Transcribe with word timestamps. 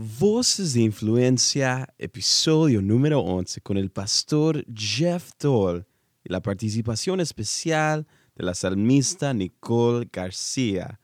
Voces 0.00 0.74
de 0.74 0.82
Influencia, 0.82 1.92
episodio 1.98 2.80
número 2.80 3.18
11, 3.18 3.60
con 3.62 3.76
el 3.76 3.90
pastor 3.90 4.64
Jeff 4.72 5.32
Toll 5.36 5.86
y 6.22 6.32
la 6.32 6.40
participación 6.40 7.18
especial 7.18 8.06
de 8.36 8.44
la 8.44 8.54
salmista 8.54 9.34
Nicole 9.34 10.08
García. 10.12 11.00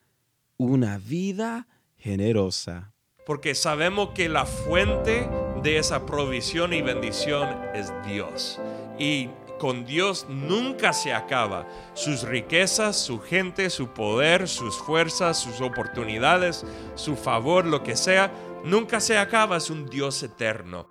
Una 0.59 0.99
vida 0.99 1.67
generosa. 1.97 2.93
Porque 3.27 3.57
sabemos 3.57 4.11
que 4.15 4.29
la 4.29 4.47
fuente 4.47 5.29
de 5.65 5.79
esa 5.79 6.07
provisión 6.07 6.73
y 6.73 6.81
bendición 6.81 7.49
es 7.75 7.93
Dios. 8.07 8.61
Y 8.97 9.29
con 9.59 9.85
Dios 9.87 10.27
nunca 10.29 10.93
se 10.93 11.13
acaba. 11.13 11.67
Sus 11.95 12.23
riquezas, 12.23 12.97
su 12.97 13.19
gente, 13.19 13.71
su 13.71 13.89
poder, 13.89 14.47
sus 14.47 14.77
fuerzas, 14.77 15.37
sus 15.37 15.61
oportunidades, 15.61 16.65
su 16.95 17.17
favor, 17.17 17.65
lo 17.65 17.83
que 17.83 17.97
sea, 17.97 18.33
nunca 18.65 19.01
se 19.01 19.17
acaba. 19.19 19.57
Es 19.59 19.71
un 19.71 19.87
Dios 19.87 20.23
eterno. 20.23 20.89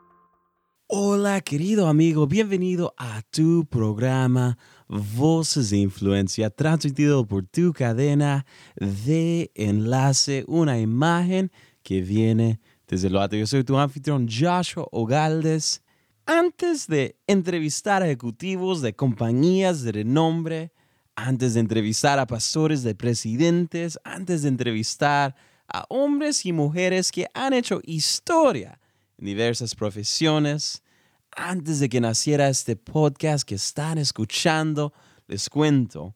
Hola 0.88 1.41
querido 1.41 1.88
amigo, 1.88 2.27
bienvenido 2.27 2.94
a 2.98 3.22
tu 3.32 3.66
programa 3.66 4.58
Voces 4.88 5.72
de 5.72 5.77
Influencia, 5.77 6.49
transmitido 6.49 7.26
por 7.26 7.46
tu 7.48 7.73
cadena 7.73 8.46
de 8.76 9.49
enlace, 9.55 10.44
una 10.48 10.80
imagen 10.80 11.52
que 11.82 12.02
viene 12.02 12.59
desde 12.88 13.09
lo 13.09 13.22
alto. 13.22 13.36
Yo 13.36 13.48
soy 13.48 13.63
tu 13.63 13.77
anfitrión 13.77 14.27
Joshua 14.27 14.85
Ogaldes 14.91 15.82
antes 16.26 16.85
de 16.88 17.18
entrevistar 17.27 18.04
a 18.04 18.05
ejecutivos 18.05 18.82
de 18.82 18.94
compañías 18.96 19.82
de 19.82 19.94
renombre, 19.94 20.74
antes 21.16 21.55
de 21.55 21.62
entrevistar 21.62 22.20
a 22.20 22.27
pastores 22.27 22.84
de 22.84 22.94
presidentes, 22.94 23.99
antes 24.04 24.44
de 24.44 24.49
entrevistar 24.49 25.35
a 25.35 25.52
hombres 25.90 26.45
y 26.45 26.54
mujeres 26.54 27.12
que 27.12 27.27
han 27.34 27.54
hecho 27.54 27.82
historia 27.84 28.80
en 29.18 29.26
diversas 29.26 29.76
profesiones, 29.76 30.84
antes 31.36 31.79
de 31.79 31.90
que 31.90 31.99
naciera 31.99 32.49
este 32.49 32.76
podcast 32.76 33.48
que 33.48 33.55
están 33.55 33.98
escuchando, 33.98 34.94
les 35.27 35.49
cuento, 35.49 36.16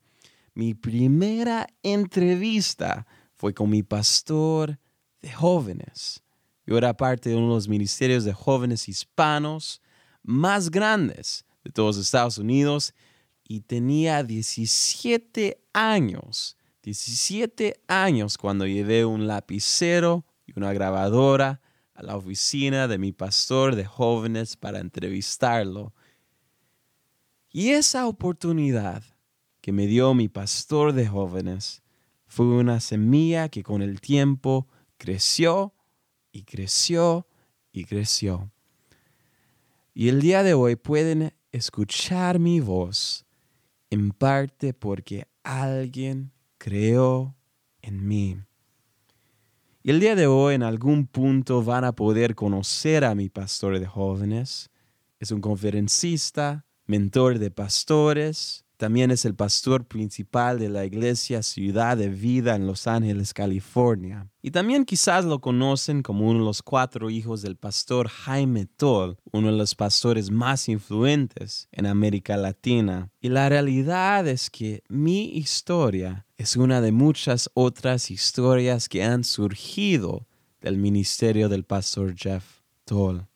mi 0.53 0.73
primera 0.73 1.67
entrevista 1.83 3.05
fue 3.35 3.53
con 3.53 3.69
mi 3.69 3.83
pastor 3.83 4.79
de 5.21 5.31
jóvenes. 5.31 6.23
Yo 6.65 6.77
era 6.77 6.95
parte 6.95 7.29
de 7.29 7.35
uno 7.35 7.49
de 7.49 7.53
los 7.55 7.67
ministerios 7.67 8.25
de 8.25 8.33
jóvenes 8.33 8.89
hispanos 8.89 9.81
más 10.23 10.69
grandes 10.69 11.45
de 11.63 11.71
todos 11.71 11.97
Estados 11.97 12.37
Unidos 12.37 12.93
y 13.43 13.61
tenía 13.61 14.23
17 14.23 15.61
años, 15.73 16.57
17 16.87 17.81
años 17.89 18.37
cuando 18.37 18.65
llevé 18.65 19.03
un 19.03 19.27
lapicero 19.27 20.25
y 20.45 20.57
una 20.57 20.71
grabadora 20.71 21.59
a 21.93 22.01
la 22.01 22.15
oficina 22.15 22.87
de 22.87 22.97
mi 22.97 23.11
pastor 23.11 23.75
de 23.75 23.83
jóvenes 23.83 24.55
para 24.55 24.79
entrevistarlo. 24.79 25.93
Y 27.51 27.71
esa 27.71 28.07
oportunidad 28.07 29.03
que 29.59 29.73
me 29.73 29.85
dio 29.85 30.13
mi 30.13 30.29
pastor 30.29 30.93
de 30.93 31.05
jóvenes 31.05 31.83
fue 32.25 32.45
una 32.45 32.79
semilla 32.79 33.49
que 33.49 33.63
con 33.63 33.81
el 33.81 33.99
tiempo 33.99 34.69
creció 34.95 35.73
y 36.31 36.43
creció 36.43 37.27
y 37.73 37.83
creció. 37.83 38.49
Y 39.93 40.07
el 40.07 40.21
día 40.21 40.41
de 40.41 40.53
hoy 40.53 40.77
pueden 40.77 41.33
escuchar 41.51 42.39
mi 42.39 42.61
voz 42.61 43.25
en 43.89 44.11
parte 44.11 44.73
porque 44.73 45.27
alguien 45.43 46.31
creó 46.57 47.35
en 47.81 48.07
mí. 48.07 48.37
Y 49.83 49.91
el 49.91 49.99
día 49.99 50.15
de 50.15 50.27
hoy 50.27 50.55
en 50.55 50.63
algún 50.63 51.07
punto 51.07 51.63
van 51.63 51.85
a 51.85 51.93
poder 51.93 52.35
conocer 52.35 53.05
a 53.05 53.15
mi 53.15 53.29
pastor 53.29 53.79
de 53.79 53.85
jóvenes. 53.87 54.69
Es 55.19 55.31
un 55.31 55.39
conferencista, 55.39 56.65
mentor 56.85 57.39
de 57.39 57.51
pastores, 57.51 58.65
también 58.77 59.09
es 59.09 59.25
el 59.25 59.33
pastor 59.33 59.85
principal 59.85 60.59
de 60.59 60.69
la 60.69 60.85
iglesia 60.85 61.41
Ciudad 61.41 61.97
de 61.97 62.09
Vida 62.09 62.55
en 62.55 62.67
Los 62.67 62.85
Ángeles, 62.85 63.33
California. 63.33 64.29
Y 64.43 64.51
también 64.51 64.85
quizás 64.85 65.25
lo 65.25 65.41
conocen 65.41 66.03
como 66.03 66.29
uno 66.29 66.39
de 66.39 66.45
los 66.45 66.61
cuatro 66.61 67.09
hijos 67.09 67.41
del 67.41 67.55
pastor 67.55 68.07
Jaime 68.07 68.67
Toll, 68.67 69.17
uno 69.31 69.47
de 69.47 69.57
los 69.57 69.73
pastores 69.73 70.29
más 70.29 70.69
influentes 70.69 71.67
en 71.71 71.87
América 71.87 72.37
Latina. 72.37 73.09
Y 73.19 73.29
la 73.29 73.49
realidad 73.49 74.27
es 74.27 74.51
que 74.51 74.83
mi 74.89 75.35
historia 75.37 76.27
es 76.37 76.55
una 76.55 76.79
de 76.79 76.91
muchas 76.91 77.49
otras 77.55 78.11
historias 78.11 78.87
que 78.87 79.03
han 79.03 79.23
surgido 79.23 80.27
del 80.61 80.77
ministerio 80.77 81.49
del 81.49 81.63
pastor 81.63 82.15
Jeff 82.15 82.61
Toll. 82.85 83.27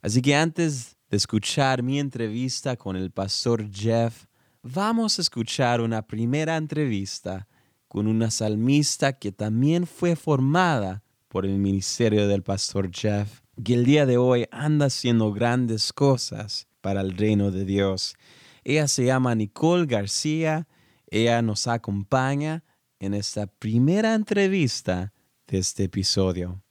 Así 0.00 0.22
que 0.22 0.34
antes 0.34 0.96
de 1.10 1.16
escuchar 1.18 1.82
mi 1.82 2.00
entrevista 2.00 2.76
con 2.76 2.96
el 2.96 3.10
pastor 3.10 3.70
Jeff, 3.70 4.24
vamos 4.72 5.18
a 5.18 5.22
escuchar 5.22 5.80
una 5.80 6.02
primera 6.02 6.56
entrevista 6.56 7.46
con 7.88 8.06
una 8.06 8.30
salmista 8.30 9.12
que 9.12 9.30
también 9.30 9.86
fue 9.86 10.16
formada 10.16 11.04
por 11.28 11.46
el 11.46 11.58
ministerio 11.58 12.26
del 12.26 12.42
pastor 12.42 12.90
Jeff, 12.92 13.42
que 13.62 13.74
el 13.74 13.84
día 13.84 14.06
de 14.06 14.16
hoy 14.16 14.46
anda 14.50 14.86
haciendo 14.86 15.32
grandes 15.32 15.92
cosas 15.92 16.66
para 16.80 17.00
el 17.00 17.16
reino 17.16 17.50
de 17.50 17.64
Dios. 17.64 18.16
Ella 18.64 18.88
se 18.88 19.04
llama 19.04 19.34
Nicole 19.34 19.86
García, 19.86 20.66
ella 21.08 21.40
nos 21.42 21.68
acompaña 21.68 22.64
en 22.98 23.14
esta 23.14 23.46
primera 23.46 24.14
entrevista 24.14 25.12
de 25.46 25.58
este 25.58 25.84
episodio. 25.84 26.65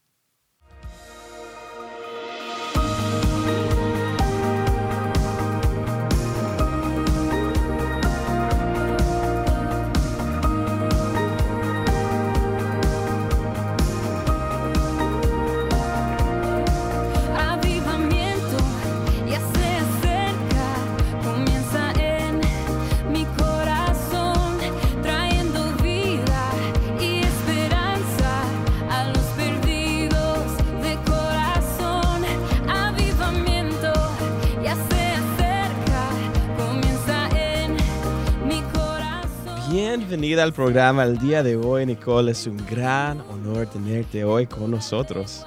Al 40.46 40.52
programa 40.52 41.02
el 41.02 41.18
día 41.18 41.42
de 41.42 41.56
hoy, 41.56 41.84
Nicole. 41.84 42.30
Es 42.30 42.46
un 42.46 42.56
gran 42.66 43.20
honor 43.22 43.66
tenerte 43.66 44.22
hoy 44.22 44.46
con 44.46 44.70
nosotros. 44.70 45.44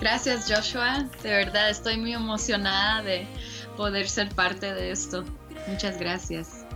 Gracias, 0.00 0.50
Joshua. 0.50 1.08
De 1.22 1.30
verdad, 1.30 1.70
estoy 1.70 1.96
muy 1.98 2.14
emocionada 2.14 3.00
de 3.02 3.28
poder 3.76 4.08
ser 4.08 4.28
parte 4.30 4.74
de 4.74 4.90
esto. 4.90 5.22
Muchas 5.68 6.00
gracias. 6.00 6.66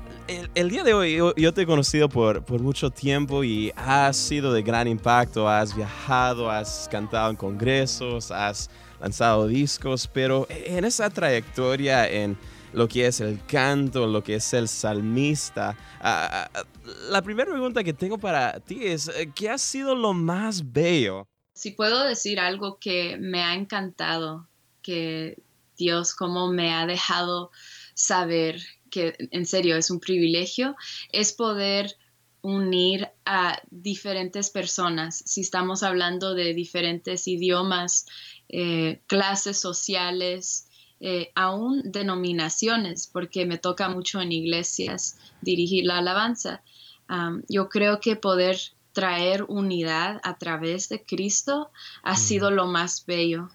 El, 0.55 0.71
día 0.71 0.85
de 0.85 0.95
hoy 0.95 1.17
yo, 1.17 1.53
te 1.53 1.63
he 1.63 1.67
conocido 1.67 2.09
por, 2.09 2.45
por 2.45 2.61
mucho 2.61 2.91
tiempo 2.91 3.43
y 3.43 3.73
has 3.75 4.17
sido 4.17 4.53
de 4.53 4.63
gran 4.63 4.87
impacto, 4.87 5.49
has 5.49 5.75
viajado, 5.75 6.49
has 6.49 6.89
cantado 6.89 7.31
en 7.31 7.37
congresos, 7.37 8.31
has 8.31 8.71
lanzado 9.01 9.49
discos, 9.49 10.09
pero 10.11 10.47
en 10.49 10.85
esa 10.85 11.11
trayectoria 11.11 12.09
en 12.09 12.39
lo 12.75 12.89
que 12.89 13.07
es 13.07 13.21
el 13.21 13.45
canto, 13.47 14.07
lo 14.07 14.23
que 14.23 14.37
es 14.37 14.53
el 14.53 14.69
salmista. 14.69 15.77
Ah, 16.01 16.51
ah, 16.53 16.65
la 17.09 17.23
primera 17.23 17.51
pregunta 17.51 17.85
que 17.85 17.93
tengo 17.93 18.19
para 18.19 18.59
ti 18.61 18.81
es, 18.83 19.09
eh, 19.09 19.31
¿qué 19.35 19.49
ha 19.49 19.59
sido 19.59 19.95
lo 19.95 20.13
más 20.13 20.73
bello? 20.73 21.27
Si 21.55 21.71
puedo 21.71 22.05
decir 22.05 22.41
algo 22.41 22.79
que 22.79 23.17
me 23.19 23.43
ha 23.43 23.55
encantado, 23.55 24.49
que 24.83 25.39
Dios 25.77 26.15
como 26.15 26.53
me 26.53 26.75
ha 26.75 26.85
dejado 26.87 27.53
saber 27.95 28.61
que 28.91 29.15
en 29.19 29.47
serio 29.47 29.77
es 29.77 29.91
un 29.91 30.01
privilegio, 30.01 30.75
es 31.13 31.33
poder 31.33 31.97
unir 32.43 33.09
a 33.25 33.63
diferentes 33.71 34.51
personas. 34.51 35.23
Si 35.25 35.41
estamos 35.41 35.83
hablando 35.83 36.35
de 36.35 36.55
diferentes 36.55 37.27
idiomas, 37.27 38.07
eh, 38.49 39.01
clases 39.07 39.59
sociales, 39.59 40.69
eh, 41.07 41.33
aún 41.35 41.83
denominaciones, 41.85 43.11
porque 43.13 43.45
me 43.45 43.59
toca 43.59 43.91
mucho 43.91 44.23
en 44.23 44.33
iglesias 44.33 45.19
dirigir 45.43 45.85
la 45.85 45.99
alabanza. 45.99 46.63
yo 47.47 47.69
creo 47.69 48.01
que 48.01 48.17
poder 48.17 48.57
traer 48.95 49.45
unidad 49.49 50.19
a 50.23 50.39
través 50.39 50.89
de 50.89 51.05
Cristo 51.05 51.71
ha 52.03 52.15
mm. 52.15 52.17
sido 52.17 52.51
lo 52.51 52.67
más 52.69 53.05
bello. 53.05 53.51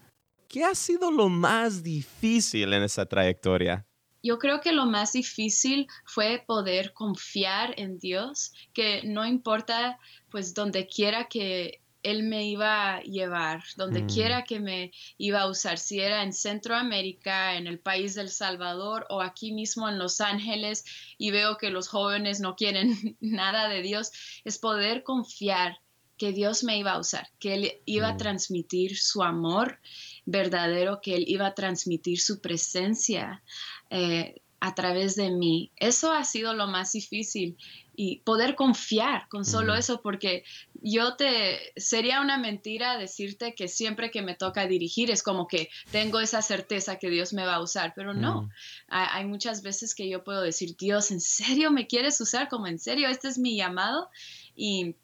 ¿Qué 0.48 0.64
ha 0.64 0.76
sido 0.76 1.10
lo 1.10 1.28
más 1.28 1.82
difícil 1.82 2.72
en 2.72 2.84
esa 2.84 3.08
trayectoria? 3.08 3.84
Yo 4.22 4.38
creo 4.38 4.62
que 4.62 4.72
lo 4.72 4.86
más 4.86 5.14
difícil 5.14 5.88
fue 6.06 6.44
poder 6.46 6.94
confiar 6.94 7.74
en 7.78 7.98
Dios, 7.98 8.54
que 8.74 9.02
no 9.06 9.26
importa 9.26 9.98
pues 10.30 10.54
donde 10.54 10.86
quiera 10.86 11.28
que 11.28 11.82
él 12.04 12.24
me 12.24 12.48
iba 12.48 12.96
a 12.96 13.02
llevar, 13.02 13.64
donde 13.76 14.02
Mm. 14.02 14.08
quiera 14.08 14.44
que 14.44 14.60
me 14.60 14.92
iba 15.18 15.42
a 15.42 15.48
usar, 15.50 15.78
si 15.78 16.00
era 16.00 16.24
en 16.24 16.34
Centroamérica, 16.34 17.56
en 17.56 17.68
el 17.68 17.80
país 17.80 18.16
del 18.16 18.30
Salvador 18.30 19.06
o 19.10 19.22
aquí 19.22 19.52
mismo 19.52 19.88
en 19.90 19.98
Los 20.00 20.22
Ángeles 20.22 20.86
y 21.18 21.32
veo 21.32 21.58
que 21.58 21.70
los 21.70 21.88
jóvenes 21.88 22.40
no 22.40 22.56
quieren 22.56 22.90
nada 23.20 23.68
de 23.70 23.82
Dios, 23.82 24.12
es 24.44 24.58
poder 24.58 25.04
confiar 25.04 25.80
que 26.18 26.32
Dios 26.34 26.64
me 26.66 26.78
iba 26.78 26.92
a 26.92 27.00
usar, 27.00 27.28
que 27.40 27.54
Él 27.54 27.72
iba 27.86 28.10
a 28.10 28.14
Mm. 28.14 28.18
transmitir 28.18 28.98
su 28.98 29.24
amor 29.24 29.80
verdadero, 30.26 31.00
que 31.02 31.16
Él 31.16 31.24
iba 31.28 31.48
a 31.48 31.56
transmitir 31.56 32.20
su 32.20 32.42
presencia 32.42 33.42
eh, 33.90 34.42
a 34.62 34.76
través 34.76 35.16
de 35.16 35.32
mí. 35.32 35.72
Eso 35.78 36.12
ha 36.12 36.24
sido 36.24 36.54
lo 36.54 36.68
más 36.68 36.92
difícil 36.92 37.58
y 37.96 38.20
poder 38.22 38.56
confiar 38.56 39.28
con 39.30 39.44
solo 39.44 39.76
eso, 39.76 40.02
porque 40.02 40.44
yo 40.82 41.16
te, 41.18 41.60
sería 41.76 42.22
una 42.22 42.38
mentira 42.38 42.98
decirte 42.98 43.56
que 43.56 43.68
siempre 43.68 44.10
que 44.10 44.22
me 44.22 44.36
toca 44.36 44.68
dirigir 44.68 45.12
es 45.12 45.22
como 45.22 45.48
que 45.48 45.70
tengo 45.92 46.20
esa 46.22 46.42
certeza 46.42 46.98
que 46.98 47.10
Dios 47.10 47.34
me 47.34 47.46
va 47.46 47.56
a 47.56 47.62
usar, 47.62 47.94
pero 47.96 48.14
no, 48.14 48.44
Mm. 48.44 48.50
Ha- 48.88 49.18
hay 49.18 49.26
muchas 49.26 49.62
veces 49.64 49.94
que 49.96 50.10
yo 50.10 50.24
puedo 50.24 50.42
decir, 50.42 50.76
Dios, 50.78 51.12
¿en 51.12 51.20
serio 51.22 51.72
me 51.72 51.88
quieres 51.88 52.20
usar? 52.22 52.48
Como 52.48 52.68
en 52.68 52.80
serio, 52.80 53.10
este 53.10 53.28
es 53.28 53.38
mi 53.38 53.58
llamado 53.58 54.10
y 54.56 54.96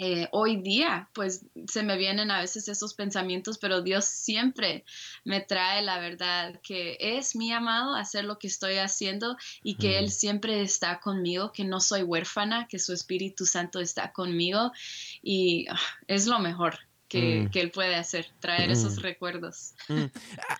eh, 0.00 0.28
hoy 0.30 0.62
día, 0.62 1.08
pues 1.12 1.44
se 1.66 1.82
me 1.82 1.96
vienen 1.96 2.30
a 2.30 2.40
veces 2.40 2.68
esos 2.68 2.94
pensamientos, 2.94 3.58
pero 3.58 3.82
Dios 3.82 4.04
siempre 4.04 4.84
me 5.24 5.40
trae 5.40 5.82
la 5.82 5.98
verdad 5.98 6.60
que 6.62 6.96
es 7.00 7.34
mi 7.34 7.52
amado 7.52 7.96
hacer 7.96 8.24
lo 8.24 8.38
que 8.38 8.46
estoy 8.46 8.76
haciendo 8.76 9.36
y 9.64 9.74
que 9.74 9.88
Mm. 9.88 10.04
Él 10.04 10.10
siempre 10.12 10.62
está 10.62 11.00
conmigo, 11.00 11.50
que 11.52 11.64
no 11.64 11.80
soy 11.80 12.02
huérfana, 12.04 12.68
que 12.68 12.78
su 12.78 12.92
Espíritu 12.92 13.44
Santo 13.44 13.80
está 13.80 14.12
conmigo 14.12 14.70
y 15.20 15.66
ah, 15.68 15.76
es 16.06 16.26
lo 16.26 16.38
mejor 16.38 16.78
que, 17.08 17.40
Mm. 17.40 17.50
que 17.50 17.60
Él 17.62 17.70
puede 17.72 17.96
hacer, 17.96 18.26
traer 18.38 18.68
Mm. 18.68 18.72
esos 18.72 19.02
recuerdos. 19.02 19.74
Mm. 19.88 20.04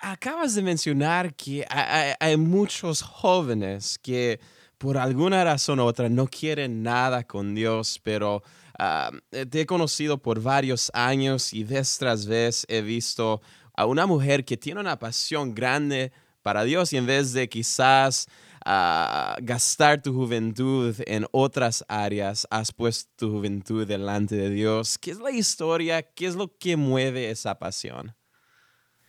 Acabas 0.00 0.54
de 0.56 0.62
mencionar 0.62 1.34
que 1.34 1.64
ha- 1.68 2.00
hay, 2.00 2.12
hay 2.18 2.36
muchos 2.36 3.02
jóvenes 3.02 3.98
que 4.02 4.40
por 4.78 4.96
alguna 4.96 5.44
razón 5.44 5.78
u 5.80 5.84
otra 5.84 6.08
no 6.08 6.26
quieren 6.26 6.82
nada 6.82 7.22
con 7.24 7.54
Dios, 7.54 8.00
pero 8.02 8.42
ah, 8.78 9.10
te 9.30 9.60
he 9.60 9.66
conocido 9.66 10.18
por 10.18 10.40
varios 10.40 10.90
años 10.94 11.52
y 11.52 11.64
vez 11.64 11.98
tras 11.98 12.26
vez 12.26 12.64
he 12.68 12.80
visto 12.82 13.40
a 13.74 13.86
una 13.86 14.06
mujer 14.06 14.44
que 14.44 14.56
tiene 14.56 14.80
una 14.80 14.98
pasión 14.98 15.54
grande 15.54 16.12
para 16.42 16.64
Dios 16.64 16.92
y 16.92 16.96
en 16.96 17.06
vez 17.06 17.32
de 17.32 17.48
quizás 17.48 18.26
ah, 18.64 19.36
gastar 19.42 20.00
tu 20.00 20.14
juventud 20.14 20.94
en 21.06 21.26
otras 21.30 21.84
áreas, 21.88 22.46
has 22.50 22.72
puesto 22.72 23.10
tu 23.16 23.30
juventud 23.30 23.86
delante 23.86 24.34
de 24.34 24.50
Dios. 24.50 24.98
¿Qué 24.98 25.10
es 25.10 25.18
la 25.18 25.30
historia? 25.30 26.02
¿Qué 26.02 26.26
es 26.26 26.34
lo 26.34 26.56
que 26.56 26.76
mueve 26.76 27.30
esa 27.30 27.58
pasión? 27.58 28.14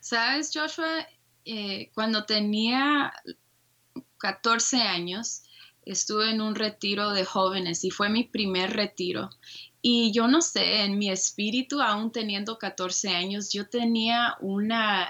Sabes, 0.00 0.50
Joshua, 0.52 1.06
Eh, 1.44 1.90
cuando 1.94 2.26
tenía 2.26 3.12
14 4.18 4.76
años, 4.82 5.42
estuve 5.92 6.30
en 6.30 6.40
un 6.40 6.54
retiro 6.54 7.10
de 7.10 7.24
jóvenes 7.24 7.84
y 7.84 7.90
fue 7.90 8.08
mi 8.08 8.24
primer 8.24 8.72
retiro. 8.72 9.30
Y 9.82 10.12
yo 10.12 10.28
no 10.28 10.42
sé, 10.42 10.82
en 10.82 10.98
mi 10.98 11.10
espíritu, 11.10 11.80
aún 11.80 12.12
teniendo 12.12 12.58
14 12.58 13.10
años, 13.10 13.50
yo 13.52 13.68
tenía 13.68 14.36
una, 14.40 15.08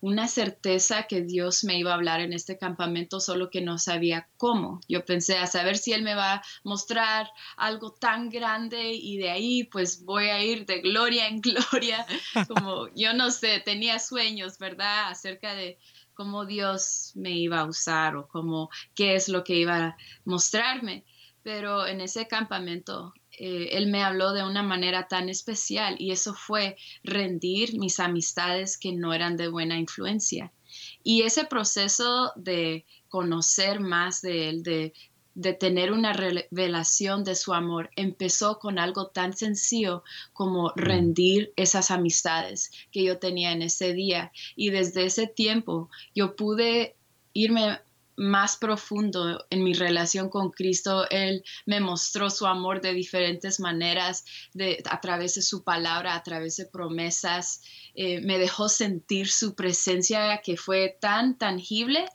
una 0.00 0.28
certeza 0.28 1.08
que 1.08 1.22
Dios 1.22 1.64
me 1.64 1.78
iba 1.78 1.90
a 1.90 1.94
hablar 1.94 2.20
en 2.20 2.32
este 2.32 2.56
campamento, 2.56 3.18
solo 3.18 3.50
que 3.50 3.62
no 3.62 3.78
sabía 3.78 4.28
cómo. 4.36 4.80
Yo 4.88 5.04
pensé 5.04 5.38
a 5.38 5.48
saber 5.48 5.76
si 5.76 5.92
Él 5.92 6.02
me 6.02 6.14
va 6.14 6.34
a 6.34 6.42
mostrar 6.62 7.28
algo 7.56 7.92
tan 7.92 8.28
grande 8.28 8.92
y 8.92 9.16
de 9.16 9.30
ahí 9.30 9.64
pues 9.64 10.04
voy 10.04 10.26
a 10.26 10.40
ir 10.40 10.66
de 10.66 10.82
gloria 10.82 11.26
en 11.26 11.40
gloria, 11.40 12.06
como 12.46 12.88
yo 12.94 13.12
no 13.12 13.32
sé, 13.32 13.60
tenía 13.64 13.98
sueños, 13.98 14.58
¿verdad? 14.58 15.08
Acerca 15.08 15.54
de 15.54 15.78
cómo 16.16 16.46
Dios 16.46 17.12
me 17.14 17.30
iba 17.30 17.60
a 17.60 17.66
usar 17.66 18.16
o 18.16 18.26
cómo, 18.26 18.70
qué 18.94 19.14
es 19.14 19.28
lo 19.28 19.44
que 19.44 19.54
iba 19.54 19.76
a 19.76 19.96
mostrarme. 20.24 21.04
Pero 21.42 21.86
en 21.86 22.00
ese 22.00 22.26
campamento 22.26 23.12
eh, 23.38 23.68
él 23.72 23.86
me 23.86 24.02
habló 24.02 24.32
de 24.32 24.42
una 24.42 24.62
manera 24.62 25.06
tan 25.06 25.28
especial 25.28 25.94
y 25.98 26.10
eso 26.10 26.34
fue 26.34 26.76
rendir 27.04 27.78
mis 27.78 28.00
amistades 28.00 28.78
que 28.78 28.92
no 28.92 29.12
eran 29.12 29.36
de 29.36 29.48
buena 29.48 29.78
influencia. 29.78 30.52
Y 31.04 31.22
ese 31.22 31.44
proceso 31.44 32.32
de 32.34 32.84
conocer 33.08 33.78
más 33.78 34.22
de 34.22 34.48
él, 34.48 34.62
de, 34.62 34.92
de 35.36 35.52
tener 35.52 35.92
una 35.92 36.14
revelación 36.14 37.22
de 37.22 37.34
su 37.34 37.52
amor, 37.52 37.90
empezó 37.94 38.58
con 38.58 38.78
algo 38.78 39.08
tan 39.08 39.36
sencillo 39.36 40.02
como 40.32 40.72
rendir 40.76 41.52
esas 41.56 41.90
amistades 41.90 42.72
que 42.90 43.04
yo 43.04 43.18
tenía 43.18 43.52
en 43.52 43.60
ese 43.60 43.92
día. 43.92 44.32
Y 44.56 44.70
desde 44.70 45.04
ese 45.04 45.26
tiempo 45.26 45.90
yo 46.14 46.36
pude 46.36 46.96
irme 47.34 47.78
más 48.16 48.56
profundo 48.56 49.46
en 49.50 49.62
mi 49.62 49.74
relación 49.74 50.28
con 50.28 50.50
Cristo. 50.50 51.08
Él 51.10 51.44
me 51.66 51.80
mostró 51.80 52.30
su 52.30 52.46
amor 52.46 52.80
de 52.80 52.92
diferentes 52.92 53.60
maneras, 53.60 54.24
de, 54.52 54.82
a 54.90 55.00
través 55.00 55.34
de 55.34 55.42
su 55.42 55.62
palabra, 55.62 56.14
a 56.14 56.22
través 56.22 56.56
de 56.56 56.66
promesas. 56.66 57.62
Eh, 57.94 58.20
me 58.20 58.38
dejó 58.38 58.68
sentir 58.68 59.28
su 59.28 59.54
presencia 59.54 60.40
que 60.42 60.56
fue 60.56 60.96
tan 61.00 61.38
tangible. 61.38 62.06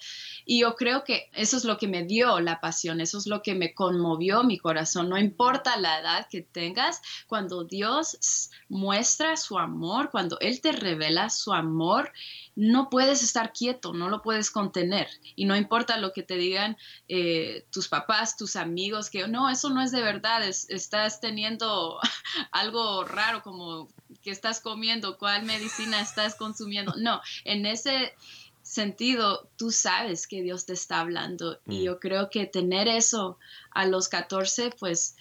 Y 0.45 0.61
yo 0.61 0.75
creo 0.75 1.03
que 1.03 1.29
eso 1.33 1.57
es 1.57 1.65
lo 1.65 1.77
que 1.77 1.87
me 1.87 2.03
dio 2.03 2.39
la 2.39 2.59
pasión, 2.59 2.99
eso 2.99 3.17
es 3.17 3.27
lo 3.27 3.41
que 3.41 3.55
me 3.55 3.73
conmovió 3.73 4.43
mi 4.43 4.57
corazón. 4.57 5.09
No 5.09 5.17
importa 5.17 5.77
la 5.77 5.99
edad 5.99 6.27
que 6.29 6.41
tengas, 6.41 7.01
cuando 7.27 7.63
Dios 7.63 8.49
muestra 8.67 9.37
su 9.37 9.57
amor, 9.57 10.09
cuando 10.11 10.39
Él 10.39 10.61
te 10.61 10.71
revela 10.71 11.29
su 11.29 11.53
amor, 11.53 12.11
no 12.55 12.89
puedes 12.89 13.23
estar 13.23 13.53
quieto, 13.53 13.93
no 13.93 14.09
lo 14.09 14.21
puedes 14.21 14.51
contener. 14.51 15.07
Y 15.35 15.45
no 15.45 15.55
importa 15.55 15.90
lo 15.97 16.13
que 16.13 16.23
te 16.23 16.35
digan 16.35 16.77
eh, 17.07 17.65
tus 17.71 17.87
papás, 17.87 18.37
tus 18.37 18.55
amigos, 18.55 19.09
que 19.09 19.27
no, 19.27 19.49
eso 19.49 19.69
no 19.69 19.81
es 19.81 19.91
de 19.91 20.01
verdad, 20.01 20.43
es, 20.43 20.69
estás 20.69 21.19
teniendo 21.19 21.99
algo 22.51 23.03
raro 23.03 23.41
como 23.41 23.89
que 24.21 24.31
estás 24.31 24.59
comiendo, 24.59 25.17
cuál 25.17 25.43
medicina 25.43 26.01
estás 26.01 26.35
consumiendo. 26.35 26.93
No, 26.97 27.21
en 27.43 27.65
ese 27.65 28.13
sentido, 28.61 29.49
tú 29.57 29.71
sabes 29.71 30.27
que 30.27 30.41
Dios 30.41 30.65
te 30.65 30.73
está 30.73 30.99
hablando. 30.99 31.59
Mm. 31.65 31.71
Y 31.71 31.83
yo 31.83 31.99
creo 31.99 32.29
que 32.29 32.45
tener 32.45 32.87
eso 32.87 33.37
a 33.71 33.85
los 33.85 34.07
14, 34.09 34.71
pues 34.79 35.15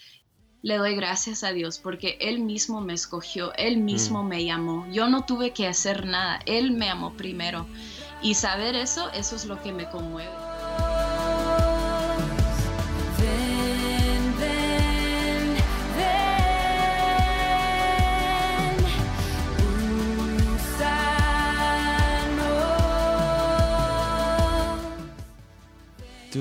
le 0.62 0.76
doy 0.76 0.94
gracias 0.94 1.42
a 1.42 1.52
Dios 1.52 1.78
porque 1.78 2.18
Él 2.20 2.40
mismo 2.40 2.80
me 2.80 2.92
escogió, 2.92 3.52
Él 3.54 3.78
mismo 3.78 4.22
mm. 4.22 4.28
me 4.28 4.44
llamó. 4.44 4.86
Yo 4.92 5.08
no 5.08 5.24
tuve 5.24 5.52
que 5.52 5.66
hacer 5.66 6.06
nada, 6.06 6.40
Él 6.46 6.72
me 6.72 6.88
amó 6.88 7.14
primero. 7.16 7.66
Y 8.22 8.34
saber 8.34 8.74
eso, 8.74 9.10
eso 9.12 9.34
es 9.34 9.46
lo 9.46 9.62
que 9.62 9.72
me 9.72 9.88
conmueve. 9.88 10.49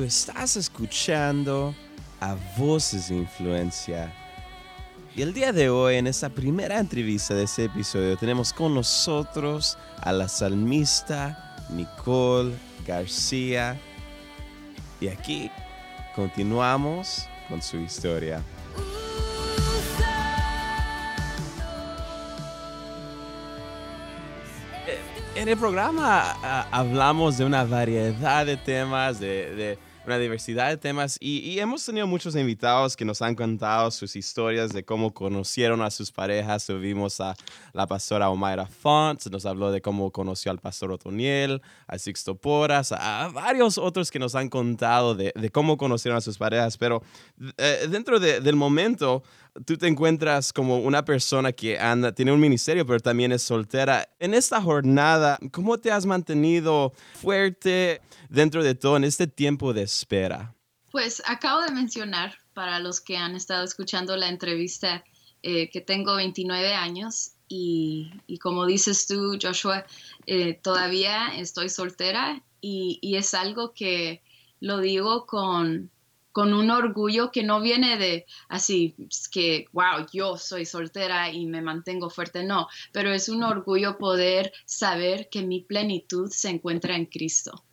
Estás 0.10 0.58
escuchando 0.58 1.76
a 2.20 2.36
Voces 2.58 3.10
de 3.10 3.18
Influencia. 3.18 4.12
Y 5.16 5.22
el 5.22 5.36
día 5.36 5.54
de 5.54 5.70
hoy, 5.70 5.98
en 5.98 6.08
esta 6.08 6.30
primera 6.30 6.80
entrevista 6.80 7.36
de 7.36 7.44
este 7.44 7.66
episodio, 7.66 8.18
tenemos 8.18 8.52
con 8.52 8.74
nosotros 8.74 9.78
a 10.02 10.12
la 10.12 10.28
salmista 10.28 11.56
Nicole 11.70 12.56
García. 12.88 13.80
Y 15.00 15.10
aquí 15.10 15.52
continuamos 16.16 17.28
con 17.48 17.62
su 17.62 17.78
historia. 17.78 18.42
En 25.36 25.48
el 25.48 25.56
programa 25.56 26.36
a, 26.42 26.68
hablamos 26.72 27.38
de 27.38 27.46
una 27.46 27.64
variedad 27.64 28.48
de 28.48 28.58
temas, 28.58 29.20
de, 29.20 29.54
de 29.54 29.89
una 30.06 30.18
diversidad 30.18 30.70
de 30.70 30.78
temas 30.78 31.18
y, 31.20 31.40
y, 31.40 31.60
hemos 31.60 31.86
tenido 31.86 32.08
muchos 32.08 32.36
invitados 32.36 32.96
que 32.96 33.06
nos 33.06 33.22
han 33.22 33.36
contado 33.36 33.92
sus 33.92 34.16
historias 34.16 34.72
de 34.72 34.84
cómo 34.84 35.14
conocieron 35.14 35.82
a 35.82 35.92
sus 35.92 36.12
parejas. 36.12 36.66
Tuvimos 36.66 37.20
a 37.22 37.36
la 37.74 37.86
pastora 37.86 38.30
Omaira 38.30 38.66
Font, 38.66 39.26
nos 39.28 39.46
habló 39.46 39.72
de 39.72 39.82
cómo 39.82 40.12
conoció 40.12 40.52
al 40.52 40.60
pastor 40.60 40.92
Otoniel, 40.92 41.62
a 41.88 41.98
Sixto 42.00 42.36
Porras, 42.36 42.92
a, 42.92 43.26
a 43.26 43.30
varios 43.30 43.78
otros 43.78 44.10
que 44.10 44.20
nos 44.20 44.36
han 44.36 44.50
contado 44.50 45.16
de, 45.16 45.32
de 45.36 45.50
cómo 45.50 45.78
conocieron 45.78 46.18
a 46.18 46.22
sus 46.22 46.38
parejas. 46.38 46.78
Pero 46.78 47.04
eh, 47.58 47.88
dentro 47.90 48.20
de, 48.20 48.42
del 48.42 48.56
momento, 48.56 49.24
tú 49.66 49.78
te 49.78 49.88
encuentras 49.88 50.54
como 50.54 50.78
una 50.80 51.04
persona 51.04 51.52
que 51.52 51.80
anda, 51.80 52.12
tiene 52.12 52.32
un 52.32 52.40
ministerio, 52.40 52.86
pero 52.86 53.00
también 53.00 53.32
es 53.32 53.44
soltera. 53.44 54.08
En 54.20 54.34
esta 54.34 54.62
jornada, 54.62 55.38
¿cómo 55.52 55.78
te 55.78 55.92
has 55.92 56.06
mantenido 56.06 56.94
fuerte 57.16 58.02
dentro 58.30 58.64
de 58.64 58.76
todo 58.76 58.98
en 58.98 59.04
este 59.04 59.28
tiempo 59.28 59.74
de 59.74 59.84
espera? 59.84 60.56
Pues 60.92 61.22
acabo 61.26 61.62
de 61.62 61.72
mencionar 61.72 62.38
para 62.54 62.80
los 62.80 63.00
que 63.00 63.18
han 63.18 63.36
estado 63.36 63.64
escuchando 63.64 64.16
la 64.16 64.28
entrevista 64.28 65.04
eh, 65.44 65.70
que 65.70 65.82
tengo 65.82 66.16
29 66.16 66.74
años 66.74 67.32
y, 67.48 68.12
como 68.42 68.66
dices 68.66 69.08
tú, 69.08 69.38
Joshua, 69.42 69.86
eh, 70.28 70.54
todavía 70.62 71.30
estoy 71.36 71.70
soltera 71.70 72.44
y, 72.62 73.00
y 73.02 73.16
es 73.16 73.34
algo 73.34 73.74
que 73.74 74.22
lo 74.60 74.80
digo 74.80 75.26
con, 75.26 75.90
con 76.32 76.54
un 76.54 76.70
orgullo 76.70 77.32
que 77.32 77.44
no 77.44 77.62
viene 77.62 77.98
de 77.98 78.26
así, 78.48 78.96
que, 79.32 79.66
wow, 79.74 80.06
yo 80.14 80.38
soy 80.38 80.66
soltera 80.66 81.32
y 81.32 81.46
me 81.46 81.62
mantengo 81.62 82.10
fuerte, 82.10 82.44
no, 82.44 82.68
pero 82.92 83.12
es 83.12 83.30
un 83.30 83.44
orgullo 83.44 83.98
poder 83.98 84.52
saber 84.66 85.30
que 85.30 85.42
mi 85.42 85.62
plenitud 85.62 86.30
se 86.30 86.50
encuentra 86.50 86.96
en 86.96 87.06
Cristo, 87.06 87.64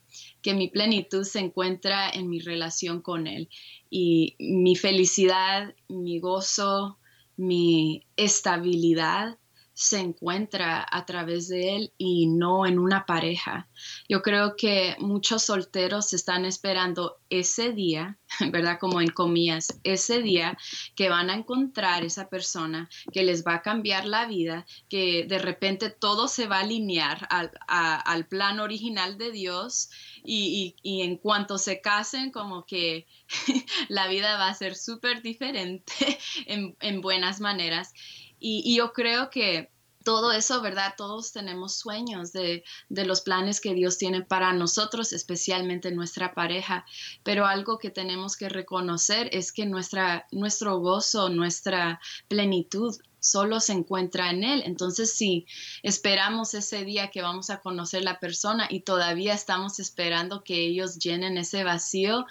que 0.43 0.55
mi 0.55 0.69
plenitud 0.69 1.25
se 1.25 1.41
encuentra 1.41 2.09
en 2.09 2.29
mi 2.29 2.41
relación 2.41 3.03
con 3.03 3.27
Él 3.27 3.49
y 3.91 4.37
mi 4.39 4.77
felicidad, 4.77 5.75
mi 5.89 6.19
gozo, 6.21 6.99
mi 7.37 8.07
estabilidad 8.17 9.39
se 9.79 9.99
encuentra 9.99 10.87
a 10.91 11.05
través 11.05 11.49
de 11.49 11.77
él 11.77 11.93
y 11.99 12.29
no 12.29 12.65
en 12.65 12.79
una 12.79 13.05
pareja. 13.05 13.69
Yo 14.09 14.23
creo 14.23 14.57
que 14.57 14.97
muchos 15.01 15.43
solteros 15.43 16.15
están 16.15 16.47
esperando 16.47 17.19
ese 17.29 17.73
día, 17.73 18.19
¿verdad? 18.53 18.79
Como 18.81 19.03
en 19.03 19.11
comillas, 19.11 19.79
ese 19.85 20.23
día 20.23 20.57
que 20.95 21.11
van 21.11 21.29
a 21.29 21.35
encontrar 21.35 22.07
esa 22.07 22.31
persona 22.31 22.89
que 23.13 23.23
les 23.23 23.45
va 23.45 23.57
a 23.57 23.63
cambiar 23.63 24.07
la 24.07 24.25
vida, 24.25 24.65
que 24.89 25.27
de 25.29 25.39
repente 25.39 25.91
todo 25.91 26.27
se 26.27 26.47
va 26.47 26.57
a 26.57 26.61
alinear 26.61 27.29
al, 27.29 28.27
plan 28.29 28.61
original 28.61 29.19
de 29.19 29.31
Dios 29.31 29.91
y, 30.25 30.75
en 30.83 31.19
cuanto 31.19 31.59
se 31.59 31.83
casen, 31.83 32.31
como 32.31 32.65
que 32.65 33.07
la 33.89 34.09
vida 34.09 34.39
va 34.39 34.49
a 34.49 34.55
ser 34.55 34.75
súper 34.75 35.21
diferente 35.21 35.93
en, 36.47 36.79
en 36.81 37.03
buenas 37.03 37.41
maneras. 37.41 37.93
Y, 38.39 38.77
yo 38.77 38.93
creo 38.93 39.31
que 39.31 39.71
todo 40.05 40.31
eso, 40.31 40.63
¿verdad? 40.63 40.95
Todos 40.97 41.33
tenemos 41.33 41.75
sueños 41.75 42.33
de, 42.33 42.63
de 42.89 43.05
los 43.05 43.23
planes 43.23 43.61
que 43.61 43.75
Dios 43.75 43.99
tiene 43.99 44.23
para 44.23 44.53
nosotros, 44.53 45.13
especialmente 45.13 45.91
nuestra 45.91 46.33
pareja. 46.33 46.85
Pero 47.25 47.47
algo 47.47 47.79
que 47.79 47.91
tenemos 47.91 48.37
que 48.37 48.49
reconocer 48.49 49.29
es 49.33 49.53
que 49.53 49.67
nuestra, 49.67 50.27
nuestro 50.31 50.79
gozo, 50.79 51.29
nuestra 51.29 52.01
plenitud 52.29 52.97
solo 53.27 53.59
se 53.61 53.73
encuentra 53.73 54.31
en 54.31 54.45
Él. 54.45 54.63
Entonces, 54.65 55.13
si 55.13 55.47
esperamos 55.83 56.55
ese 56.55 56.85
día 56.85 57.11
que 57.11 57.23
vamos 57.23 57.51
a 57.51 57.61
conocer 57.61 58.05
la 58.05 58.21
persona 58.21 58.69
y 58.71 58.81
todavía 58.81 59.35
estamos 59.35 59.81
esperando 59.81 60.45
que 60.45 60.55
ellos 60.55 60.99
llenen 60.99 61.37
ese 61.37 61.65
vacío, 61.65 62.27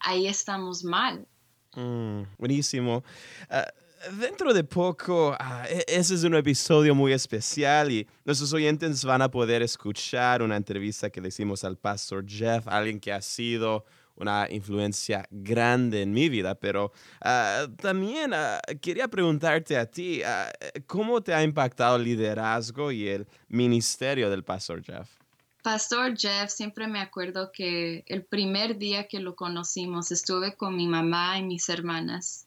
ahí 0.00 0.26
estamos 0.26 0.82
mal. 0.82 1.26
Mm, 1.76 2.22
buenísimo. 2.36 3.04
Ah, 3.48 3.66
dentro 4.18 4.54
de 4.54 4.64
poco, 4.64 5.36
ah, 5.38 5.64
e- 5.68 5.84
ese 5.86 6.14
es 6.14 6.24
un 6.24 6.34
episodio 6.34 6.94
muy 6.94 7.12
especial 7.12 7.90
y 7.92 8.06
nuestros 8.24 8.52
oyentes 8.52 9.04
van 9.04 9.22
a 9.22 9.30
poder 9.30 9.62
escuchar 9.62 10.42
una 10.42 10.56
entrevista 10.56 11.10
que 11.10 11.20
le 11.20 11.28
hicimos 11.28 11.64
al 11.64 11.76
pastor 11.76 12.24
Jeff, 12.26 12.66
alguien 12.68 12.98
que 12.98 13.12
ha 13.12 13.20
sido 13.20 13.84
una 14.16 14.46
influencia 14.50 15.26
grande 15.30 16.02
en 16.02 16.12
mi 16.12 16.28
vida, 16.28 16.54
pero 16.54 16.92
ah, 17.22 17.66
también 17.76 18.32
ah, 18.34 18.60
quería 18.80 19.08
preguntarte 19.08 19.76
a 19.76 19.86
ti, 19.86 20.22
ah, 20.22 20.50
¿cómo 20.86 21.20
te 21.20 21.34
ha 21.34 21.42
impactado 21.42 21.96
el 21.96 22.04
liderazgo 22.04 22.92
y 22.92 23.08
el 23.08 23.26
ministerio 23.48 24.30
del 24.30 24.44
pastor 24.44 24.82
Jeff? 24.82 25.08
Pastor 25.62 26.16
Jeff, 26.16 26.50
siempre 26.50 26.86
me 26.86 27.00
acuerdo 27.00 27.50
que 27.52 28.02
el 28.06 28.24
primer 28.24 28.78
día 28.78 29.08
que 29.08 29.20
lo 29.20 29.36
conocimos 29.36 30.10
estuve 30.10 30.56
con 30.56 30.74
mi 30.74 30.86
mamá 30.86 31.38
y 31.38 31.42
mis 31.42 31.68
hermanas 31.68 32.46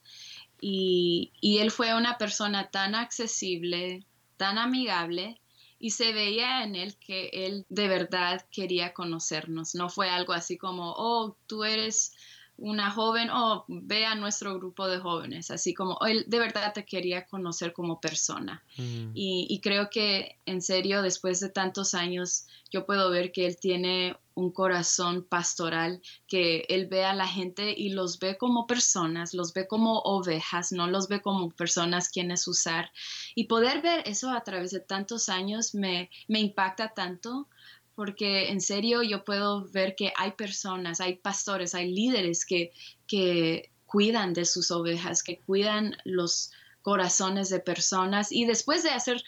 y, 0.65 1.33
y 1.41 1.57
él 1.57 1.71
fue 1.71 1.93
una 1.93 2.17
persona 2.17 2.69
tan 2.71 2.95
accesible, 2.95 4.05
tan 4.37 4.57
amigable 4.57 5.41
y 5.77 5.89
se 5.89 6.13
veía 6.13 6.63
en 6.63 6.77
él 6.77 6.95
que 6.97 7.29
él 7.33 7.65
de 7.67 7.89
verdad 7.89 8.45
quería 8.49 8.93
conocernos. 8.93 9.75
No 9.75 9.89
fue 9.89 10.09
algo 10.09 10.31
así 10.31 10.57
como, 10.57 10.93
oh, 10.95 11.35
tú 11.47 11.65
eres 11.65 12.13
una 12.57 12.91
joven, 12.91 13.29
oh, 13.31 13.65
ve 13.67 14.05
a 14.05 14.15
nuestro 14.15 14.57
grupo 14.57 14.87
de 14.87 14.99
jóvenes, 14.99 15.51
así 15.51 15.73
como 15.73 15.97
él 16.05 16.23
de 16.27 16.39
verdad 16.39 16.73
te 16.73 16.85
quería 16.85 17.25
conocer 17.25 17.73
como 17.73 17.99
persona. 17.99 18.63
Y, 18.77 19.47
y 19.49 19.59
creo 19.59 19.89
que 19.89 20.37
en 20.45 20.61
serio, 20.61 21.01
después 21.01 21.39
de 21.39 21.49
tantos 21.49 21.93
años, 21.93 22.45
yo 22.71 22.85
puedo 22.85 23.09
ver 23.09 23.31
que 23.31 23.45
él 23.45 23.57
tiene 23.57 24.15
un 24.35 24.51
corazón 24.51 25.23
pastoral, 25.23 26.01
que 26.27 26.65
él 26.69 26.87
ve 26.87 27.05
a 27.05 27.13
la 27.13 27.27
gente 27.27 27.73
y 27.75 27.89
los 27.89 28.19
ve 28.19 28.37
como 28.37 28.65
personas, 28.65 29.33
los 29.33 29.53
ve 29.53 29.67
como 29.67 29.99
ovejas, 29.99 30.71
no 30.71 30.87
los 30.87 31.07
ve 31.07 31.21
como 31.21 31.49
personas 31.51 32.09
quienes 32.09 32.47
usar. 32.47 32.91
Y 33.35 33.45
poder 33.45 33.81
ver 33.81 34.03
eso 34.07 34.31
a 34.31 34.43
través 34.43 34.71
de 34.71 34.79
tantos 34.79 35.29
años 35.29 35.75
me, 35.75 36.09
me 36.27 36.39
impacta 36.39 36.93
tanto 36.93 37.47
porque 37.95 38.49
en 38.49 38.61
serio 38.61 39.03
yo 39.03 39.23
puedo 39.23 39.65
ver 39.69 39.95
que 39.95 40.11
hay 40.17 40.31
personas, 40.31 40.99
hay 40.99 41.15
pastores, 41.15 41.75
hay 41.75 41.93
líderes 41.93 42.45
que, 42.45 42.71
que 43.07 43.71
cuidan 43.85 44.33
de 44.33 44.45
sus 44.45 44.71
ovejas, 44.71 45.23
que 45.23 45.39
cuidan 45.39 45.95
los 46.03 46.51
corazones 46.81 47.49
de 47.49 47.59
personas 47.59 48.31
y 48.31 48.45
después 48.45 48.83
de 48.83 48.89
hacer 48.89 49.23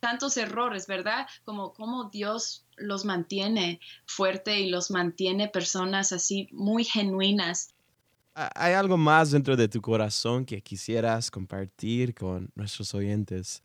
tantos 0.00 0.36
errores, 0.36 0.86
¿verdad? 0.86 1.26
Como, 1.44 1.72
como 1.72 2.10
Dios 2.10 2.66
los 2.76 3.04
mantiene 3.04 3.80
fuerte 4.04 4.60
y 4.60 4.68
los 4.68 4.90
mantiene 4.90 5.48
personas 5.48 6.12
así 6.12 6.48
muy 6.52 6.84
genuinas. 6.84 7.74
¿Hay 8.34 8.74
algo 8.74 8.96
más 8.96 9.30
dentro 9.32 9.56
de 9.56 9.66
tu 9.66 9.80
corazón 9.80 10.44
que 10.44 10.60
quisieras 10.60 11.30
compartir 11.30 12.14
con 12.14 12.50
nuestros 12.54 12.94
oyentes? 12.94 13.62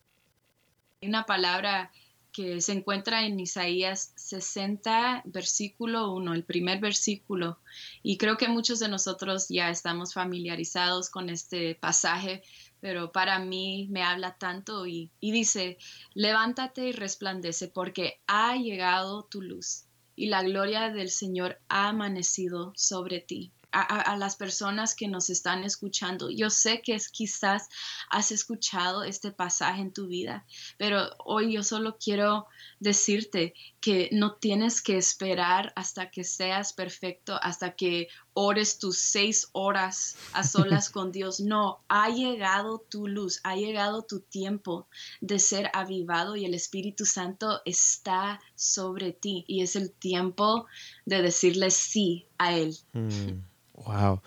Una 1.01 1.25
palabra 1.25 1.91
que 2.34 2.60
se 2.60 2.74
encuentra 2.74 3.25
en 3.25 3.40
Isaías 3.40 4.12
60, 4.16 5.22
versículo 5.25 6.12
1, 6.13 6.34
el 6.34 6.44
primer 6.44 6.80
versículo. 6.80 7.60
Y 8.02 8.18
creo 8.18 8.38
que 8.38 8.50
muchos 8.50 8.80
de 8.80 8.90
nosotros 8.90 9.46
ya 9.48 9.70
estamos 9.70 10.13
familiarizados 10.13 11.10
con 11.10 11.30
este 11.30 11.75
pasaje, 11.75 12.44
pero 12.82 13.12
para 13.12 13.40
mí 13.40 13.88
me 13.92 14.04
habla 14.04 14.38
tanto 14.38 14.86
y, 14.88 15.12
y 15.22 15.32
dice, 15.32 15.78
levántate 16.16 16.90
y 16.90 16.92
resplandece 16.92 17.70
porque 17.70 18.20
ha 18.28 18.58
llegado 18.58 19.24
tu 19.24 19.42
luz 19.42 19.86
y 20.16 20.28
la 20.28 20.44
gloria 20.44 20.90
del 20.90 21.10
Señor 21.10 21.60
ha 21.70 21.90
amanecido 21.90 22.74
sobre 22.75 23.22
ti. 23.22 23.52
A, 23.74 24.15
las 24.18 24.36
personas 24.36 24.96
que 24.96 25.08
nos 25.08 25.30
están 25.30 25.63
escuchando, 25.63 26.30
yo 26.30 26.50
sé 26.51 26.82
que 26.82 26.94
es, 26.94 27.10
quizás 27.10 27.70
has 28.10 28.32
escuchado 28.32 29.03
este 29.03 29.32
pasaje 29.32 29.82
en 29.82 29.92
tu 29.92 30.08
vida, 30.08 30.46
pero 30.77 31.10
hoy 31.25 31.53
yo 31.53 31.63
solo 31.63 31.98
quiero 31.98 32.46
decirte 32.80 33.56
que 33.80 34.10
no 34.12 34.36
tienes 34.36 34.82
que 34.82 34.98
esperar 34.98 35.74
hasta 35.75 36.12
que 36.12 36.24
seas 36.24 36.74
perfecto, 36.74 37.39
hasta 37.42 37.75
que 37.75 38.10
ores 38.34 38.80
tus 38.80 38.98
seis 38.98 39.50
horas 39.53 40.18
a 40.34 40.44
solas 40.44 40.89
con 40.92 41.12
Dios. 41.12 41.39
No, 41.39 41.84
ha 41.88 42.10
llegado 42.10 42.80
tu 42.89 43.08
luz, 43.08 43.39
ha 43.44 43.56
llegado 43.56 44.03
tu 44.03 44.20
tiempo 44.20 44.88
de 45.22 45.39
ser 45.39 45.70
avivado 45.74 46.36
y 46.36 46.46
el 46.46 46.53
Espíritu 46.53 47.06
Santo 47.06 47.62
está 47.65 48.39
sobre 48.56 49.12
ti 49.12 49.46
y 49.48 49.62
es 49.62 49.75
el 49.75 49.92
tiempo 49.92 50.68
de 51.06 51.22
decirle 51.22 51.72
sí 51.72 52.27
a 52.38 52.53
Él. 52.56 52.77
Mm, 52.94 53.44
wow. 53.74 54.22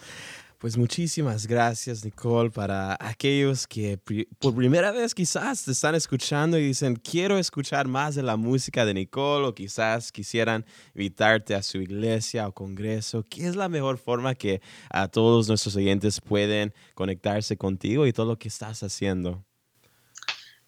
Pues 0.59 0.79
muchísimas 0.79 1.47
gracias, 1.47 2.03
Nicole, 2.03 2.51
para 2.51 2.97
aquellos 2.99 3.67
que 3.67 3.99
por 4.39 4.55
primera 4.55 4.91
vez 4.91 5.15
quizás 5.15 5.65
te 5.65 5.73
están 5.73 5.95
escuchando 5.95 6.59
y 6.59 6.65
dicen, 6.69 6.97
quiero 6.97 7.37
escuchar 7.37 7.87
más 7.87 8.15
de 8.15 8.23
la 8.23 8.37
música 8.37 8.87
de 8.87 8.95
Nicole 8.95 9.47
o 9.47 9.55
quizás 9.55 10.11
quisieran 10.11 10.65
invitarte 10.95 11.55
a 11.55 11.63
su 11.63 11.79
iglesia 11.79 12.49
o 12.49 12.53
congreso. 12.53 13.23
¿Qué 13.29 13.47
es 13.47 13.55
la 13.55 13.69
mejor 13.69 13.99
forma 13.99 14.35
que 14.35 14.63
a 14.89 15.09
todos 15.09 15.47
nuestros 15.47 15.77
oyentes 15.77 16.23
pueden 16.23 16.73
conectarse 16.95 17.59
contigo 17.59 18.07
y 18.07 18.15
todo 18.15 18.27
lo 18.27 18.39
que 18.39 18.49
estás 18.49 18.83
haciendo? 18.83 19.45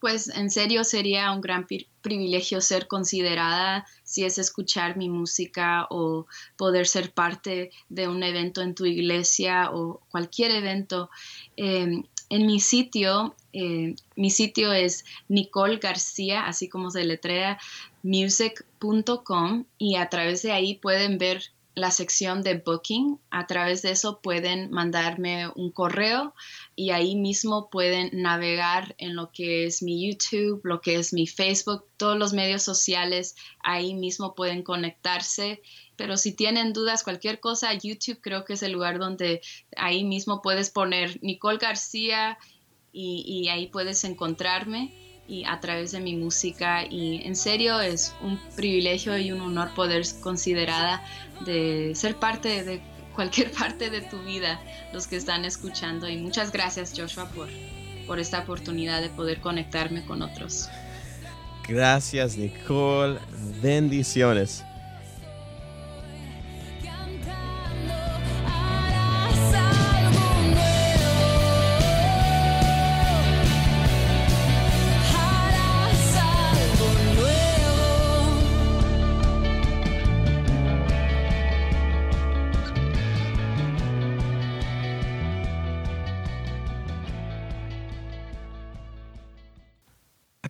Pues 0.00 0.28
en 0.28 0.48
serio 0.50 0.84
sería 0.84 1.32
un 1.32 1.40
gran 1.40 1.66
pri- 1.66 1.88
privilegio 2.02 2.60
ser 2.60 2.86
considerada 2.86 3.84
si 4.04 4.24
es 4.24 4.38
escuchar 4.38 4.96
mi 4.96 5.08
música 5.08 5.86
o 5.90 6.26
poder 6.56 6.86
ser 6.86 7.12
parte 7.12 7.70
de 7.88 8.06
un 8.06 8.22
evento 8.22 8.62
en 8.62 8.74
tu 8.76 8.86
iglesia 8.86 9.70
o 9.72 10.00
cualquier 10.10 10.52
evento. 10.52 11.10
Eh, 11.56 12.02
en 12.30 12.46
mi 12.46 12.60
sitio, 12.60 13.34
eh, 13.52 13.94
mi 14.14 14.30
sitio 14.30 14.72
es 14.72 15.04
Nicole 15.28 15.78
García, 15.78 16.46
así 16.46 16.68
como 16.68 16.90
se 16.90 17.02
letrea, 17.04 17.58
music.com 18.02 19.64
y 19.78 19.96
a 19.96 20.08
través 20.08 20.42
de 20.42 20.52
ahí 20.52 20.74
pueden 20.76 21.18
ver 21.18 21.42
la 21.78 21.90
sección 21.90 22.42
de 22.42 22.54
booking. 22.54 23.18
A 23.30 23.46
través 23.46 23.82
de 23.82 23.92
eso 23.92 24.20
pueden 24.20 24.70
mandarme 24.70 25.48
un 25.54 25.70
correo 25.70 26.34
y 26.76 26.90
ahí 26.90 27.16
mismo 27.16 27.70
pueden 27.70 28.10
navegar 28.12 28.94
en 28.98 29.16
lo 29.16 29.32
que 29.32 29.64
es 29.64 29.82
mi 29.82 30.06
YouTube, 30.06 30.60
lo 30.64 30.80
que 30.80 30.96
es 30.96 31.12
mi 31.12 31.26
Facebook, 31.26 31.86
todos 31.96 32.18
los 32.18 32.32
medios 32.32 32.62
sociales, 32.62 33.36
ahí 33.60 33.94
mismo 33.94 34.34
pueden 34.34 34.62
conectarse. 34.62 35.62
Pero 35.96 36.16
si 36.16 36.32
tienen 36.32 36.72
dudas, 36.72 37.02
cualquier 37.02 37.40
cosa, 37.40 37.74
YouTube 37.74 38.20
creo 38.20 38.44
que 38.44 38.52
es 38.52 38.62
el 38.62 38.72
lugar 38.72 38.98
donde 38.98 39.40
ahí 39.76 40.04
mismo 40.04 40.42
puedes 40.42 40.70
poner 40.70 41.18
Nicole 41.22 41.58
García 41.58 42.38
y, 42.92 43.48
ahí 43.48 43.68
puedes 43.68 44.02
encontrarme 44.04 45.07
y 45.28 45.44
a 45.44 45.60
través 45.60 45.92
de 45.92 46.00
mi 46.00 46.16
música 46.16 46.84
y 46.84 47.22
en 47.24 47.36
serio 47.36 47.80
es 47.80 48.14
un 48.22 48.40
privilegio 48.56 49.16
y 49.18 49.30
un 49.30 49.42
honor 49.42 49.74
poder 49.74 50.02
considerada 50.20 51.04
de 51.44 51.92
ser 51.94 52.16
parte 52.16 52.64
de 52.64 52.80
cualquier 53.14 53.52
parte 53.58 53.90
de 53.90 54.00
tu 54.00 54.18
vida 54.22 54.60
los 54.92 55.06
que 55.06 55.16
están 55.16 55.44
escuchando 55.44 56.08
y 56.08 56.16
muchas 56.16 56.50
gracias 56.50 56.94
Joshua 56.96 57.26
por, 57.26 57.48
por 58.06 58.18
esta 58.18 58.40
oportunidad 58.40 59.02
de 59.02 59.10
poder 59.10 59.40
conectarme 59.40 60.04
con 60.06 60.22
otros. 60.22 60.68
Gracias, 61.68 62.38
Nicole. 62.38 63.18
Bendiciones. 63.60 64.64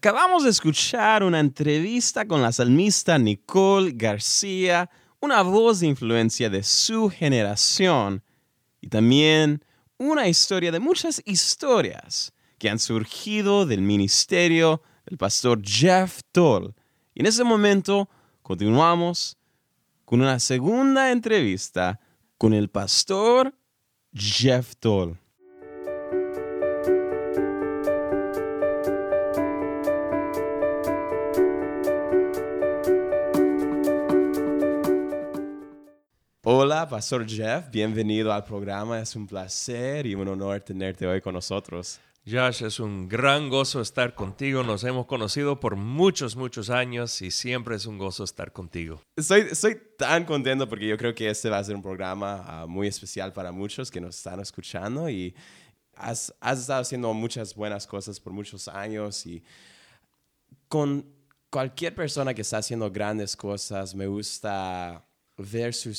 Acabamos 0.08 0.44
de 0.44 0.48
escuchar 0.48 1.22
una 1.22 1.38
entrevista 1.38 2.26
con 2.26 2.40
la 2.40 2.50
salmista 2.50 3.18
Nicole 3.18 3.92
García, 3.94 4.88
una 5.20 5.42
voz 5.42 5.80
de 5.80 5.86
influencia 5.86 6.48
de 6.48 6.62
su 6.62 7.10
generación, 7.10 8.24
y 8.80 8.88
también 8.88 9.62
una 9.98 10.26
historia 10.26 10.72
de 10.72 10.80
muchas 10.80 11.20
historias 11.26 12.32
que 12.56 12.70
han 12.70 12.78
surgido 12.78 13.66
del 13.66 13.82
ministerio 13.82 14.80
del 15.04 15.18
pastor 15.18 15.60
Jeff 15.62 16.20
Toll. 16.32 16.74
Y 17.14 17.20
en 17.20 17.26
ese 17.26 17.44
momento 17.44 18.08
continuamos 18.40 19.36
con 20.06 20.22
una 20.22 20.40
segunda 20.40 21.12
entrevista 21.12 22.00
con 22.38 22.54
el 22.54 22.70
pastor 22.70 23.54
Jeff 24.14 24.72
Toll. 24.80 25.18
Hola, 36.50 36.88
Pastor 36.88 37.28
Jeff, 37.28 37.68
bienvenido 37.70 38.32
al 38.32 38.42
programa. 38.42 38.98
Es 38.98 39.14
un 39.14 39.26
placer 39.26 40.06
y 40.06 40.14
un 40.14 40.26
honor 40.28 40.62
tenerte 40.62 41.06
hoy 41.06 41.20
con 41.20 41.34
nosotros. 41.34 42.00
Josh, 42.26 42.62
es 42.64 42.80
un 42.80 43.06
gran 43.06 43.50
gozo 43.50 43.82
estar 43.82 44.14
contigo. 44.14 44.62
Nos 44.62 44.82
hemos 44.84 45.04
conocido 45.04 45.60
por 45.60 45.76
muchos, 45.76 46.36
muchos 46.36 46.70
años 46.70 47.20
y 47.20 47.30
siempre 47.30 47.76
es 47.76 47.84
un 47.84 47.98
gozo 47.98 48.24
estar 48.24 48.50
contigo. 48.50 49.02
Estoy, 49.14 49.42
estoy 49.50 49.78
tan 49.98 50.24
contento 50.24 50.66
porque 50.66 50.88
yo 50.88 50.96
creo 50.96 51.14
que 51.14 51.28
este 51.28 51.50
va 51.50 51.58
a 51.58 51.64
ser 51.64 51.76
un 51.76 51.82
programa 51.82 52.42
ah, 52.46 52.66
muy 52.66 52.86
especial 52.86 53.30
para 53.34 53.52
muchos 53.52 53.90
que 53.90 54.00
nos 54.00 54.16
están 54.16 54.40
escuchando 54.40 55.10
y 55.10 55.34
has, 55.96 56.34
has 56.40 56.60
estado 56.60 56.80
haciendo 56.80 57.12
muchas 57.12 57.54
buenas 57.54 57.86
cosas 57.86 58.18
por 58.18 58.32
muchos 58.32 58.68
años 58.68 59.26
y 59.26 59.44
con 60.66 61.04
cualquier 61.50 61.94
persona 61.94 62.32
que 62.32 62.40
está 62.40 62.56
haciendo 62.56 62.90
grandes 62.90 63.36
cosas 63.36 63.94
me 63.94 64.06
gusta 64.06 65.04
ver 65.38 65.72
sus, 65.72 65.98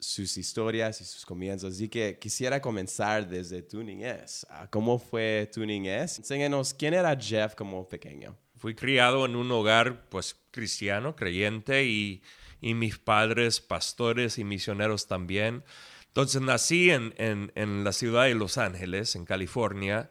sus 0.00 0.36
historias 0.36 1.00
y 1.00 1.04
sus 1.04 1.24
comienzos. 1.24 1.74
Así 1.74 1.88
que 1.88 2.18
quisiera 2.18 2.60
comenzar 2.60 3.28
desde 3.28 3.62
tu 3.62 3.82
niñez. 3.82 4.44
Ah, 4.50 4.68
¿Cómo 4.68 4.98
fue 4.98 5.48
tu 5.52 5.64
niñez? 5.64 6.18
Enséñanos 6.18 6.74
quién 6.74 6.94
era 6.94 7.16
Jeff 7.16 7.54
como 7.54 7.88
pequeño. 7.88 8.36
Fui 8.58 8.74
criado 8.74 9.24
en 9.24 9.36
un 9.36 9.50
hogar, 9.52 10.08
pues, 10.10 10.36
cristiano, 10.50 11.16
creyente, 11.16 11.84
y, 11.86 12.22
y 12.60 12.74
mis 12.74 12.98
padres, 12.98 13.60
pastores 13.60 14.38
y 14.38 14.44
misioneros 14.44 15.06
también. 15.06 15.64
Entonces 16.08 16.42
nací 16.42 16.90
en, 16.90 17.14
en, 17.16 17.52
en 17.54 17.84
la 17.84 17.92
ciudad 17.92 18.24
de 18.24 18.34
Los 18.34 18.58
Ángeles, 18.58 19.14
en 19.14 19.24
California, 19.24 20.10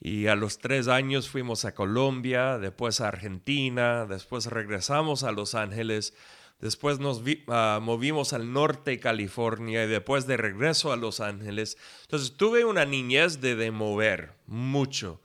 y 0.00 0.28
a 0.28 0.36
los 0.36 0.58
tres 0.58 0.88
años 0.88 1.28
fuimos 1.28 1.64
a 1.64 1.74
Colombia, 1.74 2.58
después 2.58 3.00
a 3.00 3.08
Argentina, 3.08 4.06
después 4.06 4.46
regresamos 4.46 5.24
a 5.24 5.32
Los 5.32 5.54
Ángeles, 5.54 6.14
después 6.60 6.98
nos 6.98 7.22
ah, 7.48 7.80
movimos 7.82 8.32
al 8.32 8.52
norte 8.52 8.92
de 8.92 9.00
California 9.00 9.84
y 9.84 9.88
después 9.88 10.26
de 10.26 10.36
regreso 10.36 10.92
a 10.92 10.96
Los 10.96 11.20
Ángeles. 11.20 11.76
Entonces 12.02 12.36
tuve 12.36 12.64
una 12.64 12.84
niñez 12.84 13.40
de, 13.40 13.56
de 13.56 13.70
mover 13.70 14.34
mucho. 14.46 15.20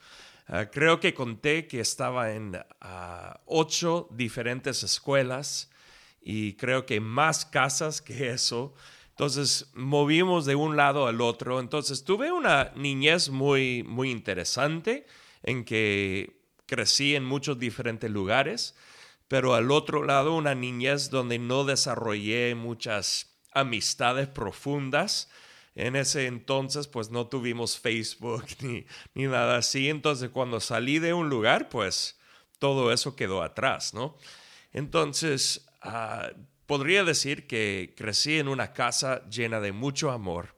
Ah, 0.48 0.66
creo 0.72 1.00
que 1.00 1.14
conté 1.14 1.68
que 1.68 1.80
estaba 1.80 2.34
en 2.34 2.58
ah, 2.82 3.42
ocho 3.46 4.08
diferentes 4.12 4.84
escuelas 4.84 5.72
y 6.22 6.54
creo 6.54 6.86
que 6.86 7.00
más 7.00 7.46
casas 7.46 8.02
que 8.02 8.30
eso. 8.30 8.74
Entonces 9.10 9.72
movimos 9.74 10.46
de 10.46 10.56
un 10.56 10.76
lado 10.76 11.08
al 11.08 11.22
otro. 11.22 11.60
Entonces 11.60 12.04
tuve 12.04 12.32
una 12.32 12.72
niñez 12.76 13.30
muy, 13.30 13.84
muy 13.84 14.12
interesante 14.12 15.08
en 15.42 15.64
que 15.64 16.42
crecí 16.66 17.16
en 17.16 17.24
muchos 17.24 17.60
diferentes 17.60 18.10
lugares, 18.10 18.76
pero 19.28 19.56
al 19.56 19.72
otro 19.72 20.04
lado 20.04 20.36
una 20.36 20.56
niñez 20.56 21.10
donde 21.10 21.40
no 21.40 21.64
desarrollé 21.66 22.56
muchas 22.56 23.36
amistades 23.52 24.28
profundas. 24.28 25.30
En 25.74 25.96
ese 25.96 26.28
entonces, 26.28 26.88
pues 26.88 27.10
no 27.10 27.28
tuvimos 27.28 27.80
Facebook 27.80 28.46
ni, 28.62 28.86
ni 29.14 29.24
nada 29.26 29.58
así. 29.58 29.90
Entonces, 29.90 30.30
cuando 30.30 30.60
salí 30.60 31.00
de 31.00 31.14
un 31.14 31.30
lugar, 31.30 31.70
pues 31.70 32.18
todo 32.60 32.92
eso 32.92 33.16
quedó 33.16 33.42
atrás, 33.42 33.94
¿no? 33.94 34.18
Entonces, 34.72 35.66
ah, 35.82 36.30
podría 36.66 37.04
decir 37.04 37.48
que 37.48 37.94
crecí 37.98 38.40
en 38.40 38.48
una 38.48 38.74
casa 38.74 39.28
llena 39.30 39.60
de 39.60 39.72
mucho 39.72 40.12
amor, 40.12 40.56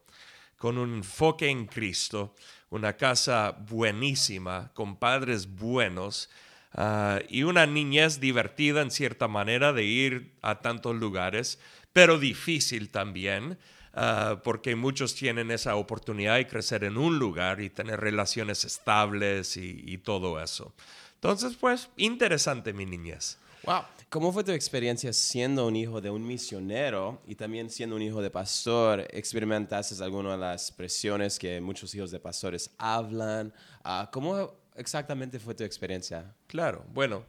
con 0.58 0.78
un 0.78 0.96
enfoque 0.96 1.50
en 1.50 1.68
Cristo, 1.68 2.36
una 2.70 2.98
casa 2.98 3.52
buenísima, 3.52 4.72
con 4.74 4.98
padres 4.98 5.48
buenos 5.48 6.30
ah, 6.78 7.20
y 7.28 7.44
una 7.44 7.66
niñez 7.66 8.22
divertida 8.22 8.82
en 8.82 8.92
cierta 8.92 9.28
manera 9.28 9.74
de 9.74 9.84
ir 9.84 10.38
a 10.42 10.62
tantos 10.62 10.96
lugares, 10.96 11.60
pero 11.92 12.18
difícil 12.18 12.90
también, 12.90 13.58
ah, 13.94 14.40
porque 14.44 14.76
muchos 14.76 15.14
tienen 15.16 15.52
esa 15.52 15.76
oportunidad 15.76 16.36
de 16.38 16.48
crecer 16.48 16.86
en 16.86 16.98
un 16.98 17.20
lugar 17.20 17.60
y 17.60 17.70
tener 17.70 18.00
relaciones 18.00 18.64
estables 18.64 19.58
y, 19.58 19.84
y 19.86 19.98
todo 19.98 20.42
eso. 20.42 20.74
Entonces, 21.16 21.58
pues, 21.60 21.90
interesante 21.98 22.72
mi 22.72 22.86
niñez. 22.86 23.38
Wow. 23.64 23.82
¿Cómo 24.10 24.32
fue 24.32 24.46
tu 24.46 24.54
experiencia 24.54 25.12
siendo 25.12 25.68
un 25.68 25.76
hijo 25.76 26.00
de 26.00 26.10
un 26.10 26.26
misionero 26.26 27.22
y 27.28 27.36
también 27.36 27.70
siendo 27.70 27.98
un 27.98 28.02
hijo 28.02 28.22
de 28.22 28.30
pastor? 28.30 29.06
¿Experimentaste 29.12 30.02
alguna 30.02 30.32
de 30.32 30.38
las 30.38 30.72
presiones 30.72 31.38
que 31.38 31.60
muchos 31.60 31.94
hijos 31.94 32.12
de 32.12 32.20
pastores 32.22 32.70
hablan? 32.78 33.54
Ah, 33.84 34.10
¿Cómo 34.14 34.54
exactamente 34.78 35.40
fue 35.40 35.56
tu 35.56 35.64
experiencia? 35.64 36.36
Claro, 36.48 36.86
bueno, 36.94 37.26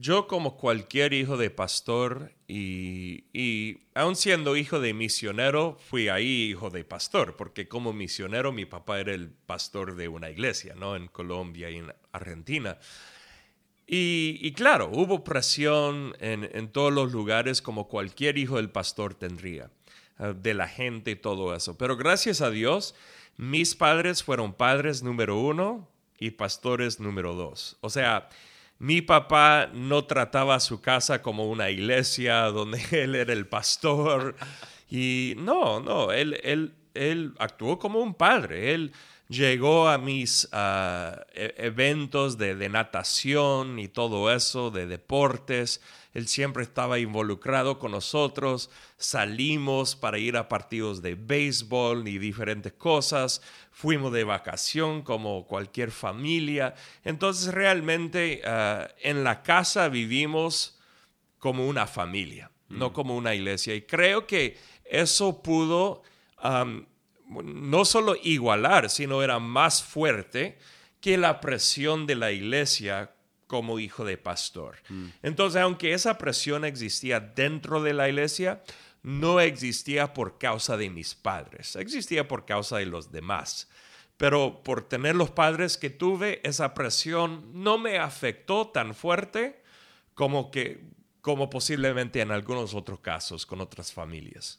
yo 0.00 0.28
como 0.28 0.56
cualquier 0.56 1.12
hijo 1.12 1.36
de 1.36 1.50
pastor 1.50 2.32
y, 2.46 3.24
y 3.32 3.80
aun 3.94 4.14
siendo 4.14 4.56
hijo 4.56 4.78
de 4.78 4.94
misionero, 4.94 5.76
fui 5.80 6.08
ahí 6.08 6.50
hijo 6.50 6.70
de 6.70 6.84
pastor, 6.84 7.36
porque 7.36 7.66
como 7.66 7.92
misionero 7.92 8.52
mi 8.52 8.64
papá 8.64 9.00
era 9.00 9.12
el 9.12 9.30
pastor 9.30 9.96
de 9.96 10.06
una 10.06 10.30
iglesia, 10.30 10.76
¿no? 10.76 10.94
En 10.94 11.08
Colombia 11.08 11.68
y 11.70 11.78
en 11.78 11.92
Argentina. 12.12 12.78
Y, 13.88 14.38
y 14.40 14.52
claro, 14.52 14.88
hubo 14.92 15.24
presión 15.24 16.14
en, 16.20 16.48
en 16.52 16.68
todos 16.68 16.92
los 16.92 17.10
lugares 17.10 17.60
como 17.60 17.88
cualquier 17.88 18.38
hijo 18.38 18.56
del 18.56 18.70
pastor 18.70 19.14
tendría, 19.14 19.70
eh, 20.20 20.32
de 20.36 20.54
la 20.54 20.68
gente 20.68 21.10
y 21.10 21.16
todo 21.16 21.56
eso. 21.56 21.76
Pero 21.76 21.96
gracias 21.96 22.40
a 22.40 22.50
Dios, 22.50 22.94
mis 23.36 23.74
padres 23.74 24.22
fueron 24.22 24.52
padres 24.52 25.02
número 25.02 25.40
uno 25.40 25.88
y 26.18 26.32
pastores 26.32 27.00
número 27.00 27.34
dos. 27.34 27.76
O 27.80 27.90
sea, 27.90 28.28
mi 28.78 29.02
papá 29.02 29.70
no 29.72 30.04
trataba 30.04 30.60
su 30.60 30.80
casa 30.80 31.22
como 31.22 31.48
una 31.50 31.70
iglesia 31.70 32.42
donde 32.44 32.80
él 32.90 33.14
era 33.14 33.32
el 33.32 33.46
pastor. 33.46 34.36
Y 34.90 35.34
no, 35.36 35.80
no, 35.80 36.12
él, 36.12 36.40
él, 36.42 36.74
él 36.94 37.34
actuó 37.38 37.78
como 37.78 38.00
un 38.00 38.14
padre. 38.14 38.74
Él 38.74 38.92
llegó 39.28 39.88
a 39.88 39.98
mis 39.98 40.48
e- 40.52 41.54
eventos 41.58 42.38
de, 42.38 42.54
de 42.54 42.68
natación 42.68 43.78
y 43.78 43.88
todo 43.88 44.32
eso, 44.32 44.70
de 44.70 44.86
deportes. 44.86 45.80
Él 46.14 46.26
siempre 46.26 46.62
estaba 46.64 46.98
involucrado 46.98 47.78
con 47.78 47.92
nosotros. 47.92 48.70
Salimos 48.96 49.94
para 49.94 50.18
ir 50.18 50.36
a 50.36 50.48
partidos 50.48 51.02
de 51.02 51.14
béisbol 51.14 52.08
y 52.08 52.18
diferentes 52.18 52.72
cosas. 52.72 53.42
Fuimos 53.70 54.12
de 54.12 54.24
vacación 54.24 55.02
como 55.02 55.46
cualquier 55.46 55.90
familia. 55.90 56.74
Entonces 57.04 57.54
realmente 57.54 58.42
ah, 58.44 58.88
en 59.00 59.22
la 59.22 59.42
casa 59.42 59.88
vivimos 59.88 60.78
como 61.38 61.68
una 61.68 61.86
familia, 61.86 62.50
no 62.68 62.92
como 62.92 63.16
una 63.16 63.34
iglesia. 63.34 63.74
Y 63.74 63.82
creo 63.82 64.26
que 64.26 64.58
eso 64.84 65.42
pudo 65.42 66.02
no 67.28 67.84
solo 67.84 68.16
igualar, 68.22 68.90
sino 68.90 69.22
era 69.22 69.38
más 69.38 69.82
fuerte 69.82 70.58
que 71.00 71.16
la 71.16 71.40
presión 71.40 72.06
de 72.06 72.14
la 72.14 72.32
iglesia 72.32 73.12
como 73.46 73.78
hijo 73.78 74.04
de 74.04 74.18
pastor. 74.18 74.76
Entonces, 75.22 75.62
aunque 75.62 75.94
esa 75.94 76.18
presión 76.18 76.64
existía 76.64 77.20
dentro 77.20 77.82
de 77.82 77.94
la 77.94 78.08
iglesia, 78.08 78.62
no 79.02 79.40
existía 79.40 80.12
por 80.12 80.38
causa 80.38 80.76
de 80.76 80.90
mis 80.90 81.14
padres, 81.14 81.76
existía 81.76 82.28
por 82.28 82.44
causa 82.44 82.78
de 82.78 82.86
los 82.86 83.10
demás. 83.10 83.68
Pero 84.16 84.62
por 84.64 84.82
tener 84.88 85.14
los 85.14 85.30
padres 85.30 85.78
que 85.78 85.90
tuve, 85.90 86.40
esa 86.42 86.74
presión 86.74 87.62
no 87.62 87.78
me 87.78 87.98
afectó 87.98 88.68
tan 88.68 88.94
fuerte 88.94 89.62
como 90.14 90.50
que 90.50 90.82
como 91.28 91.50
posiblemente 91.50 92.22
en 92.22 92.30
algunos 92.30 92.72
otros 92.74 93.00
casos 93.00 93.44
con 93.44 93.60
otras 93.60 93.92
familias. 93.92 94.58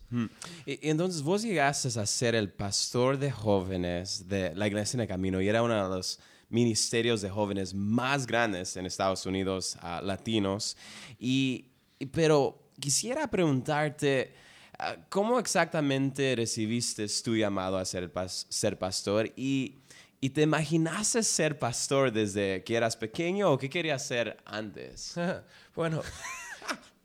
Y, 0.67 0.85
y 0.85 0.89
entonces 0.91 1.23
vos 1.23 1.41
llegaste 1.41 1.87
a 1.99 2.05
ser 2.05 2.35
el 2.35 2.51
pastor 2.51 3.17
de 3.17 3.31
jóvenes 3.31 4.27
de 4.29 4.53
la 4.53 4.67
Iglesia 4.67 4.97
en 4.97 5.01
el 5.01 5.07
Camino 5.07 5.41
y 5.41 5.47
era 5.49 5.63
uno 5.63 5.73
de 5.89 5.95
los 5.97 6.19
ministerios 6.49 7.21
de 7.21 7.29
jóvenes 7.31 7.73
más 7.73 8.27
grandes 8.27 8.77
en 8.77 8.85
Estados 8.85 9.25
Unidos, 9.25 9.77
ah, 9.81 9.99
latinos. 10.03 10.77
Y, 11.17 11.65
y- 11.97 12.05
pero 12.05 12.69
quisiera 12.79 13.27
preguntarte, 13.31 14.35
ah, 14.77 14.95
¿cómo 15.09 15.39
exactamente 15.39 16.35
recibiste 16.35 17.07
tu 17.23 17.35
llamado 17.35 17.79
a 17.79 17.85
ser, 17.85 18.13
pas- 18.13 18.45
ser 18.49 18.77
pastor? 18.77 19.31
Y, 19.35 19.75
¿Y 20.21 20.31
te 20.31 20.41
imaginaste 20.41 21.23
ser 21.23 21.57
pastor 21.57 22.11
desde 22.11 22.61
que 22.65 22.75
eras 22.75 22.97
pequeño 22.97 23.53
o 23.53 23.57
qué 23.57 23.69
querías 23.69 24.05
ser 24.05 24.35
antes? 24.45 25.15
bueno, 25.75 26.01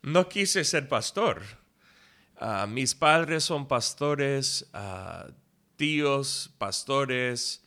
no 0.04 0.28
quise 0.28 0.64
ser 0.64 0.88
pastor. 0.88 1.42
Ah, 2.36 2.66
mis 2.68 2.94
padres 2.94 3.44
son 3.44 3.66
pastores, 3.66 4.68
ah, 4.74 5.26
tíos, 5.76 6.50
pastores, 6.58 7.64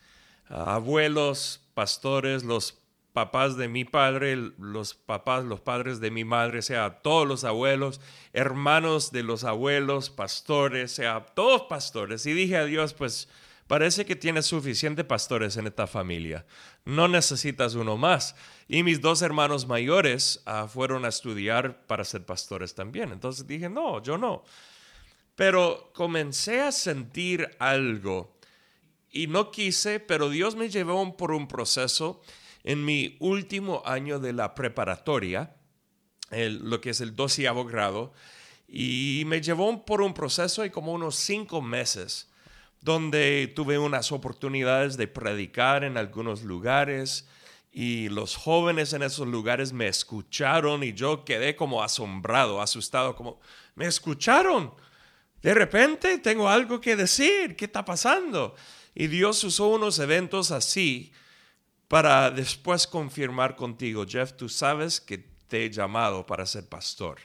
ah, 0.48 0.76
abuelos, 0.76 1.60
pastores, 1.74 2.44
los 2.44 2.78
papás 3.12 3.56
de 3.56 3.66
mi 3.66 3.84
padre, 3.84 4.36
los 4.58 4.94
papás, 4.94 5.44
los 5.44 5.60
padres 5.60 5.98
de 5.98 6.12
mi 6.12 6.24
madre, 6.24 6.62
sea 6.62 7.00
todos 7.02 7.26
los 7.26 7.42
abuelos, 7.42 8.00
hermanos 8.32 9.10
de 9.10 9.24
los 9.24 9.42
abuelos, 9.42 10.08
pastores, 10.08 10.92
sea 10.92 11.26
todos 11.34 11.62
pastores. 11.62 12.24
Y 12.26 12.34
dije 12.34 12.56
a 12.56 12.64
Dios, 12.64 12.94
pues 12.94 13.28
parece 13.66 14.06
que 14.06 14.14
tienes 14.14 14.46
suficiente 14.46 15.02
pastores 15.02 15.56
en 15.56 15.66
esta 15.66 15.88
familia. 15.88 16.46
No 16.88 17.06
necesitas 17.06 17.74
uno 17.74 17.98
más. 17.98 18.34
Y 18.66 18.82
mis 18.82 19.02
dos 19.02 19.20
hermanos 19.20 19.66
mayores 19.66 20.40
ah, 20.46 20.66
fueron 20.72 21.04
a 21.04 21.08
estudiar 21.08 21.84
para 21.86 22.02
ser 22.02 22.24
pastores 22.24 22.74
también. 22.74 23.12
Entonces 23.12 23.46
dije, 23.46 23.68
no, 23.68 24.02
yo 24.02 24.16
no. 24.16 24.42
Pero 25.36 25.90
comencé 25.94 26.62
a 26.62 26.72
sentir 26.72 27.46
algo 27.58 28.38
y 29.10 29.26
no 29.26 29.50
quise, 29.50 30.00
pero 30.00 30.30
Dios 30.30 30.56
me 30.56 30.70
llevó 30.70 31.14
por 31.14 31.32
un 31.32 31.46
proceso 31.46 32.22
en 32.64 32.82
mi 32.82 33.18
último 33.20 33.82
año 33.84 34.18
de 34.18 34.32
la 34.32 34.54
preparatoria, 34.54 35.56
lo 36.30 36.80
que 36.80 36.90
es 36.90 37.02
el 37.02 37.14
doceavo 37.14 37.66
grado, 37.66 38.14
y 38.66 39.24
me 39.26 39.42
llevó 39.42 39.84
por 39.84 40.00
un 40.00 40.14
proceso 40.14 40.62
de 40.62 40.70
como 40.70 40.94
unos 40.94 41.16
cinco 41.16 41.60
meses, 41.60 42.30
donde 42.80 43.52
tuve 43.54 43.78
unas 43.78 44.12
oportunidades 44.12 44.96
de 44.96 45.08
predicar 45.08 45.84
en 45.84 45.96
algunos 45.96 46.42
lugares 46.42 47.28
y 47.72 48.08
los 48.08 48.36
jóvenes 48.36 48.92
en 48.92 49.02
esos 49.02 49.26
lugares 49.26 49.72
me 49.72 49.88
escucharon 49.88 50.82
y 50.82 50.94
yo 50.94 51.24
quedé 51.24 51.54
como 51.54 51.82
asombrado, 51.82 52.60
asustado, 52.60 53.14
como, 53.14 53.40
me 53.74 53.86
escucharon. 53.86 54.72
De 55.42 55.54
repente 55.54 56.18
tengo 56.18 56.48
algo 56.48 56.80
que 56.80 56.96
decir, 56.96 57.56
¿qué 57.56 57.66
está 57.66 57.84
pasando? 57.84 58.54
Y 58.94 59.06
Dios 59.06 59.44
usó 59.44 59.68
unos 59.68 59.98
eventos 59.98 60.50
así 60.50 61.12
para 61.86 62.30
después 62.30 62.86
confirmar 62.86 63.56
contigo, 63.56 64.04
Jeff, 64.06 64.32
tú 64.32 64.48
sabes 64.48 65.00
que 65.00 65.18
te 65.48 65.64
he 65.64 65.70
llamado 65.70 66.26
para 66.26 66.46
ser 66.46 66.68
pastor. 66.68 67.18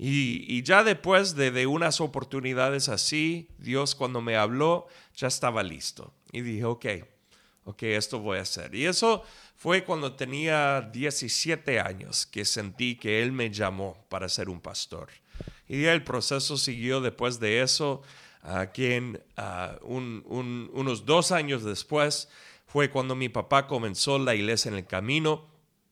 Y, 0.00 0.62
ya 0.62 0.84
después 0.84 1.34
de, 1.34 1.50
de 1.50 1.66
unas 1.66 2.00
oportunidades 2.00 2.88
así, 2.88 3.48
Dios 3.58 3.94
cuando 3.96 4.20
me 4.20 4.36
habló, 4.36 4.86
ya 5.16 5.26
estaba 5.26 5.62
listo. 5.64 6.12
Y 6.30 6.42
dije, 6.42 6.64
ok, 6.64 6.86
ok, 7.64 7.82
esto 7.82 8.20
voy 8.20 8.38
a 8.38 8.42
hacer. 8.42 8.74
Y 8.76 8.86
eso 8.86 9.24
fue 9.56 9.82
cuando 9.82 10.14
tenía 10.14 10.80
17 10.82 11.80
años 11.80 12.26
que 12.26 12.44
sentí 12.44 12.94
que 12.94 13.22
Él 13.22 13.32
me 13.32 13.50
llamó 13.50 13.96
para 14.08 14.28
ser 14.28 14.48
un 14.48 14.60
pastor. 14.60 15.08
Y 15.66 15.84
el 15.86 16.04
proceso 16.04 16.56
siguió 16.56 17.00
después 17.00 17.40
de 17.40 17.62
eso, 17.62 18.02
a 18.42 18.66
quien 18.70 19.20
ah, 19.36 19.78
un- 19.82 20.22
un- 20.26 20.70
unos 20.74 21.04
dos 21.06 21.32
años 21.32 21.64
después 21.64 22.28
fue 22.68 22.88
cuando 22.88 23.16
mi 23.16 23.28
papá 23.28 23.66
comenzó 23.66 24.16
la 24.18 24.34
iglesia 24.36 24.68
en 24.70 24.76
el 24.76 24.86
camino 24.86 25.46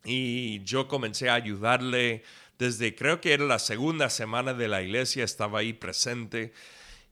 y 0.04 0.62
yo 0.62 0.86
comencé 0.86 1.28
a 1.28 1.34
ayudarle 1.34 2.22
desde 2.58 2.94
creo 2.94 3.20
que 3.20 3.32
era 3.34 3.44
la 3.44 3.58
segunda 3.58 4.10
semana 4.10 4.54
de 4.54 4.68
la 4.68 4.82
iglesia, 4.82 5.24
estaba 5.24 5.60
ahí 5.60 5.72
presente 5.72 6.52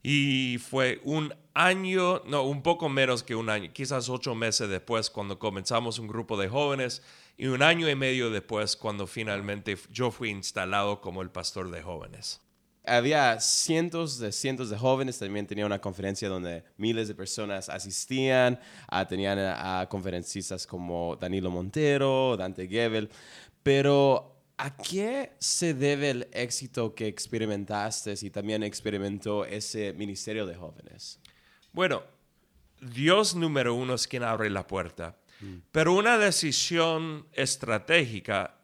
y 0.03 0.59
fue 0.59 1.01
un 1.05 1.35
año, 1.55 2.23
no, 2.27 2.43
un 2.43 2.63
poco 2.63 2.89
menos 2.91 3.23
que 3.23 3.35
un 3.35 3.49
año, 3.49 3.71
quizás 3.73 4.11
ocho 4.11 4.35
meses 4.35 4.69
después 4.69 5.09
cuando 5.09 5.39
comenzamos 5.39 5.99
un 5.99 6.09
grupo 6.09 6.37
de 6.37 6.49
jóvenes 6.49 7.03
y 7.39 7.47
un 7.47 7.63
año 7.63 7.89
y 7.89 7.95
medio 7.95 8.31
después 8.31 8.77
cuando 8.77 9.07
finalmente 9.07 9.79
yo 9.91 10.11
fui 10.11 10.29
instalado 10.29 11.01
como 11.01 11.23
el 11.23 11.31
pastor 11.31 11.71
de 11.71 11.83
jóvenes. 11.83 12.41
Había 12.87 13.41
cientos 13.41 14.19
de 14.19 14.31
cientos 14.31 14.69
de 14.69 14.77
jóvenes, 14.77 15.19
también 15.19 15.47
tenía 15.47 15.65
una 15.65 15.81
conferencia 15.81 16.29
donde 16.29 16.65
miles 16.77 17.09
de 17.09 17.15
personas 17.15 17.71
asistían, 17.71 18.61
ah, 18.89 19.09
tenían 19.09 19.39
a, 19.39 19.87
conferencistas 19.89 20.67
como 20.67 21.17
Danilo 21.17 21.51
Montero, 21.51 22.37
Dante 22.37 22.69
Gebel, 22.69 23.09
pero 23.63 24.34
¿a 24.57 24.77
qué 24.77 25.33
se 25.39 25.75
debe 25.75 26.11
el 26.11 26.29
éxito 26.33 26.95
que 26.95 27.07
experimentaste 27.07 28.15
y 28.23 28.31
también 28.31 28.63
experimentó 28.63 29.45
ese 29.45 29.93
ministerio 29.93 30.47
de 30.47 30.55
jóvenes? 30.55 31.21
Bueno, 31.73 32.03
Dios 32.81 33.35
número 33.35 33.75
uno 33.75 33.95
es 33.95 34.07
quien 34.07 34.23
abre 34.23 34.51
la 34.51 34.67
puerta, 34.67 35.17
pero 35.73 35.93
una 35.93 36.17
decisión 36.17 37.27
estratégica 37.33 38.59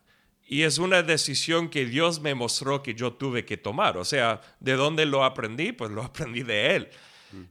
y 0.46 0.62
es 0.62 0.78
una 0.78 1.02
decisión 1.02 1.68
que 1.68 1.84
Dios 1.84 2.20
me 2.20 2.34
mostró 2.34 2.82
que 2.82 2.94
yo 2.94 3.12
tuve 3.12 3.44
que 3.44 3.56
tomar. 3.56 3.96
O 3.96 4.04
sea, 4.04 4.40
¿de 4.58 4.74
dónde 4.74 5.06
lo 5.06 5.24
aprendí? 5.24 5.70
Pues 5.70 5.92
lo 5.92 6.02
aprendí 6.04 6.42
de 6.42 6.74
Él. 6.74 6.90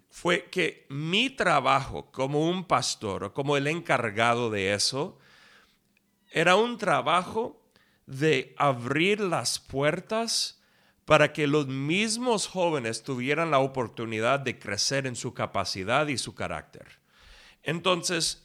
Fue 0.09 0.49
que 0.49 0.85
mi 0.89 1.29
trabajo 1.29 2.11
como 2.11 2.49
un 2.49 2.65
pastor 2.65 3.23
o 3.23 3.33
como 3.33 3.55
el 3.55 3.67
encargado 3.67 4.49
de 4.49 4.73
eso 4.73 5.17
era 6.31 6.57
un 6.57 6.77
trabajo 6.77 7.58
de 8.09 8.55
abrir 8.57 9.19
las 9.19 9.59
puertas 9.59 10.59
para 11.05 11.31
que 11.31 11.45
los 11.45 11.67
mismos 11.67 12.47
jóvenes 12.47 13.03
tuvieran 13.03 13.51
la 13.51 13.59
oportunidad 13.59 14.39
de 14.39 14.57
crecer 14.57 15.05
en 15.05 15.15
su 15.15 15.35
capacidad 15.35 16.07
y 16.07 16.17
su 16.17 16.33
carácter. 16.33 16.87
Entonces, 17.61 18.43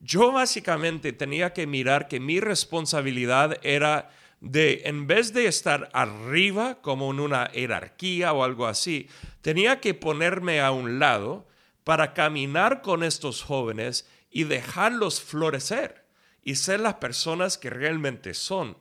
yo 0.00 0.32
básicamente 0.32 1.14
tenía 1.14 1.54
que 1.54 1.66
mirar 1.66 2.08
que 2.08 2.20
mi 2.20 2.40
responsabilidad 2.40 3.58
era 3.62 4.10
de, 4.40 4.82
en 4.84 5.06
vez 5.06 5.32
de 5.32 5.46
estar 5.46 5.88
arriba 5.94 6.82
como 6.82 7.10
en 7.10 7.20
una 7.20 7.46
jerarquía 7.46 8.34
o 8.34 8.44
algo 8.44 8.66
así, 8.66 9.08
tenía 9.40 9.80
que 9.80 9.94
ponerme 9.94 10.60
a 10.60 10.72
un 10.72 10.98
lado 10.98 11.48
para 11.84 12.12
caminar 12.12 12.82
con 12.82 13.02
estos 13.02 13.42
jóvenes 13.42 14.06
y 14.30 14.44
dejarlos 14.44 15.22
florecer 15.22 16.04
y 16.42 16.56
ser 16.56 16.80
las 16.80 16.94
personas 16.94 17.56
que 17.56 17.70
realmente 17.70 18.34
son, 18.34 18.76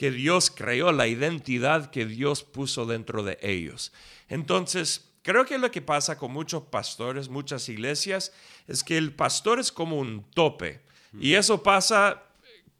que 0.00 0.10
Dios 0.10 0.50
creó, 0.50 0.92
la 0.92 1.08
identidad 1.08 1.90
que 1.90 2.06
Dios 2.06 2.42
puso 2.42 2.86
dentro 2.86 3.22
de 3.22 3.36
ellos. 3.42 3.92
Entonces, 4.30 5.12
creo 5.20 5.44
que 5.44 5.58
lo 5.58 5.70
que 5.70 5.82
pasa 5.82 6.16
con 6.16 6.32
muchos 6.32 6.62
pastores, 6.62 7.28
muchas 7.28 7.68
iglesias, 7.68 8.32
es 8.66 8.82
que 8.82 8.96
el 8.96 9.12
pastor 9.12 9.60
es 9.60 9.70
como 9.70 9.98
un 9.98 10.24
tope. 10.30 10.80
Y 11.20 11.34
eso 11.34 11.62
pasa 11.62 12.22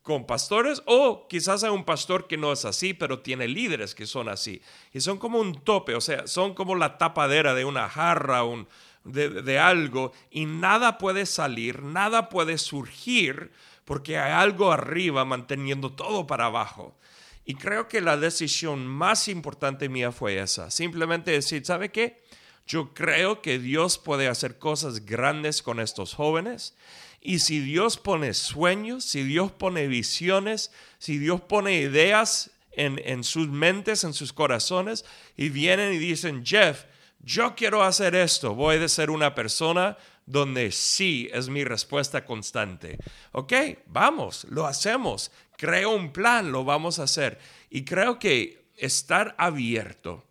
con 0.01 0.27
pastores 0.27 0.83
o 0.87 1.29
quizás 1.29 1.63
hay 1.63 1.69
un 1.69 1.85
pastor 1.85 2.27
que 2.27 2.39
no 2.39 2.53
es 2.53 2.65
así, 2.65 2.95
pero 2.95 3.19
tiene 3.19 3.47
líderes 3.49 3.95
que 3.95 4.07
son 4.07 4.31
así. 4.31 4.63
Y 4.95 5.03
son 5.03 5.19
como 5.19 5.41
un 5.41 5.63
tope, 5.63 5.95
o 5.95 6.01
sea, 6.01 6.27
son 6.27 6.55
como 6.55 6.75
la 6.75 6.97
tapadera 6.97 7.53
de 7.53 7.67
una 7.67 7.91
jarra, 7.91 8.45
un, 8.45 8.67
de, 9.05 9.59
algo, 9.59 10.13
y 10.31 10.47
nada 10.47 10.99
puede 10.99 11.27
salir, 11.27 11.83
nada 11.83 12.29
puede 12.29 12.59
surgir 12.59 13.51
porque 13.85 14.19
hay 14.19 14.33
algo 14.33 14.71
arriba 14.73 15.25
manteniendo 15.25 15.93
todo 15.93 16.27
para 16.27 16.47
abajo. 16.47 16.97
Y 17.45 17.55
creo 17.55 17.89
que 17.89 18.01
la 18.01 18.17
decisión 18.17 18.87
más 18.87 19.27
importante 19.27 19.89
mía 19.89 20.13
fue 20.13 20.39
esa, 20.39 20.71
simplemente 20.71 21.33
decir, 21.33 21.65
¿sabe 21.65 21.91
qué? 21.91 22.23
Yo 22.67 22.95
creo 22.95 23.43
que 23.43 23.59
Dios 23.59 23.99
puede 23.99 24.29
hacer 24.29 24.59
cosas 24.59 25.05
grandes 25.05 25.63
con 25.63 25.81
estos 25.81 26.15
jóvenes. 26.15 26.77
Y 27.21 27.41
si 27.41 27.59
Dios 27.59 27.97
pone 27.97 28.33
sueños, 28.35 29.05
si 29.05 29.25
Dios 29.25 29.51
pone 29.51 29.89
visiones, 29.89 30.71
si 30.99 31.19
Dios 31.19 31.41
pone 31.41 31.81
ideas 31.81 32.51
en, 32.73 33.01
en 33.05 33.25
sus 33.25 33.49
mentes, 33.49 34.05
en 34.05 34.15
sus 34.15 34.33
corazones, 34.33 35.05
y 35.37 35.49
vienen 35.49 35.93
y 35.93 35.99
dicen, 35.99 36.47
Jeff, 36.47 36.85
yo 37.23 37.55
quiero 37.55 37.83
hacer 37.83 38.15
esto, 38.15 38.55
voy 38.55 38.77
a 38.77 38.89
ser 38.89 39.11
una 39.11 39.35
persona 39.35 39.97
donde 40.27 40.71
sí 40.73 41.29
es 41.33 41.49
mi 41.49 41.65
respuesta 41.65 42.25
constante. 42.25 42.99
Ok, 43.33 43.53
vamos, 43.87 44.47
lo 44.49 44.67
hacemos. 44.67 45.31
Creo 45.57 45.91
un 45.91 46.13
plan, 46.13 46.53
lo 46.53 46.65
vamos 46.65 46.99
a 46.99 47.03
hacer. 47.03 47.39
Y 47.69 47.85
creo 47.85 48.19
que 48.19 48.71
estar 48.77 49.35
abierto 49.39 50.25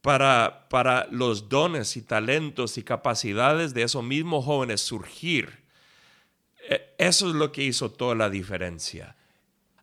para, 0.00 0.68
para 0.68 1.06
los 1.10 1.48
dones 1.48 1.96
y 1.96 2.02
talentos 2.02 2.78
y 2.78 2.82
capacidades 2.82 3.74
de 3.74 3.82
esos 3.82 4.04
mismos 4.04 4.44
jóvenes 4.44 4.80
surgir, 4.80 5.64
eh, 6.70 6.94
eso 6.98 7.28
es 7.28 7.34
lo 7.34 7.52
que 7.52 7.64
hizo 7.64 7.90
toda 7.90 8.14
la 8.14 8.30
diferencia. 8.30 9.16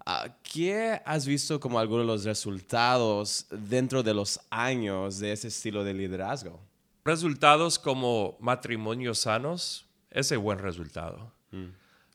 Ah, 0.07 0.37
¿Qué 0.43 1.01
has 1.03 1.25
visto 1.25 1.59
como 1.59 1.79
algunos 1.79 2.05
de 2.05 2.11
los 2.13 2.23
resultados 2.25 3.47
dentro 3.49 4.03
de 4.03 4.13
los 4.13 4.39
años 4.51 5.17
de 5.17 5.31
ese 5.31 5.47
estilo 5.47 5.83
de 5.83 5.95
liderazgo? 5.95 6.61
Resultados 7.03 7.79
como 7.79 8.37
matrimonios 8.39 9.19
sanos, 9.19 9.87
ese 10.11 10.35
es 10.35 10.41
buen 10.41 10.59
resultado. 10.59 11.31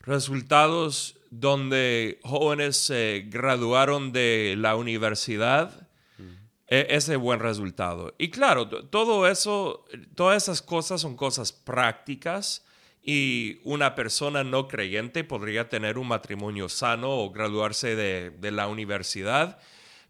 Resultados 0.00 1.16
donde 1.30 2.20
jóvenes 2.22 2.76
se 2.76 3.26
graduaron 3.28 4.12
de 4.12 4.54
la 4.56 4.76
universidad, 4.76 5.88
e- 6.68 6.86
ese 6.90 7.14
es 7.14 7.18
buen 7.18 7.40
resultado. 7.40 8.14
Y 8.18 8.30
claro, 8.30 8.68
todo 8.68 9.26
eso, 9.26 9.84
todas 10.14 10.44
esas 10.44 10.62
cosas 10.62 11.00
son 11.00 11.16
cosas 11.16 11.52
prácticas 11.52 12.64
y 13.02 13.60
una 13.64 13.94
persona 13.94 14.44
no 14.44 14.68
creyente 14.68 15.24
podría 15.24 15.68
tener 15.68 15.98
un 15.98 16.08
matrimonio 16.08 16.68
sano 16.68 17.10
o 17.10 17.30
graduarse 17.30 17.96
de, 17.96 18.30
de 18.30 18.50
la 18.50 18.68
universidad, 18.68 19.58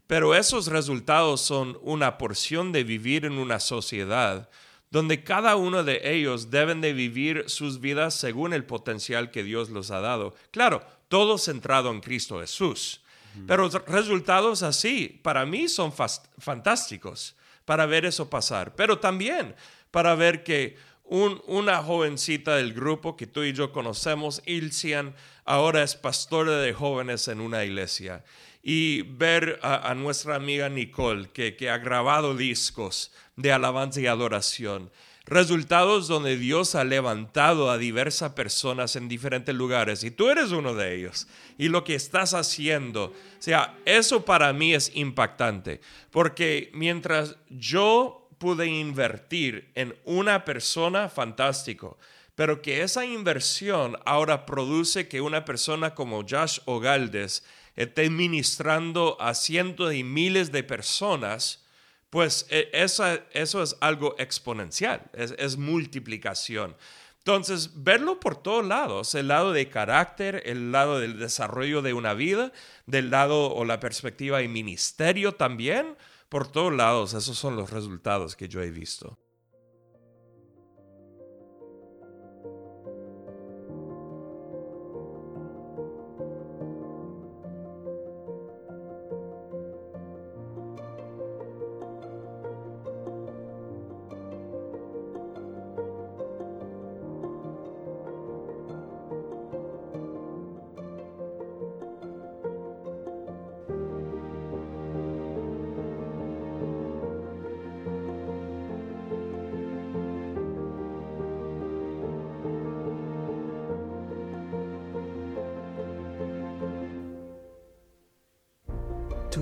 pero 0.07 0.35
esos 0.35 0.67
resultados 0.67 1.41
son 1.41 1.77
una 1.81 2.17
porción 2.17 2.71
de 2.71 2.83
vivir 2.83 3.25
en 3.25 3.33
una 3.33 3.59
sociedad 3.59 4.49
donde 4.91 5.23
cada 5.23 5.55
uno 5.55 5.85
de 5.85 6.01
ellos 6.03 6.51
deben 6.51 6.81
de 6.81 6.91
vivir 6.91 7.45
sus 7.47 7.79
vidas 7.79 8.13
según 8.13 8.53
el 8.53 8.65
potencial 8.65 9.31
que 9.31 9.41
Dios 9.41 9.69
los 9.69 9.89
ha 9.89 10.01
dado. 10.01 10.35
Claro, 10.51 10.85
todo 11.07 11.37
centrado 11.37 11.91
en 11.91 12.01
Cristo 12.01 12.41
Jesús. 12.41 13.01
Pero 13.47 13.69
resultados 13.87 14.61
así, 14.61 15.19
para 15.23 15.45
mí, 15.45 15.69
son 15.69 15.93
fantásticos 16.37 17.37
para 17.63 17.85
ver 17.85 18.03
eso 18.03 18.29
pasar. 18.29 18.75
Pero 18.75 18.99
también 18.99 19.55
para 19.89 20.15
ver 20.15 20.43
que 20.43 20.75
un- 21.03 21.41
una 21.47 21.83
jovencita 21.83 22.55
del 22.55 22.73
grupo 22.73 23.15
que 23.17 23.27
tú 23.27 23.43
y 23.43 23.53
yo 23.53 23.71
conocemos, 23.71 24.41
Ilcian, 24.45 25.13
ahora 25.45 25.83
es 25.83 25.95
pastora 25.95 26.57
de 26.59 26.73
jóvenes 26.73 27.27
en 27.27 27.41
una 27.41 27.63
iglesia. 27.65 28.23
Y 28.63 29.01
ver 29.03 29.59
a, 29.63 29.89
a 29.89 29.95
nuestra 29.95 30.35
amiga 30.35 30.69
Nicole, 30.69 31.29
que, 31.31 31.55
que 31.55 31.69
ha 31.69 31.79
grabado 31.79 32.35
discos 32.35 33.11
de 33.35 33.51
alabanza 33.51 33.99
y 34.01 34.07
adoración. 34.07 34.91
Resultados 35.25 36.07
donde 36.07 36.35
Dios 36.37 36.75
ha 36.75 36.83
levantado 36.83 37.69
a 37.71 37.77
diversas 37.77 38.33
personas 38.33 38.95
en 38.95 39.07
diferentes 39.07 39.53
lugares 39.55 40.03
y 40.03 40.11
tú 40.11 40.29
eres 40.29 40.51
uno 40.51 40.73
de 40.73 40.95
ellos. 40.95 41.27
Y 41.57 41.69
lo 41.69 41.83
que 41.83 41.95
estás 41.95 42.33
haciendo, 42.33 43.05
o 43.05 43.13
sea, 43.39 43.77
eso 43.85 44.25
para 44.25 44.51
mí 44.51 44.73
es 44.73 44.91
impactante, 44.95 45.79
porque 46.11 46.69
mientras 46.73 47.37
yo 47.49 48.20
pude 48.41 48.65
invertir 48.65 49.71
en 49.75 49.95
una 50.03 50.43
persona, 50.45 51.09
fantástico, 51.09 51.99
pero 52.33 52.63
que 52.63 52.81
esa 52.81 53.05
inversión 53.05 53.99
ahora 54.03 54.47
produce 54.47 55.07
que 55.07 55.21
una 55.21 55.45
persona 55.45 55.93
como 55.93 56.25
Josh 56.27 56.57
Ogaldes 56.65 57.43
esté 57.75 58.09
ministrando 58.09 59.15
a 59.21 59.35
cientos 59.35 59.93
y 59.93 60.03
miles 60.03 60.51
de 60.51 60.63
personas, 60.63 61.63
pues 62.09 62.47
esa- 62.49 63.21
eso 63.31 63.61
es 63.61 63.77
algo 63.79 64.15
exponencial, 64.17 65.03
es 65.13 65.55
multiplicación. 65.57 66.75
Entonces, 67.19 67.69
verlo 67.75 68.19
por 68.19 68.41
todos 68.41 68.65
lados, 68.65 69.13
el 69.13 69.27
lado 69.27 69.53
de 69.53 69.69
carácter, 69.69 70.41
el 70.47 70.71
lado 70.71 70.99
del 70.99 71.19
desarrollo 71.19 71.83
de 71.83 71.93
una 71.93 72.15
vida, 72.15 72.51
del 72.87 73.11
lado 73.11 73.53
o 73.53 73.63
la 73.65 73.79
perspectiva 73.79 74.39
de 74.39 74.47
ministerio 74.47 75.33
también, 75.33 75.95
por 76.31 76.47
todos 76.47 76.73
lados, 76.73 77.13
esos 77.13 77.37
son 77.37 77.57
los 77.57 77.71
resultados 77.71 78.37
que 78.37 78.47
yo 78.47 78.61
he 78.61 78.71
visto. 78.71 79.19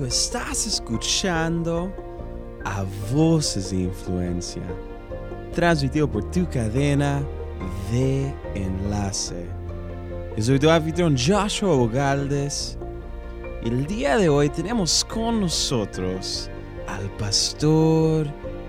Estás 0.06 0.66
escuchando 0.66 1.94
a 2.64 2.86
Voces 3.12 3.72
de 3.72 3.82
Influencia, 3.82 4.64
transmitido 5.54 6.10
por 6.10 6.24
tu 6.32 6.50
cadena 6.50 7.22
de 7.92 8.34
enlace. 8.56 9.46
Yo 10.38 10.44
soy 10.44 10.60
tu 10.60 10.70
anfitrión 10.70 11.18
Joshua 11.18 11.72
Ogaldes 11.72 12.78
y 13.64 13.68
el 13.68 13.86
día 13.88 14.18
de 14.18 14.30
hoy 14.30 14.50
tenemos 14.50 15.04
con 15.04 15.42
nosotros 15.42 16.50
al 16.88 17.10
pastor 17.18 18.28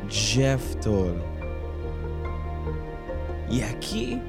Jeff 0.08 0.76
Toll. 0.76 1.22
Y 3.48 3.62
aquí 3.62 4.20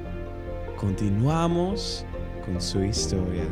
continuamos 0.76 2.06
con 2.46 2.60
su 2.60 2.82
historia. 2.84 3.46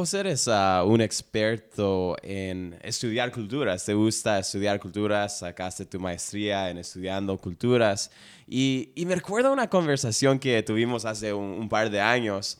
Vos 0.00 0.14
eres 0.14 0.48
ah, 0.48 0.82
un 0.82 1.02
experto 1.02 2.16
en 2.22 2.74
estudiar 2.82 3.30
culturas, 3.30 3.84
te 3.84 3.92
gusta 3.92 4.38
estudiar 4.38 4.80
culturas, 4.80 5.40
sacaste 5.40 5.84
tu 5.84 6.00
maestría 6.00 6.70
en 6.70 6.78
estudiando 6.78 7.36
culturas 7.36 8.10
y, 8.48 8.92
y 8.94 9.04
me 9.04 9.16
recuerdo 9.16 9.52
una 9.52 9.68
conversación 9.68 10.38
que 10.38 10.62
tuvimos 10.62 11.04
hace 11.04 11.34
un, 11.34 11.44
un 11.44 11.68
par 11.68 11.90
de 11.90 12.00
años. 12.00 12.56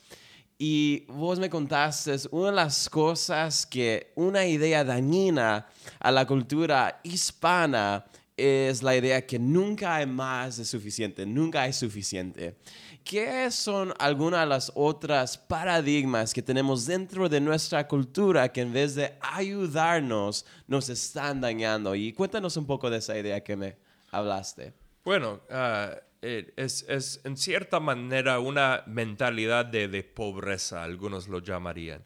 Y 0.59 1.07
vos 1.09 1.38
me 1.38 1.48
contaste 1.48 2.14
una 2.31 2.50
de 2.50 2.57
las 2.57 2.90
cosas 2.90 3.64
que 3.64 4.12
una 4.16 4.44
idea 4.44 4.85
dañina 4.85 5.66
a 5.98 6.11
la 6.12 6.26
cultura 6.26 7.00
hispana 7.05 8.05
es 8.40 8.83
la 8.83 8.96
idea 8.96 9.26
que 9.26 9.38
nunca 9.38 9.96
hay 9.96 10.07
más 10.07 10.57
de 10.57 10.64
suficiente, 10.64 11.26
nunca 11.26 11.62
hay 11.62 11.72
suficiente. 11.72 12.57
¿Qué 13.05 13.50
son 13.50 13.94
algunas 13.98 14.40
de 14.40 14.46
las 14.46 14.72
otras 14.74 15.38
paradigmas 15.38 16.35
que 16.35 16.42
tenemos 16.42 16.87
dentro 16.87 17.29
de 17.29 17.40
nuestra 17.40 17.87
cultura 17.88 18.50
que 18.53 18.61
en 18.61 18.72
vez 18.72 18.94
de 18.94 19.14
ayudarnos 19.20 20.44
nos 20.66 20.88
están 20.88 21.40
dañando? 21.40 21.94
Y 21.94 22.12
cuéntanos 22.12 22.57
un 22.57 22.66
poco 22.66 22.90
de 22.90 22.98
esa 22.98 23.18
idea 23.18 23.42
que 23.42 23.57
me 23.57 23.76
hablaste. 24.11 24.74
Bueno, 25.05 25.40
ah, 25.50 25.94
eh, 26.22 26.53
es, 26.57 26.85
es 26.88 27.20
en 27.24 27.37
cierta 27.37 27.81
manera 27.81 28.38
una 28.38 28.83
mentalidad 28.87 29.64
de, 29.64 29.88
de 29.88 30.03
pobreza, 30.05 30.83
algunos 30.83 31.29
lo 31.29 31.38
llamarían, 31.38 32.05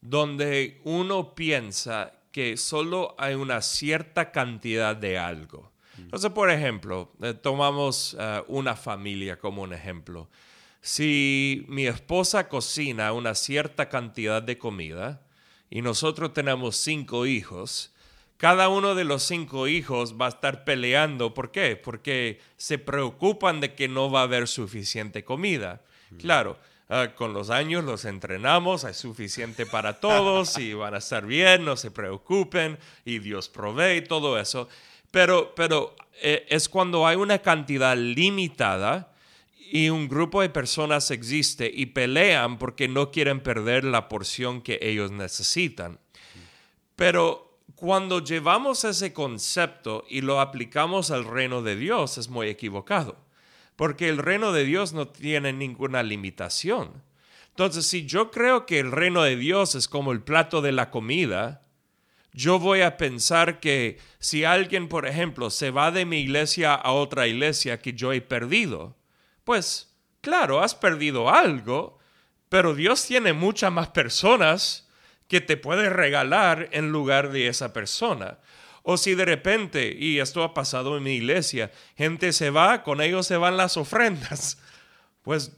donde 0.00 0.80
uno 0.84 1.34
piensa 1.34 2.19
que 2.32 2.56
solo 2.56 3.14
hay 3.18 3.34
una 3.34 3.60
cierta 3.62 4.32
cantidad 4.32 4.96
de 4.96 5.18
algo. 5.18 5.70
Entonces, 5.98 6.30
por 6.30 6.50
ejemplo, 6.50 7.12
eh, 7.22 7.34
tomamos 7.34 8.16
ah, 8.18 8.42
una 8.48 8.74
familia 8.74 9.38
como 9.38 9.62
un 9.62 9.72
ejemplo. 9.72 10.28
Si 10.80 11.64
mi 11.68 11.86
esposa 11.86 12.48
cocina 12.48 13.12
una 13.12 13.34
cierta 13.34 13.88
cantidad 13.88 14.42
de 14.42 14.56
comida 14.56 15.22
y 15.68 15.82
nosotros 15.82 16.32
tenemos 16.32 16.76
cinco 16.76 17.26
hijos, 17.26 17.92
cada 18.38 18.70
uno 18.70 18.94
de 18.94 19.04
los 19.04 19.22
cinco 19.22 19.68
hijos 19.68 20.16
va 20.18 20.26
a 20.26 20.30
estar 20.30 20.64
peleando. 20.64 21.34
¿Por 21.34 21.50
qué? 21.50 21.76
Porque 21.76 22.40
se 22.56 22.78
preocupan 22.78 23.60
de 23.60 23.74
que 23.74 23.86
no 23.86 24.10
va 24.10 24.20
a 24.20 24.24
haber 24.24 24.48
suficiente 24.48 25.24
comida. 25.24 25.82
Claro, 26.18 26.58
ah, 26.90 27.14
con 27.14 27.32
los 27.32 27.48
años 27.50 27.84
los 27.84 28.04
entrenamos, 28.04 28.84
hay 28.84 28.94
suficiente 28.94 29.64
para 29.64 30.00
todos 30.00 30.58
y 30.58 30.74
van 30.74 30.94
a 30.94 30.98
estar 30.98 31.24
bien, 31.24 31.64
no 31.64 31.76
se 31.76 31.90
preocupen 31.90 32.78
y 33.04 33.20
Dios 33.20 33.48
provee 33.48 34.02
todo 34.02 34.38
eso. 34.38 34.68
Pero, 35.10 35.54
pero 35.54 35.96
eh, 36.20 36.46
es 36.48 36.68
cuando 36.68 37.06
hay 37.06 37.16
una 37.16 37.38
cantidad 37.38 37.96
limitada 37.96 39.12
y 39.72 39.88
un 39.88 40.08
grupo 40.08 40.42
de 40.42 40.50
personas 40.50 41.10
existe 41.10 41.70
y 41.72 41.86
pelean 41.86 42.58
porque 42.58 42.88
no 42.88 43.10
quieren 43.10 43.40
perder 43.40 43.84
la 43.84 44.08
porción 44.08 44.62
que 44.62 44.78
ellos 44.82 45.12
necesitan. 45.12 45.98
Pero 46.96 47.60
cuando 47.76 48.22
llevamos 48.22 48.84
ese 48.84 49.12
concepto 49.12 50.04
y 50.08 50.20
lo 50.20 50.40
aplicamos 50.40 51.10
al 51.10 51.24
reino 51.24 51.62
de 51.62 51.76
Dios 51.76 52.18
es 52.18 52.28
muy 52.28 52.48
equivocado, 52.48 53.16
porque 53.80 54.10
el 54.10 54.18
reino 54.18 54.52
de 54.52 54.66
Dios 54.66 54.92
no 54.92 55.08
tiene 55.08 55.54
ninguna 55.54 56.02
limitación. 56.02 57.02
Entonces, 57.48 57.86
si 57.86 58.04
yo 58.04 58.30
creo 58.30 58.66
que 58.66 58.78
el 58.78 58.92
reino 58.92 59.22
de 59.22 59.36
Dios 59.36 59.74
es 59.74 59.88
como 59.88 60.12
el 60.12 60.20
plato 60.20 60.60
de 60.60 60.70
la 60.70 60.90
comida, 60.90 61.62
yo 62.34 62.58
voy 62.58 62.82
a 62.82 62.98
pensar 62.98 63.58
que 63.58 63.98
si 64.18 64.44
alguien, 64.44 64.86
por 64.86 65.06
ejemplo, 65.06 65.48
se 65.48 65.70
va 65.70 65.92
de 65.92 66.04
mi 66.04 66.18
iglesia 66.18 66.74
a 66.74 66.92
otra 66.92 67.26
iglesia 67.26 67.80
que 67.80 67.94
yo 67.94 68.12
he 68.12 68.20
perdido, 68.20 68.98
pues 69.44 69.96
claro, 70.20 70.60
has 70.60 70.74
perdido 70.74 71.30
algo, 71.30 71.98
pero 72.50 72.74
Dios 72.74 73.06
tiene 73.06 73.32
muchas 73.32 73.72
más 73.72 73.88
personas 73.88 74.90
que 75.26 75.40
te 75.40 75.56
puede 75.56 75.88
regalar 75.88 76.68
en 76.72 76.92
lugar 76.92 77.32
de 77.32 77.46
esa 77.46 77.72
persona. 77.72 78.40
O 78.82 78.96
si 78.96 79.14
de 79.14 79.24
repente, 79.24 79.94
y 79.98 80.18
esto 80.18 80.42
ha 80.42 80.54
pasado 80.54 80.96
en 80.96 81.02
mi 81.02 81.12
iglesia, 81.12 81.70
gente 81.96 82.32
se 82.32 82.50
va, 82.50 82.82
con 82.82 83.00
ellos 83.00 83.26
se 83.26 83.36
van 83.36 83.56
las 83.56 83.76
ofrendas, 83.76 84.58
pues 85.22 85.52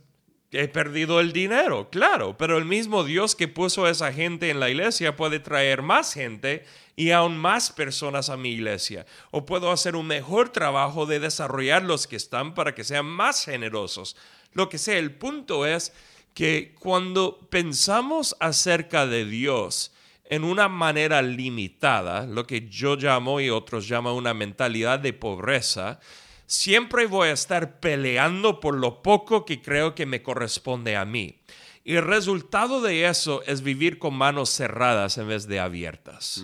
he 0.52 0.68
perdido 0.68 1.20
el 1.20 1.32
dinero, 1.32 1.88
claro, 1.90 2.37
pero 2.37 2.58
el 2.58 2.66
mismo 2.66 3.04
Dios 3.04 3.35
que 3.35 3.48
puso 3.48 3.87
a 3.87 3.90
esa 3.90 4.12
gente 4.12 4.50
en 4.50 4.61
la 4.61 4.68
iglesia 4.68 5.16
puede 5.16 5.40
traer 5.40 5.80
más 5.80 6.12
gente 6.12 6.66
y 6.94 7.11
aún 7.11 7.38
más 7.38 7.72
personas 7.72 8.28
a 8.28 8.37
mi 8.37 8.50
iglesia. 8.50 9.06
O 9.30 9.46
puedo 9.46 9.72
hacer 9.72 9.96
un 9.96 10.06
mejor 10.06 10.50
trabajo 10.50 11.06
de 11.06 11.20
desarrollar 11.20 11.82
los 11.82 12.06
que 12.06 12.16
están 12.16 12.54
para 12.54 12.74
que 12.74 12.85
sean 12.85 13.06
más 13.06 13.44
generosos. 13.44 14.14
Lo 14.52 14.68
que 14.68 14.76
sea, 14.76 14.98
el 14.98 15.14
punto 15.14 15.64
es 15.64 15.94
que 16.35 16.74
cuando 16.78 17.38
pensamos 17.50 18.37
acerca 18.40 19.06
de 19.06 19.24
Dios 19.24 19.92
en 20.32 20.44
una 20.44 20.66
manera 20.66 21.20
limitada, 21.20 22.24
lo 22.24 22.46
que 22.46 22.66
yo 22.66 22.96
llamo 22.96 23.38
y 23.38 23.50
otros 23.50 23.86
llaman 23.86 24.14
una 24.14 24.32
mentalidad 24.32 24.98
de 24.98 25.12
pobreza, 25.12 26.00
siempre 26.46 27.04
voy 27.04 27.28
a 27.28 27.32
estar 27.32 27.80
peleando 27.80 28.58
por 28.58 28.74
lo 28.74 29.02
poco 29.02 29.44
que 29.44 29.60
creo 29.60 29.94
que 29.94 30.06
me 30.06 30.22
corresponde 30.22 30.96
a 30.96 31.04
mí. 31.04 31.38
Y 31.84 31.96
el 31.96 32.04
resultado 32.04 32.80
de 32.80 33.04
eso 33.04 33.42
es 33.46 33.60
vivir 33.60 33.98
con 33.98 34.14
manos 34.14 34.48
cerradas 34.48 35.18
en 35.18 35.28
vez 35.28 35.46
de 35.48 35.60
abiertas. 35.60 36.42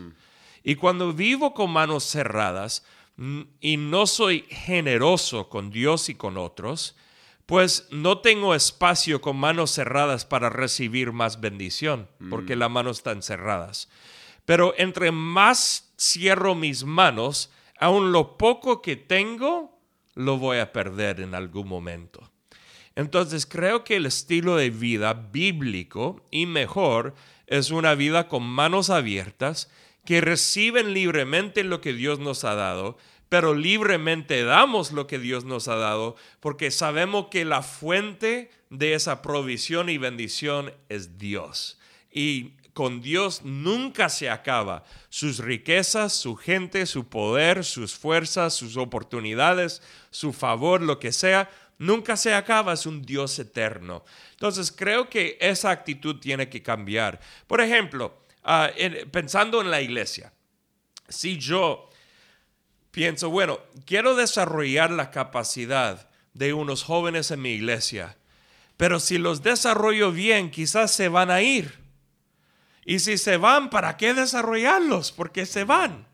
Y 0.63 0.75
cuando 0.75 1.15
vivo 1.15 1.55
con 1.55 1.71
manos 1.71 2.05
cerradas 2.05 2.85
mm, 3.17 3.41
y 3.63 3.79
no 3.79 4.07
soy 4.07 4.45
generoso 4.51 5.49
con 5.49 5.71
Dios 5.71 6.11
y 6.11 6.15
con 6.15 6.37
otros, 6.37 6.95
pues 7.49 7.89
no 7.91 8.19
tengo 8.19 8.55
espacio 8.55 9.23
con 9.23 9.39
manos 9.39 9.71
cerradas 9.71 10.27
para 10.27 10.51
recibir 10.51 11.13
más 11.13 11.41
bendición, 11.41 12.07
porque 12.29 12.57
las 12.57 12.71
manos 12.71 12.99
están 12.99 13.23
cerradas. 13.23 13.89
Pero 14.45 14.75
entre 14.77 15.13
más 15.13 15.91
cierro 15.99 16.55
mis 16.55 16.85
manos, 16.85 17.51
aun 17.81 18.13
lo 18.13 18.37
poco 18.37 18.83
que 18.83 18.97
tengo, 18.97 19.81
lo 20.15 20.37
voy 20.37 20.59
a 20.59 20.75
perder 20.75 21.21
en 21.21 21.35
algún 21.35 21.69
momento. 21.69 22.31
Entonces 22.95 23.47
creo 23.47 23.83
que 23.83 23.97
el 23.97 24.05
estilo 24.05 24.57
de 24.57 24.69
vida 24.69 25.15
bíblico 25.15 26.27
y 26.31 26.45
mejor 26.45 27.15
es 27.47 27.71
una 27.71 27.95
vida 27.95 28.29
con 28.29 28.43
manos 28.43 28.91
abiertas 28.91 29.71
que 30.05 30.21
reciben 30.21 30.93
libremente 30.93 31.65
lo 31.65 31.81
que 31.81 31.95
Dios 31.95 32.19
nos 32.19 32.45
ha 32.45 32.55
dado, 32.55 32.99
pero 33.29 33.55
libremente 33.55 34.43
damos 34.45 34.93
lo 34.93 35.07
que 35.07 35.19
Dios 35.19 35.45
nos 35.45 35.69
ha 35.69 35.77
dado 35.77 36.17
porque 36.41 36.71
sabemos 36.71 37.27
que 37.31 37.45
la 37.45 37.63
fuente 37.63 38.51
de 38.71 38.95
esa 38.95 39.23
provisión 39.23 39.89
y 39.89 39.99
bendición 39.99 40.73
es 40.89 41.19
Dios. 41.19 41.79
Y 42.11 42.53
con 42.73 43.01
Dios 43.03 43.43
nunca 43.45 44.09
se 44.09 44.31
acaba. 44.31 44.85
Sus 45.09 45.39
riquezas, 45.41 46.13
su 46.13 46.37
gente, 46.37 46.87
su 46.87 47.09
poder, 47.09 47.65
sus 47.65 47.95
fuerzas, 47.95 48.55
sus 48.55 48.77
oportunidades, 48.77 49.83
su 50.11 50.33
favor, 50.33 50.81
lo 50.81 50.99
que 51.01 51.13
sea, 51.13 51.51
nunca 51.79 52.17
se 52.17 52.35
acaba. 52.35 52.73
Es 52.75 52.87
un 52.87 53.03
Dios 53.03 53.39
eterno. 53.39 54.05
Entonces 54.31 54.71
creo 54.73 55.11
que 55.11 55.37
esa 55.41 55.71
actitud 55.71 56.17
tiene 56.21 56.49
que 56.49 56.63
cambiar. 56.63 57.21
Por 57.47 57.61
ejemplo, 57.61 58.17
ah, 58.45 58.71
en- 58.77 59.11
pensando 59.11 59.61
en 59.61 59.71
la 59.71 59.81
iglesia, 59.83 60.33
si 61.09 61.37
yo 61.37 61.88
pienso, 62.99 63.31
bueno, 63.31 63.61
quiero 63.87 64.17
desarrollar 64.17 64.91
la 64.91 65.13
capacidad 65.13 66.09
de 66.35 66.53
unos 66.53 66.83
jóvenes 66.83 67.31
en 67.31 67.41
mi 67.41 67.51
iglesia, 67.51 68.17
pero 68.77 68.99
si 68.99 69.19
los 69.19 69.45
desarrollo 69.45 70.11
bien, 70.11 70.51
quizás 70.51 70.91
se 70.91 71.09
van 71.09 71.31
a 71.31 71.41
ir. 71.41 71.79
Y 72.85 72.99
si 72.99 73.17
se 73.17 73.37
van, 73.37 73.71
¿para 73.71 73.97
qué 73.97 74.15
desarrollarlos? 74.15 75.13
Porque 75.13 75.47
se 75.47 75.63
van. 75.63 76.09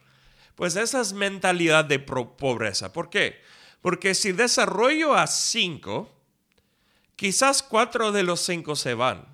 Pues 0.57 0.77
esa 0.77 1.01
es 1.01 1.15
mentalidad 1.15 1.87
de 1.87 2.01
pobreza. 2.01 2.93
¿Por 2.93 3.09
qué? 3.09 3.41
Porque 3.81 4.15
si 4.15 4.33
desarrollo 4.33 5.15
a 5.15 5.27
cinco, 5.27 6.15
quizás 7.17 7.63
cuatro 7.63 8.13
de 8.13 8.25
los 8.25 8.41
cinco 8.41 8.77
se 8.77 8.93
van. 8.93 9.25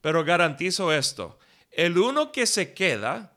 Pero 0.00 0.24
garantizo 0.24 0.92
esto, 0.92 1.38
el 1.70 1.98
uno 1.98 2.32
que 2.32 2.48
se 2.48 2.74
queda 2.74 3.32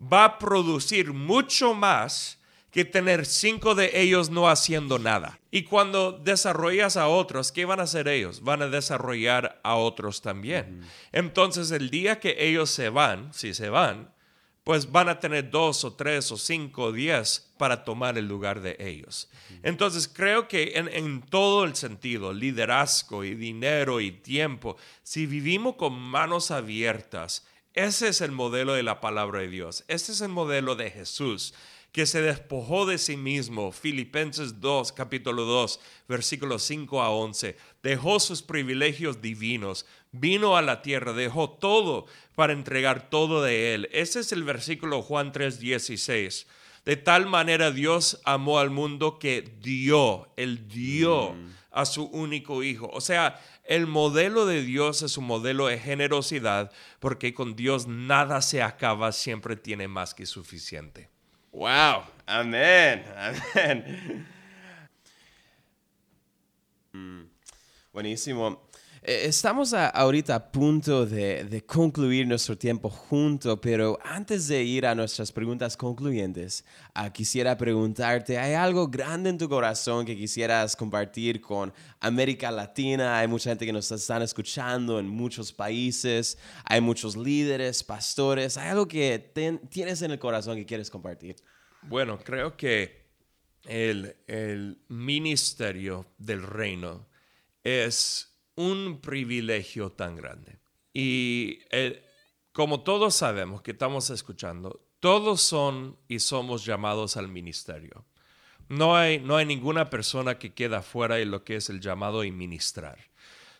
va 0.00 0.24
a 0.24 0.38
producir 0.38 1.12
mucho 1.12 1.74
más 1.74 2.37
que 2.78 2.84
tener 2.84 3.26
cinco 3.26 3.74
de 3.74 3.90
ellos 4.00 4.30
no 4.30 4.48
haciendo 4.48 5.00
nada. 5.00 5.40
Y 5.50 5.64
cuando 5.64 6.12
desarrollas 6.12 6.96
a 6.96 7.08
otros, 7.08 7.50
¿qué 7.50 7.64
van 7.64 7.80
a 7.80 7.82
hacer 7.82 8.06
ellos? 8.06 8.44
Van 8.44 8.62
a 8.62 8.68
desarrollar 8.68 9.60
a 9.64 9.74
otros 9.74 10.22
también. 10.22 10.82
Entonces 11.10 11.72
el 11.72 11.90
día 11.90 12.20
que 12.20 12.36
ellos 12.38 12.70
se 12.70 12.88
van, 12.88 13.34
si 13.34 13.52
se 13.52 13.68
van, 13.68 14.14
pues 14.62 14.92
van 14.92 15.08
a 15.08 15.18
tener 15.18 15.50
dos 15.50 15.82
o 15.82 15.94
tres 15.94 16.30
o 16.30 16.36
cinco 16.36 16.84
o 16.84 16.92
diez 16.92 17.50
para 17.58 17.82
tomar 17.82 18.16
el 18.16 18.28
lugar 18.28 18.60
de 18.60 18.76
ellos. 18.78 19.28
Entonces 19.64 20.06
creo 20.06 20.46
que 20.46 20.74
en, 20.76 20.86
en 20.86 21.22
todo 21.22 21.64
el 21.64 21.74
sentido, 21.74 22.32
liderazgo 22.32 23.24
y 23.24 23.34
dinero 23.34 24.00
y 24.00 24.12
tiempo, 24.12 24.76
si 25.02 25.26
vivimos 25.26 25.74
con 25.74 25.98
manos 25.98 26.52
abiertas, 26.52 27.44
ese 27.74 28.06
es 28.06 28.20
el 28.20 28.30
modelo 28.30 28.74
de 28.74 28.84
la 28.84 29.00
palabra 29.00 29.40
de 29.40 29.48
Dios. 29.48 29.84
Ese 29.88 30.12
es 30.12 30.20
el 30.20 30.28
modelo 30.28 30.76
de 30.76 30.92
Jesús 30.92 31.54
que 31.92 32.06
se 32.06 32.20
despojó 32.20 32.86
de 32.86 32.98
sí 32.98 33.16
mismo, 33.16 33.72
Filipenses 33.72 34.60
2, 34.60 34.92
capítulo 34.92 35.44
2, 35.44 35.80
versículos 36.06 36.62
5 36.64 37.02
a 37.02 37.10
11, 37.10 37.56
dejó 37.82 38.20
sus 38.20 38.42
privilegios 38.42 39.22
divinos, 39.22 39.86
vino 40.12 40.56
a 40.56 40.62
la 40.62 40.82
tierra, 40.82 41.12
dejó 41.12 41.50
todo 41.50 42.06
para 42.34 42.52
entregar 42.52 43.08
todo 43.10 43.42
de 43.42 43.74
él. 43.74 43.88
Ese 43.92 44.20
es 44.20 44.32
el 44.32 44.44
versículo 44.44 45.02
Juan 45.02 45.32
3, 45.32 45.58
16. 45.58 46.46
De 46.84 46.96
tal 46.96 47.26
manera 47.26 47.70
Dios 47.70 48.20
amó 48.24 48.58
al 48.58 48.70
mundo 48.70 49.18
que 49.18 49.42
dio, 49.60 50.28
él 50.36 50.68
dio 50.68 51.34
a 51.70 51.84
su 51.84 52.04
único 52.04 52.62
hijo. 52.62 52.88
O 52.92 53.00
sea, 53.00 53.40
el 53.64 53.86
modelo 53.86 54.46
de 54.46 54.62
Dios 54.62 55.02
es 55.02 55.18
un 55.18 55.24
modelo 55.24 55.66
de 55.66 55.78
generosidad 55.78 56.72
porque 57.00 57.34
con 57.34 57.56
Dios 57.56 57.86
nada 57.86 58.40
se 58.40 58.62
acaba, 58.62 59.12
siempre 59.12 59.56
tiene 59.56 59.88
más 59.88 60.14
que 60.14 60.24
suficiente. 60.26 61.10
Wow, 61.52 62.04
amén, 62.26 63.04
amén. 63.16 64.26
Mm, 66.94 67.28
Buenísimo. 67.92 68.67
Eh, 69.08 69.24
Estamos 69.24 69.72
a- 69.72 69.88
ahorita 69.88 70.34
a 70.34 70.52
punto 70.52 71.06
de, 71.06 71.64
concluir 71.66 72.26
nuestro 72.26 72.58
tiempo 72.58 72.90
junto, 72.90 73.58
pero 73.58 73.98
antes 74.04 74.48
de 74.48 74.62
ir 74.62 74.84
a 74.84 74.94
nuestras 74.94 75.32
preguntas 75.32 75.78
concluyentes, 75.78 76.62
ah, 76.92 77.10
quisiera 77.10 77.56
preguntarte, 77.56 78.36
¿hay 78.36 78.52
algo 78.52 78.86
grande 78.86 79.30
en 79.30 79.38
tu 79.38 79.48
corazón 79.48 80.04
que 80.04 80.14
quisieras 80.14 80.76
compartir 80.76 81.40
con 81.40 81.72
América 82.00 82.50
Latina? 82.50 83.18
Hay 83.18 83.28
mucha 83.28 83.48
gente 83.48 83.64
que 83.64 83.72
nos 83.72 83.90
están 83.90 84.20
escuchando 84.20 84.98
en 84.98 85.08
muchos 85.08 85.54
países, 85.54 86.36
hay 86.66 86.82
muchos 86.82 87.16
líderes, 87.16 87.82
pastores, 87.82 88.58
¿hay 88.58 88.68
algo 88.68 88.86
que 88.86 89.32
tienes 89.70 90.02
en 90.02 90.10
el 90.10 90.18
corazón 90.18 90.56
que 90.56 90.66
quieres 90.66 90.90
compartir? 90.90 91.34
Bueno, 91.80 92.18
creo 92.22 92.58
que 92.58 93.06
el, 93.64 94.16
el 94.26 94.82
ministerio 94.88 96.04
del 96.18 96.42
reino 96.42 97.06
es 97.64 98.27
un 98.58 99.00
privilegio 99.00 99.92
tan 99.92 100.16
grande. 100.16 100.58
Y 100.92 101.60
eh, 101.70 102.04
como 102.52 102.80
todos 102.80 103.14
sabemos 103.14 103.62
que 103.62 103.70
estamos 103.70 104.10
escuchando, 104.10 104.84
todos 104.98 105.40
son 105.40 105.96
y 106.08 106.18
somos 106.18 106.64
llamados 106.64 107.16
al 107.16 107.28
ministerio. 107.28 108.04
No 108.68 108.96
hay, 108.96 109.20
no 109.20 109.36
hay 109.36 109.46
ninguna 109.46 109.90
persona 109.90 110.38
que 110.38 110.54
queda 110.54 110.82
fuera 110.82 111.14
de 111.14 111.24
lo 111.24 111.44
que 111.44 111.54
es 111.54 111.70
el 111.70 111.80
llamado 111.80 112.24
y 112.24 112.32
ministrar. 112.32 112.98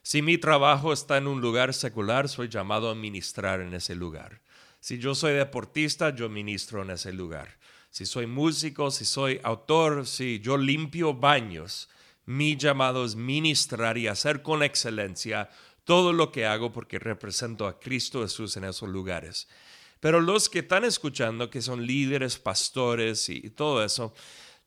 Si 0.03 0.21
mi 0.21 0.37
trabajo 0.37 0.93
está 0.93 1.17
en 1.17 1.29
un 1.29 1.41
lugar 1.41 1.75
secular, 1.75 2.29
soy 2.29 2.49
llamado 2.49 2.91
a 2.91 2.97
ministrar 2.97 3.61
en 3.61 3.75
ese 3.75 3.95
lugar. 3.95 4.41
Si 4.81 4.99
yo 4.99 5.15
soy 5.15 5.35
deportista, 5.35 6.13
yo 6.13 6.29
ministro 6.29 6.83
en 6.83 6.91
ese 6.91 7.13
lugar. 7.13 7.57
Si 7.91 8.05
soy 8.05 8.27
músico, 8.27 8.91
si 8.91 9.05
soy 9.05 9.41
autor, 9.45 10.09
si 10.09 10.41
yo 10.41 10.57
limpio 10.57 11.15
baños, 11.15 11.89
Mi 12.29 12.59
llamado 12.59 13.07
es 13.07 13.17
ministrar 13.17 13.97
y 13.97 14.07
hacer 14.07 14.43
con 14.43 14.63
excelencia 14.63 15.49
todo 15.85 16.13
lo 16.13 16.31
que 16.31 16.45
hago 16.45 16.71
porque 16.71 16.99
represento 16.99 17.67
a 17.67 17.81
Cristo 17.81 18.21
Jesús 18.21 18.55
en 18.59 18.65
esos 18.65 18.87
lugares. 18.87 19.49
Pero 19.99 20.21
los 20.21 20.51
que 20.51 20.59
están 20.59 20.85
escuchando, 20.85 21.49
que 21.49 21.63
son 21.63 21.87
líderes, 21.87 22.39
pastores 22.39 23.31
y 23.31 23.49
todo 23.49 23.83
eso, 23.83 24.13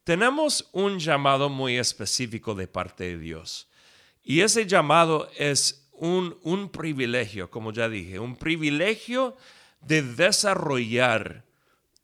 tenemos 0.03 0.69
un 0.71 0.97
llamado 0.97 1.49
muy 1.49 1.77
específico 1.77 2.55
de 2.55 2.67
parte 2.67 3.03
de 3.03 3.19
Dios. 3.19 3.67
Y 4.23 4.41
ese 4.41 4.65
llamado 4.65 5.29
es 5.37 5.87
un, 5.91 6.39
un 6.41 6.67
privilegio, 6.69 7.51
como 7.51 7.71
ya 7.71 7.87
dije, 7.87 8.17
un 8.17 8.37
privilegio 8.37 9.37
de 9.81 10.01
desarrollar 10.01 11.45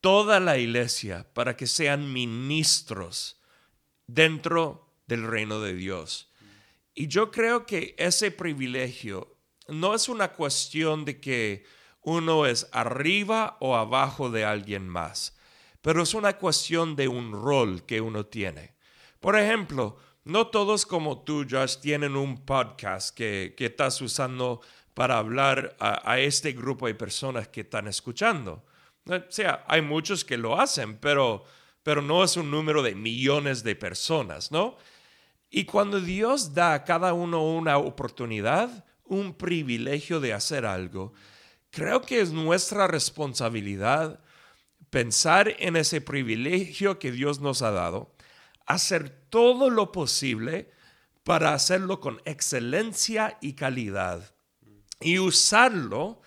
toda 0.02 0.40
la 0.40 0.60
iglesia 0.60 1.26
para 1.34 1.58
que 1.58 1.66
sean 1.66 2.14
ministros 2.14 3.42
dentro 4.06 4.87
del 5.08 5.26
reino 5.26 5.60
de 5.62 5.74
Dios. 5.74 6.32
Y 6.94 7.08
yo 7.08 7.32
creo 7.32 7.66
que 7.66 7.96
ese 7.98 8.32
privilegio 8.32 9.38
no 9.68 9.94
es 9.94 10.10
una 10.10 10.34
cuestión 10.34 11.06
de 11.06 11.20
que 11.20 11.66
uno 12.02 12.46
es 12.46 12.70
arriba 12.72 13.58
o 13.60 13.76
abajo 13.76 14.30
de 14.30 14.46
alguien 14.46 14.88
más, 14.88 15.38
pero 15.82 16.04
es 16.04 16.14
una 16.14 16.38
cuestión 16.38 16.96
de 16.96 17.08
un 17.08 17.34
rol 17.34 17.86
que 17.86 18.02
uno 18.02 18.26
tiene. 18.26 18.76
Por 19.20 19.38
ejemplo, 19.38 19.98
no 20.24 20.48
todos 20.48 20.86
como 20.86 21.24
tú, 21.24 21.46
Josh, 21.50 21.78
tienen 21.78 22.16
un 22.16 22.46
podcast 22.46 23.16
que, 23.16 23.54
que 23.58 23.66
estás 23.66 24.02
usando 24.02 24.62
para 24.98 25.20
hablar 25.20 25.76
a, 25.80 26.18
este 26.18 26.54
grupo 26.54 26.88
de 26.88 26.96
personas 26.96 27.48
que 27.50 27.62
están 27.62 27.88
escuchando. 27.88 28.66
O 29.06 29.20
sea, 29.30 29.64
hay 29.68 29.84
muchos 29.84 30.26
que 30.26 30.38
lo 30.38 30.60
hacen, 30.60 30.98
pero, 30.98 31.44
pero 31.84 32.02
no 32.02 32.24
es 32.24 32.36
un 32.36 32.50
número 32.50 32.82
de 32.82 32.96
millones 32.96 33.64
de 33.64 33.76
personas, 33.76 34.52
¿no? 34.52 34.76
Y 35.50 35.66
cuando 35.66 36.02
Dios 36.02 36.54
da 36.54 36.74
a 36.74 36.84
cada 36.84 37.14
uno 37.14 37.44
una 37.44 37.78
oportunidad, 37.78 38.86
un 39.06 39.34
privilegio 39.34 40.20
de 40.20 40.34
hacer 40.34 40.66
algo, 40.66 41.14
creo 41.70 42.02
que 42.02 42.20
es 42.20 42.32
nuestra 42.32 42.88
responsabilidad 42.88 44.20
pensar 44.90 45.56
en 45.60 45.76
ese 45.76 46.02
privilegio 46.02 47.00
que 47.00 47.12
Dios 47.12 47.40
nos 47.40 47.62
ha 47.62 47.72
dado, 47.72 48.16
hacer 48.66 49.10
todo 49.30 49.70
lo 49.70 49.92
posible 49.92 50.72
para 51.24 51.54
hacerlo 51.54 52.00
con 52.00 52.22
excelencia 52.26 53.38
y 53.42 53.54
calidad 53.54 54.34
y 55.00 55.20
usarlo 55.20 56.22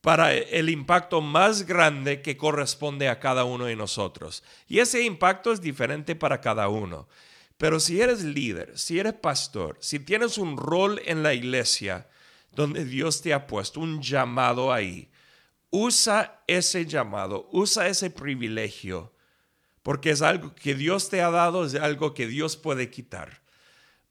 para 0.00 0.32
el 0.32 0.70
impacto 0.70 1.20
más 1.20 1.66
grande 1.66 2.22
que 2.22 2.36
corresponde 2.36 3.08
a 3.08 3.20
cada 3.20 3.44
uno 3.44 3.66
de 3.66 3.76
nosotros. 3.76 4.42
Y 4.66 4.78
ese 4.78 5.02
impacto 5.02 5.52
es 5.52 5.60
diferente 5.60 6.14
para 6.14 6.40
cada 6.40 6.68
uno. 6.68 7.08
Pero 7.58 7.80
si 7.80 8.00
eres 8.00 8.22
líder, 8.22 8.78
si 8.78 9.00
eres 9.00 9.14
pastor, 9.14 9.76
si 9.80 9.98
tienes 9.98 10.38
un 10.38 10.56
rol 10.56 11.00
en 11.04 11.24
la 11.24 11.34
iglesia 11.34 12.08
donde 12.52 12.84
Dios 12.84 13.20
te 13.20 13.34
ha 13.34 13.48
puesto 13.48 13.80
un 13.80 14.00
llamado 14.00 14.72
ahí, 14.72 15.10
usa 15.70 16.40
ese 16.46 16.86
llamado, 16.86 17.48
usa 17.52 17.88
ese 17.88 18.10
privilegio, 18.10 19.12
porque 19.82 20.10
es 20.10 20.22
algo 20.22 20.54
que 20.54 20.76
Dios 20.76 21.10
te 21.10 21.20
ha 21.20 21.30
dado, 21.30 21.64
es 21.64 21.74
algo 21.74 22.14
que 22.14 22.28
Dios 22.28 22.56
puede 22.56 22.90
quitar. 22.90 23.42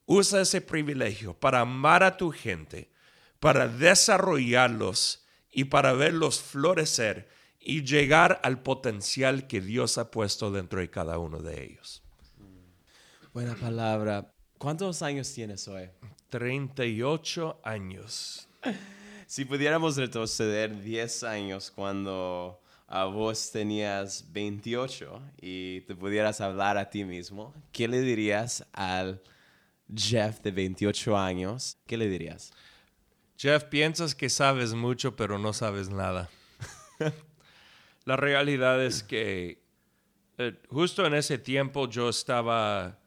Usa 0.06 0.42
ese 0.42 0.60
privilegio 0.60 1.34
para 1.34 1.62
amar 1.62 2.04
a 2.04 2.18
tu 2.18 2.32
gente, 2.32 2.92
para 3.40 3.70
desarrollarlos 3.70 5.26
y 5.52 5.66
para 5.66 5.94
verlos 5.94 6.42
florecer 6.42 7.30
y 7.62 7.84
llegar 7.84 8.42
al 8.44 8.62
potencial 8.62 9.48
que 9.48 9.62
Dios 9.62 9.98
ha 9.98 10.12
puesto 10.12 10.52
dentro 10.52 10.82
de 10.82 10.90
cada 10.90 11.18
uno 11.18 11.40
de 11.40 11.64
ellos. 11.64 12.07
Buena 13.38 13.54
palabra. 13.54 14.34
¿Cuántos 14.58 15.04
años 15.04 15.32
tienes 15.32 15.68
hoy? 15.68 15.92
38 16.30 17.62
años. 17.64 18.50
Si 19.28 19.46
pudiéramos 19.46 19.96
retroceder 19.96 20.82
10 20.82 21.24
años 21.24 21.70
cuando 21.70 22.60
a 22.88 23.06
vos 23.06 23.52
tenías 23.52 24.26
28 24.32 25.22
y 25.40 25.82
te 25.82 25.94
pudieras 25.94 26.42
hablar 26.42 26.80
a 26.80 26.90
ti 26.90 27.04
mismo, 27.04 27.54
¿qué 27.72 27.88
le 27.88 28.02
dirías 28.02 28.66
al 28.74 29.22
Jeff 29.96 30.42
de 30.42 30.50
28 30.50 31.16
años? 31.16 31.78
¿Qué 31.86 31.96
le 31.96 32.10
dirías? 32.10 32.52
Jeff, 33.38 33.66
piensas 33.66 34.16
que 34.16 34.30
sabes 34.30 34.74
mucho, 34.74 35.16
pero 35.16 35.38
no 35.38 35.54
sabes 35.54 35.90
nada. 35.90 36.28
La 38.06 38.16
realidad 38.16 38.84
es 38.84 39.04
que 39.04 39.62
eh, 40.40 40.60
justo 40.70 41.06
en 41.06 41.14
ese 41.14 41.38
tiempo 41.38 41.88
yo 41.88 42.10
estaba, 42.10 42.98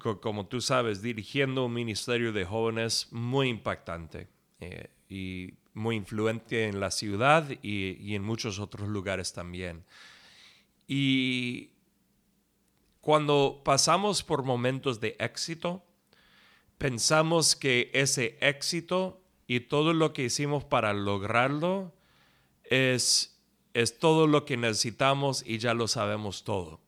como 0.00 0.46
tú 0.46 0.60
sabes, 0.60 1.02
dirigiendo 1.02 1.66
un 1.66 1.72
ministerio 1.72 2.32
de 2.32 2.44
jóvenes 2.44 3.08
muy 3.10 3.48
impactante 3.48 4.28
eh, 4.60 4.90
y 5.08 5.54
muy 5.74 5.96
influente 5.96 6.66
en 6.66 6.80
la 6.80 6.90
ciudad 6.90 7.48
y, 7.62 7.96
y 8.00 8.14
en 8.14 8.22
muchos 8.22 8.58
otros 8.58 8.88
lugares 8.88 9.32
también. 9.32 9.84
Y 10.88 11.70
cuando 13.00 13.62
pasamos 13.64 14.22
por 14.22 14.42
momentos 14.42 15.00
de 15.00 15.16
éxito, 15.18 15.84
pensamos 16.78 17.54
que 17.56 17.90
ese 17.92 18.36
éxito 18.40 19.20
y 19.46 19.60
todo 19.60 19.94
lo 19.94 20.12
que 20.12 20.24
hicimos 20.24 20.64
para 20.64 20.92
lograrlo 20.92 21.92
es, 22.64 23.40
es 23.74 23.98
todo 23.98 24.26
lo 24.26 24.44
que 24.44 24.56
necesitamos 24.56 25.42
y 25.46 25.58
ya 25.58 25.74
lo 25.74 25.88
sabemos 25.88 26.44
todo. 26.44 26.80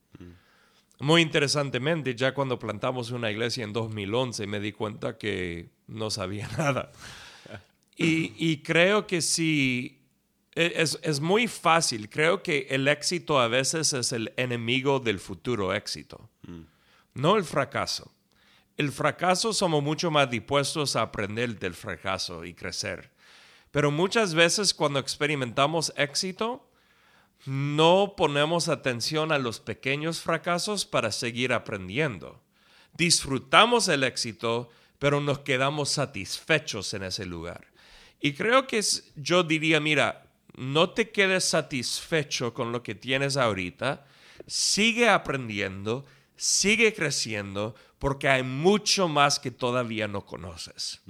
Muy 1.02 1.20
interesantemente, 1.20 2.14
ya 2.14 2.32
cuando 2.32 2.60
plantamos 2.60 3.10
una 3.10 3.28
iglesia 3.28 3.64
en 3.64 3.72
2011 3.72 4.46
me 4.46 4.60
di 4.60 4.70
cuenta 4.70 5.18
que 5.18 5.68
no 5.88 6.10
sabía 6.10 6.48
nada. 6.56 6.92
Y, 7.96 8.58
creo 8.58 9.04
que 9.08 9.20
sí, 9.20 10.00
e- 10.54 10.74
es, 10.76 11.00
es 11.02 11.18
muy 11.18 11.48
fácil. 11.48 12.08
Creo 12.08 12.44
que 12.44 12.68
el 12.70 12.86
éxito 12.86 13.40
a 13.40 13.48
veces 13.48 13.92
es 13.92 14.12
el 14.12 14.32
enemigo 14.36 15.00
del 15.00 15.18
futuro 15.18 15.74
éxito, 15.74 16.30
no 17.14 17.36
el 17.36 17.42
fracaso. 17.42 18.12
El 18.76 18.92
fracaso 18.92 19.52
somos 19.52 19.82
mucho 19.82 20.12
más 20.12 20.30
dispuestos 20.30 20.94
a 20.94 21.02
aprender 21.02 21.58
del 21.58 21.74
fracaso 21.74 22.44
y 22.44 22.54
crecer. 22.54 23.10
Pero 23.72 23.90
muchas 23.90 24.34
veces 24.34 24.72
cuando 24.72 25.00
experimentamos 25.00 25.92
éxito, 25.96 26.64
no 27.44 28.14
ponemos 28.16 28.68
atención 28.68 29.32
a 29.32 29.38
los 29.38 29.60
pequeños 29.60 30.20
fracasos 30.20 30.86
para 30.86 31.10
seguir 31.12 31.52
aprendiendo. 31.52 32.40
Disfrutamos 32.94 33.88
el 33.88 34.04
éxito, 34.04 34.70
pero 34.98 35.20
nos 35.20 35.40
quedamos 35.40 35.90
satisfechos 35.90 36.94
en 36.94 37.04
ese 37.04 37.26
lugar. 37.26 37.66
Y 38.20 38.34
creo 38.34 38.66
que 38.66 38.78
es- 38.78 39.12
yo 39.16 39.42
diría, 39.42 39.80
mira, 39.80 40.26
no 40.56 40.90
te 40.90 41.10
quedes 41.10 41.44
satisfecho 41.44 42.54
con 42.54 42.70
lo 42.70 42.82
que 42.82 42.94
tienes 42.94 43.36
ahorita, 43.36 44.06
sigue 44.46 45.08
aprendiendo, 45.08 46.04
sigue 46.36 46.94
creciendo, 46.94 47.74
porque 47.98 48.28
hay 48.28 48.42
mucho 48.42 49.08
más 49.08 49.38
que 49.40 49.50
todavía 49.50 50.06
no 50.08 50.26
conoces. 50.26 51.00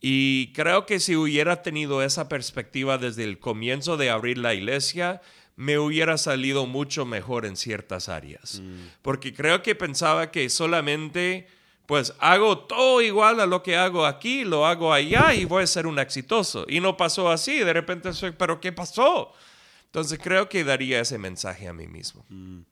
Y 0.00 0.52
creo 0.52 0.84
que 0.86 1.00
si 1.00 1.16
hubiera 1.16 1.62
tenido 1.62 2.02
esa 2.02 2.28
perspectiva 2.28 2.98
desde 2.98 3.24
el 3.24 3.38
comienzo 3.38 3.96
de 3.96 4.10
abrir 4.10 4.38
la 4.38 4.54
iglesia, 4.54 5.22
me 5.56 5.78
hubiera 5.78 6.18
salido 6.18 6.66
mucho 6.66 7.04
mejor 7.04 7.46
en 7.46 7.56
ciertas 7.56 8.08
áreas. 8.08 8.62
Porque 9.02 9.34
creo 9.34 9.62
que 9.62 9.74
pensaba 9.74 10.30
que 10.30 10.48
solamente, 10.48 11.46
pues 11.86 12.14
hago 12.18 12.58
todo 12.58 13.02
igual 13.02 13.40
a 13.40 13.46
lo 13.46 13.62
que 13.62 13.76
hago 13.76 14.06
aquí, 14.06 14.44
lo 14.44 14.66
hago 14.66 14.92
allá 14.92 15.34
y 15.34 15.44
voy 15.44 15.64
a 15.64 15.66
ser 15.66 15.86
un 15.86 15.98
exitoso. 15.98 16.64
Y 16.68 16.80
no 16.80 16.96
pasó 16.96 17.30
así, 17.30 17.58
de 17.58 17.72
repente 17.72 18.12
soy, 18.12 18.32
pero 18.32 18.60
¿qué 18.60 18.72
pasó? 18.72 19.32
Entonces 19.86 20.18
creo 20.22 20.48
que 20.48 20.64
daría 20.64 21.00
ese 21.00 21.18
mensaje 21.18 21.68
a 21.68 21.74
mí 21.74 21.86
mismo. 21.86 22.24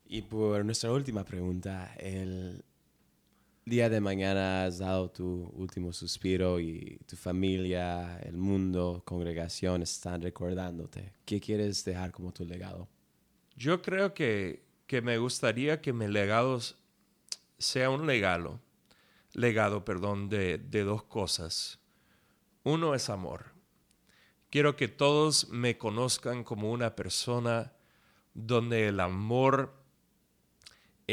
Y 0.07 0.23
por 0.23 0.65
nuestra 0.65 0.91
última 0.91 1.23
pregunta, 1.23 1.93
el 1.99 2.63
día 3.65 3.89
de 3.89 4.01
mañana 4.01 4.65
has 4.65 4.79
dado 4.79 5.11
tu 5.11 5.51
último 5.53 5.93
suspiro 5.93 6.59
y 6.59 6.99
tu 7.05 7.15
familia, 7.15 8.19
el 8.23 8.35
mundo, 8.35 9.03
congregación 9.05 9.81
están 9.83 10.21
recordándote. 10.21 11.13
¿Qué 11.25 11.39
quieres 11.39 11.85
dejar 11.85 12.11
como 12.11 12.33
tu 12.33 12.43
legado? 12.43 12.87
Yo 13.55 13.81
creo 13.81 14.13
que, 14.13 14.63
que 14.87 15.01
me 15.01 15.17
gustaría 15.17 15.81
que 15.81 15.93
mi 15.93 16.07
legado 16.07 16.59
sea 17.57 17.89
un 17.89 18.07
legado, 18.07 18.59
legado, 19.33 19.85
perdón, 19.85 20.29
de, 20.29 20.57
de 20.57 20.83
dos 20.83 21.03
cosas. 21.03 21.79
Uno 22.63 22.95
es 22.95 23.09
amor. 23.09 23.51
Quiero 24.49 24.75
que 24.75 24.87
todos 24.87 25.49
me 25.49 25.77
conozcan 25.77 26.43
como 26.43 26.71
una 26.71 26.95
persona 26.95 27.73
donde 28.33 28.87
el 28.87 28.99
amor 28.99 29.80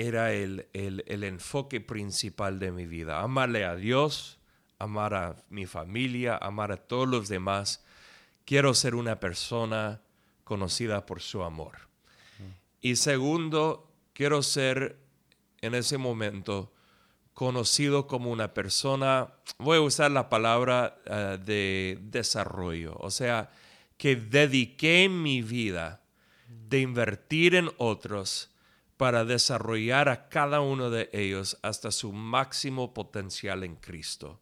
era 0.07 0.33
el, 0.33 0.69
el- 0.73 1.05
el 1.07 1.25
enfoque 1.25 1.81
principal 1.81 2.59
de 2.59 2.73
mi 2.73 2.87
vida. 2.87 3.21
Amarle 3.21 3.65
a 3.65 3.75
Dios, 3.77 4.39
amar 4.79 5.15
a 5.15 5.37
mi 5.51 5.67
familia, 5.67 6.37
amar 6.37 6.73
a 6.73 6.77
todos 6.77 7.09
los 7.09 7.29
demás. 7.29 7.85
Quiero 8.45 8.75
ser 8.75 8.95
una 8.95 9.21
persona 9.21 10.01
conocida 10.45 11.05
por 11.07 11.21
su 11.21 11.43
amor. 11.43 11.89
Y 12.81 12.97
segundo, 12.97 13.91
quiero 14.13 14.43
ser 14.43 14.97
en 15.61 15.75
ese 15.75 15.99
momento 15.99 16.73
conocido 17.35 18.07
como 18.07 18.31
una 18.33 18.55
persona, 18.55 19.33
voy 19.59 19.79
a 19.79 19.81
usar 19.81 20.11
la 20.11 20.29
palabra 20.29 20.99
eh, 21.05 21.39
de 21.45 21.99
desarrollo, 22.03 22.97
o 22.99 23.11
sea, 23.11 23.51
que 23.97 24.17
dediqué 24.17 25.09
mi 25.09 25.43
vida 25.43 26.01
de 26.49 26.81
invertir 26.81 27.55
en 27.55 27.71
otros 27.79 28.51
para 28.99 29.25
desarrollar 29.25 30.11
a 30.11 30.29
cada 30.29 30.61
uno 30.61 30.91
de 30.91 31.09
ellos 31.13 31.57
hasta 31.63 31.91
su 31.91 32.13
máximo 32.13 32.93
potencial 32.93 33.65
en 33.65 33.77
Cristo. 33.77 34.41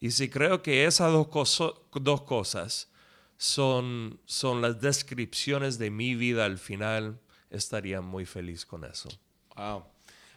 Y 0.00 0.10
si 0.10 0.28
creo 0.28 0.62
que 0.62 0.84
esas 0.86 1.12
dos, 1.12 1.28
coso- 1.28 1.84
dos 1.94 2.22
cosas 2.22 2.90
son, 3.36 4.18
son 4.24 4.60
las 4.62 4.80
descripciones 4.80 5.78
de 5.78 5.90
mi 5.90 6.16
vida 6.16 6.44
al 6.44 6.58
final, 6.58 7.20
estaría 7.50 8.00
muy 8.00 8.24
feliz 8.24 8.66
con 8.66 8.84
eso. 8.84 9.08
Wow. 9.56 9.84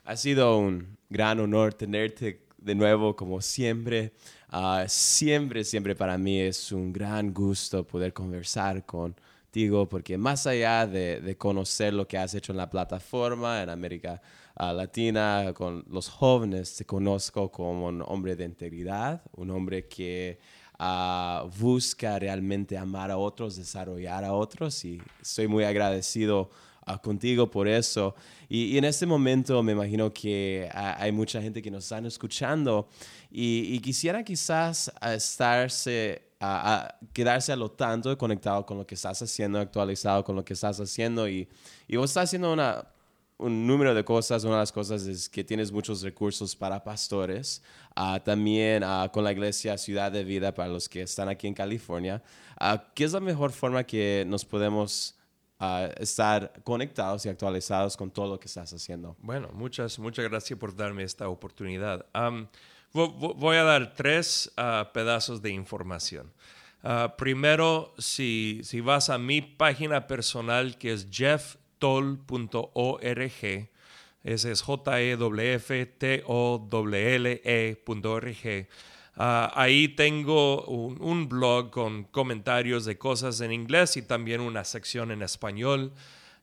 Ha 0.04 0.16
sido 0.18 0.58
un 0.58 0.98
gran 1.10 1.40
honor 1.40 1.74
tenerte 1.74 2.46
de 2.58 2.76
nuevo, 2.76 3.16
como 3.16 3.42
siempre. 3.42 4.14
Ah, 4.50 4.86
siempre, 4.88 5.64
siempre 5.64 5.96
para 5.96 6.18
mí 6.18 6.40
es 6.40 6.72
un 6.72 6.92
gran 6.92 7.34
gusto 7.34 7.86
poder 7.88 8.14
conversar 8.14 8.86
porque 9.88 10.18
más 10.18 10.48
allá 10.48 10.86
de, 10.86 11.36
conocer 11.38 11.94
lo 11.94 12.06
que 12.06 12.18
has 12.18 12.34
hecho 12.34 12.52
en 12.52 12.58
la 12.58 12.70
plataforma 12.70 13.64
en 13.64 13.70
América 13.70 14.22
ah, 14.56 14.74
Latina 14.74 15.54
con 15.56 15.86
los 15.90 16.10
jóvenes, 16.10 16.76
te 16.76 16.84
conozco 16.84 17.50
como 17.50 17.88
un 17.88 18.04
hombre 18.06 18.36
de 18.36 18.44
integridad, 18.44 19.22
un 19.32 19.52
hombre 19.52 19.88
que 19.88 20.40
ah, 20.78 21.48
busca 21.58 22.20
realmente 22.20 22.78
amar 22.78 23.12
a 23.12 23.18
otros, 23.18 23.56
desarrollar 23.56 24.26
a 24.26 24.34
otros, 24.34 24.84
y 24.84 25.02
estoy 25.22 25.48
muy 25.48 25.64
agradecido 25.64 26.50
ah, 26.86 27.02
contigo 27.02 27.50
por 27.50 27.70
eso. 27.70 28.14
Y, 28.50 28.78
en 28.78 28.84
este 28.84 29.06
momento 29.06 29.64
me 29.64 29.72
imagino 29.72 30.14
que 30.14 30.70
hay 30.74 31.14
mucha 31.14 31.42
gente 31.42 31.62
que 31.62 31.72
nos 31.72 31.86
están 31.86 32.06
escuchando 32.06 32.90
y, 33.32 33.74
y 33.74 33.80
quisiera 33.80 34.22
quizás 34.22 34.92
estarse, 35.02 36.35
ah, 36.48 36.62
ah, 36.90 37.00
quedarse 37.14 37.52
a 37.52 37.56
lo 37.56 37.70
tanto 37.72 38.16
conectado 38.18 38.66
con 38.66 38.78
lo 38.78 38.86
que 38.86 38.96
estás 38.96 39.22
haciendo, 39.22 39.60
actualizado 39.60 40.24
con 40.24 40.36
lo 40.36 40.44
que 40.44 40.54
estás 40.54 40.80
haciendo 40.80 41.28
y, 41.28 41.48
y 41.88 41.96
vos 41.98 42.10
estás 42.12 42.26
haciendo 42.26 42.54
una, 42.54 42.88
un 43.38 43.66
número 43.68 43.94
de 43.94 44.04
cosas. 44.04 44.44
Una 44.44 44.56
de 44.56 44.60
las 44.62 44.72
cosas 44.72 45.04
es 45.08 45.28
que 45.30 45.44
tienes 45.44 45.72
muchos 45.72 46.02
recursos 46.02 46.56
para 46.56 46.84
pastores. 46.84 47.62
Ah, 47.96 48.20
también 48.24 48.84
ah, 48.84 49.10
con 49.12 49.24
la 49.24 49.32
iglesia 49.32 49.78
Ciudad 49.78 50.12
de 50.12 50.24
Vida 50.24 50.54
para 50.54 50.70
los 50.70 50.88
que 50.88 51.02
están 51.02 51.30
aquí 51.30 51.48
en 51.48 51.54
California. 51.54 52.22
Ah, 52.60 52.92
¿Qué 52.94 53.04
es 53.06 53.14
la 53.14 53.20
mejor 53.20 53.52
forma 53.52 53.84
que 53.84 54.24
nos 54.28 54.46
podemos 54.46 55.14
estar 56.00 56.52
conectados 56.64 57.26
y 57.26 57.30
actualizados 57.30 57.96
con 57.98 58.12
todo 58.12 58.28
lo 58.28 58.40
que 58.40 58.48
estás 58.48 58.72
haciendo? 58.74 59.16
Bueno, 59.22 59.50
muchas, 59.54 59.98
muchas 60.00 60.26
gracias 60.30 60.60
por 60.60 60.76
darme 60.76 61.04
esta 61.04 61.28
oportunidad. 61.30 62.06
Vo- 62.14 62.48
voy 62.96 63.58
a 63.58 63.64
dar 63.64 63.94
tres 63.94 64.52
ah, 64.56 64.92
pedazos 64.94 65.42
de 65.42 65.50
información. 65.52 66.32
Ah, 66.82 67.16
primero, 67.18 67.94
si, 67.98 68.62
vas 68.84 69.10
a 69.10 69.18
mi 69.18 69.42
página 69.42 70.08
personal 70.08 70.78
que 70.78 70.94
es 70.94 71.10
jefftoll.org, 71.10 73.70
ese 74.24 74.52
es 74.52 74.62
E 74.62 74.64
J-E-F-T-O-L-L-E.org. 74.64 75.98
Ah, 79.18 79.50
ahí 79.56 79.88
tengo 79.88 80.66
un 80.66 81.30
blog 81.30 81.72
con 81.72 82.04
comentarios 82.06 82.86
de 82.86 82.98
cosas 82.98 83.40
en 83.42 83.52
inglés 83.52 83.98
y 83.98 84.02
también 84.02 84.42
una 84.42 84.64
sección 84.64 85.12
en 85.12 85.22
español. 85.22 85.92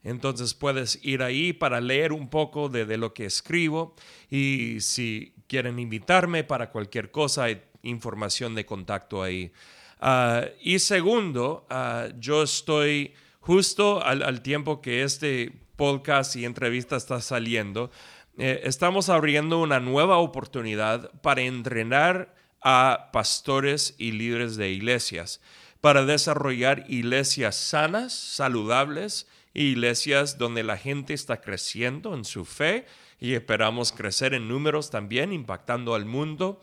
Entonces 0.05 0.55
puedes 0.55 0.99
ir 1.03 1.23
ahí 1.23 1.53
para 1.53 1.81
leer 1.81 2.13
un 2.13 2.29
poco 2.29 2.69
de, 2.69 2.97
lo 2.97 3.15
que 3.15 3.25
escribo 3.25 3.95
y 4.29 4.79
si 4.81 5.35
quieren 5.47 5.79
invitarme 5.79 6.45
para 6.45 6.71
cualquier 6.71 7.11
cosa, 7.11 7.45
hay 7.45 7.63
información 7.83 8.55
de 8.55 8.67
contacto 8.67 9.23
ahí. 9.23 9.53
Ah, 10.01 10.45
y 10.61 10.81
segundo, 10.81 11.67
ah, 11.71 12.09
yo 12.19 12.43
estoy 12.43 13.15
justo 13.41 14.05
al, 14.05 14.23
al 14.23 14.43
tiempo 14.43 14.81
que 14.81 15.03
este 15.03 15.53
podcast 15.77 16.37
y 16.37 16.45
entrevista 16.45 16.97
está 16.97 17.21
saliendo, 17.21 17.91
eh, 18.39 18.63
estamos 18.65 19.09
abriendo 19.09 19.61
una 19.61 19.79
nueva 19.79 20.19
oportunidad 20.19 21.11
para 21.21 21.43
entrenar 21.43 22.35
a 22.63 23.11
pastores 23.13 23.95
y 23.99 24.13
líderes 24.13 24.57
de 24.57 24.71
iglesias, 24.71 25.41
para 25.81 26.05
desarrollar 26.05 26.85
iglesias 26.89 27.57
sanas, 27.57 28.13
saludables, 28.13 29.27
iglesias 29.55 30.39
donde 30.39 30.63
la 30.63 30.77
gente 30.77 31.15
está 31.15 31.41
creciendo 31.41 32.15
en 32.15 32.25
su 32.25 32.45
fe 32.45 32.87
y 33.21 33.35
esperamos 33.35 33.93
crecer 33.93 34.35
en 34.35 34.49
números 34.49 34.91
también, 34.91 35.33
impactando 35.33 35.95
al 35.95 36.05
mundo. 36.05 36.61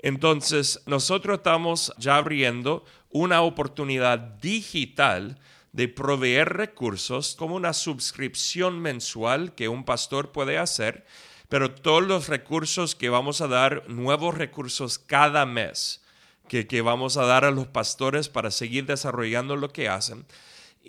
Entonces, 0.00 0.82
nosotros 0.86 1.38
estamos 1.38 1.92
ya 1.98 2.16
abriendo 2.16 2.84
una 3.10 3.42
oportunidad 3.42 4.18
digital 4.18 5.38
de 5.72 5.88
proveer 5.88 6.54
recursos 6.54 7.36
como 7.36 7.54
una 7.54 7.72
suscripción 7.72 8.80
mensual 8.80 9.54
que 9.54 9.68
un 9.68 9.84
pastor 9.84 10.32
puede 10.32 10.58
hacer, 10.58 11.04
pero 11.48 11.72
todos 11.72 12.02
los 12.02 12.28
recursos 12.28 12.94
que 12.94 13.08
vamos 13.08 13.40
a 13.40 13.48
dar, 13.48 13.88
nuevos 13.88 14.36
recursos 14.36 14.98
cada 14.98 15.46
mes, 15.46 16.00
que, 16.48 16.66
que 16.66 16.80
vamos 16.80 17.16
a 17.16 17.24
dar 17.24 17.44
a 17.44 17.50
los 17.50 17.68
pastores 17.68 18.28
para 18.28 18.50
seguir 18.50 18.86
desarrollando 18.86 19.54
lo 19.56 19.72
que 19.72 19.88
hacen. 19.88 20.24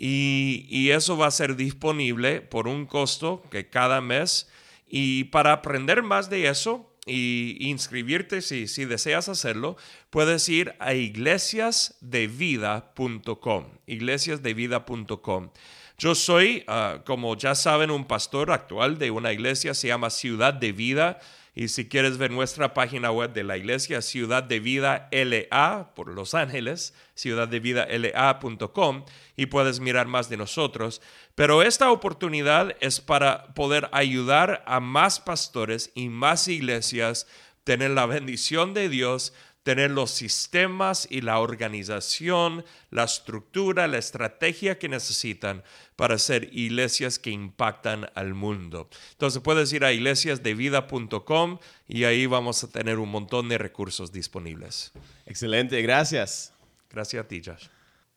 Y, 0.04 0.90
eso 0.90 1.16
va 1.16 1.28
a 1.28 1.30
ser 1.30 1.54
disponible 1.54 2.40
por 2.40 2.66
un 2.66 2.86
costo 2.86 3.44
que 3.52 3.70
cada 3.70 4.00
mes. 4.00 4.50
Y 4.88 5.22
para 5.24 5.52
aprender 5.52 6.02
más 6.02 6.28
de 6.28 6.48
eso 6.48 6.92
y 7.06 7.56
inscribirte 7.60 8.42
si, 8.42 8.66
si 8.66 8.84
deseas 8.84 9.28
hacerlo, 9.28 9.76
puedes 10.10 10.48
ir 10.48 10.74
a 10.80 10.94
iglesiasdevida.com. 10.94 13.66
Iglesiasdevida.com. 13.86 15.50
Yo 15.98 16.14
soy, 16.16 16.64
ah, 16.66 17.02
como 17.06 17.36
ya 17.36 17.54
saben, 17.54 17.92
un 17.92 18.06
pastor 18.06 18.50
actual 18.50 18.98
de 18.98 19.12
una 19.12 19.32
iglesia, 19.32 19.72
se 19.72 19.86
llama 19.86 20.10
Ciudad 20.10 20.52
de 20.52 20.72
Vida. 20.72 21.20
Y 21.54 21.68
si 21.68 21.86
quieres 21.86 22.16
ver 22.16 22.30
nuestra 22.30 22.72
página 22.72 23.10
web 23.10 23.34
de 23.34 23.44
la 23.44 23.58
iglesia, 23.58 24.00
Ciudad 24.00 24.42
de 24.42 24.58
Vida 24.58 25.08
LA, 25.12 25.92
por 25.94 26.08
Los 26.08 26.34
Ángeles, 26.34 26.94
ciudaddevidala.com, 27.14 29.04
y 29.36 29.46
puedes 29.46 29.78
mirar 29.78 30.06
más 30.06 30.30
de 30.30 30.38
nosotros. 30.38 31.02
Pero 31.34 31.62
esta 31.62 31.90
oportunidad 31.90 32.74
es 32.80 33.02
para 33.02 33.52
poder 33.52 33.90
ayudar 33.92 34.64
a 34.66 34.80
más 34.80 35.20
pastores 35.20 35.90
y 35.94 36.08
más 36.08 36.48
iglesias, 36.48 37.26
tener 37.64 37.90
la 37.90 38.06
bendición 38.06 38.72
de 38.72 38.88
Dios, 38.88 39.34
tener 39.62 39.90
los 39.90 40.10
sistemas 40.10 41.06
y 41.08 41.20
la 41.20 41.38
organización, 41.38 42.64
la 42.90 43.04
estructura, 43.04 43.86
la 43.86 43.98
estrategia 43.98 44.78
que 44.78 44.88
necesitan 44.88 45.62
para 45.96 46.18
ser 46.18 46.48
iglesias 46.52 47.18
que 47.18 47.30
impactan 47.30 48.10
al 48.14 48.34
mundo. 48.34 48.88
Entonces 49.12 49.40
puedes 49.40 49.72
ir 49.72 49.84
a 49.84 49.92
iglesiasdevida.com 49.92 51.58
y 51.86 52.04
ahí 52.04 52.26
vamos 52.26 52.64
a 52.64 52.68
tener 52.70 52.98
un 52.98 53.10
montón 53.10 53.48
de 53.48 53.58
recursos 53.58 54.10
disponibles. 54.10 54.92
Excelente, 55.26 55.80
gracias. 55.82 56.52
Gracias 56.90 57.24
a 57.24 57.28
ti, 57.28 57.40
Josh. 57.44 57.68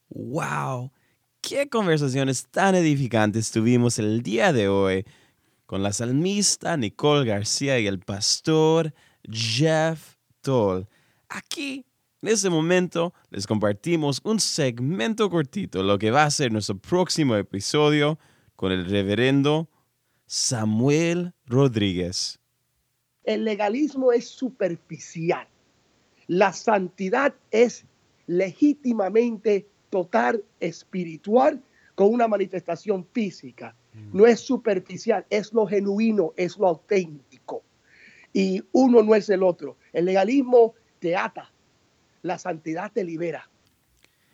¡Wow! 0.10 0.92
¡Qué 1.42 1.70
conversaciones 1.70 2.48
tan 2.48 2.74
edificantes 2.74 3.52
tuvimos 3.52 4.00
el 4.00 4.24
día 4.24 4.52
de 4.52 4.68
hoy 4.68 5.06
con 5.68 5.84
la 5.84 5.94
salmista 5.94 6.76
Nicole 6.76 7.26
García 7.26 7.80
y 7.80 7.86
el 7.86 8.00
pastor 8.00 8.94
Jeff 9.30 10.16
Toll! 10.42 10.88
Aquí, 11.36 11.86
en 12.22 12.30
este 12.30 12.50
momento, 12.50 13.14
les 13.30 13.46
compartimos 13.46 14.22
un 14.24 14.40
segmento 14.40 15.30
cortito, 15.30 15.84
lo 15.84 16.00
que 16.00 16.10
va 16.10 16.24
a 16.24 16.32
ser 16.32 16.50
nuestro 16.50 16.78
próximo 16.78 17.36
episodio 17.36 18.18
con 18.56 18.72
el 18.72 18.86
reverendo 18.86 19.68
Samuel 20.28 21.34
Rodríguez. 21.46 22.40
El 23.26 23.44
legalismo 23.44 24.14
es 24.14 24.30
superficial. 24.30 25.46
La 26.28 26.54
santidad 26.54 27.36
es 27.52 27.84
legítimamente 28.28 29.68
total 29.90 30.42
espiritual 30.62 31.62
con 31.96 32.14
una 32.14 32.30
manifestación 32.30 33.06
física. 33.12 33.76
No 34.14 34.26
es 34.26 34.40
superficial, 34.40 35.26
es 35.30 35.52
lo 35.52 35.68
genuino, 35.68 36.32
es 36.38 36.58
lo 36.58 36.68
auténtico. 36.68 37.62
Y 38.32 38.64
uno 38.72 39.04
no 39.04 39.16
es 39.16 39.30
el 39.30 39.44
otro. 39.44 39.76
El 39.92 40.06
legalismo 40.06 40.76
te 41.06 41.16
ata, 41.16 41.52
la 42.24 42.40
santidad 42.40 42.92
te 42.92 43.04
libera. 43.04 43.48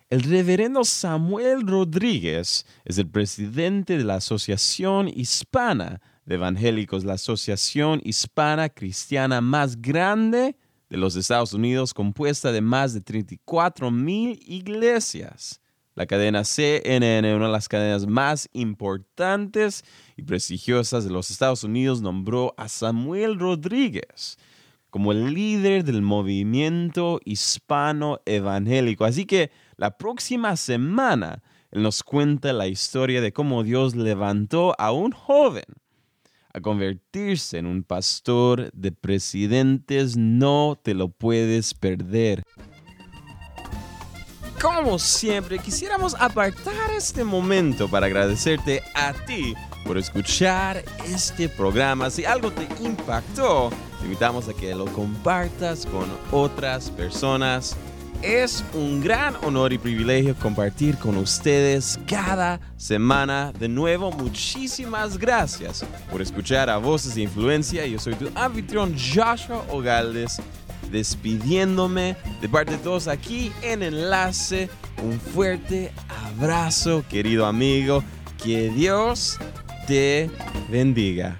El 0.09 0.23
reverendo 0.23 0.85
Samuel 0.85 1.67
Rodríguez 1.67 2.65
es 2.85 2.97
el 2.97 3.09
presidente 3.09 3.97
de 3.97 4.05
la 4.05 4.15
Asociación 4.15 5.09
Hispana 5.09 5.99
de 6.25 6.35
Evangélicos, 6.35 7.03
la 7.03 7.15
asociación 7.15 7.99
hispana 8.05 8.69
cristiana 8.69 9.41
más 9.41 9.81
grande 9.81 10.55
de 10.89 10.95
los 10.95 11.17
Estados 11.17 11.51
Unidos, 11.51 11.93
compuesta 11.93 12.53
de 12.53 12.61
más 12.61 12.93
de 12.93 13.01
34 13.01 13.91
mil 13.91 14.41
iglesias. 14.47 15.59
La 15.93 16.05
cadena 16.05 16.45
CNN, 16.45 17.35
una 17.35 17.47
de 17.47 17.51
las 17.51 17.67
cadenas 17.67 18.07
más 18.07 18.47
importantes 18.53 19.83
y 20.15 20.21
prestigiosas 20.21 21.03
de 21.03 21.09
los 21.09 21.31
Estados 21.31 21.65
Unidos, 21.65 22.01
nombró 22.01 22.53
a 22.55 22.69
Samuel 22.69 23.37
Rodríguez 23.37 24.37
como 24.91 25.11
el 25.13 25.33
líder 25.33 25.83
del 25.83 26.03
movimiento 26.03 27.19
hispano 27.25 28.19
evangélico. 28.25 29.05
Así 29.05 29.25
que 29.25 29.49
la 29.77 29.97
próxima 29.97 30.55
semana 30.57 31.41
él 31.71 31.81
nos 31.81 32.03
cuenta 32.03 32.53
la 32.53 32.67
historia 32.67 33.21
de 33.21 33.31
cómo 33.31 33.63
Dios 33.63 33.95
levantó 33.95 34.75
a 34.77 34.91
un 34.91 35.11
joven 35.11 35.63
a 36.53 36.59
convertirse 36.59 37.57
en 37.57 37.65
un 37.65 37.83
pastor 37.83 38.69
de 38.73 38.91
presidentes. 38.91 40.17
No 40.17 40.77
te 40.83 40.93
lo 40.93 41.07
puedes 41.07 41.73
perder. 41.73 42.43
Como 44.61 44.99
siempre, 44.99 45.57
quisiéramos 45.57 46.13
apartar 46.19 46.91
este 46.95 47.23
momento 47.23 47.89
para 47.89 48.07
agradecerte 48.07 48.83
a 48.93 49.13
ti 49.25 49.55
por 49.85 49.97
escuchar 49.97 50.83
este 51.05 51.49
programa. 51.49 52.09
Si 52.09 52.25
algo 52.25 52.51
te 52.51 52.67
impactó, 52.83 53.71
te 54.01 54.07
invitamos 54.07 54.49
a 54.49 54.53
que 54.53 54.73
lo 54.73 54.85
compartas 54.87 55.85
con 55.85 56.05
otras 56.31 56.89
personas. 56.89 57.77
Es 58.23 58.63
un 58.73 59.01
gran 59.01 59.35
honor 59.43 59.73
y 59.73 59.77
privilegio 59.77 60.35
compartir 60.35 60.97
con 60.97 61.17
ustedes 61.17 61.99
cada 62.07 62.59
semana. 62.77 63.51
De 63.57 63.67
nuevo, 63.67 64.11
muchísimas 64.11 65.17
gracias 65.17 65.85
por 66.11 66.21
escuchar 66.21 66.69
a 66.69 66.77
Voces 66.77 67.15
de 67.15 67.21
Influencia. 67.21 67.85
Yo 67.85 67.99
soy 67.99 68.15
tu 68.15 68.29
anfitrión 68.35 68.95
Joshua 68.95 69.63
Ogaldes, 69.69 70.41
despidiéndome 70.91 72.15
de 72.41 72.49
parte 72.49 72.73
de 72.73 72.77
todos 72.79 73.07
aquí 73.07 73.51
en 73.61 73.83
Enlace. 73.83 74.69
Un 75.03 75.19
fuerte 75.19 75.91
abrazo, 76.27 77.03
querido 77.07 77.45
amigo. 77.45 78.03
Que 78.43 78.69
Dios 78.69 79.37
te 79.87 80.29
bendiga. 80.69 81.37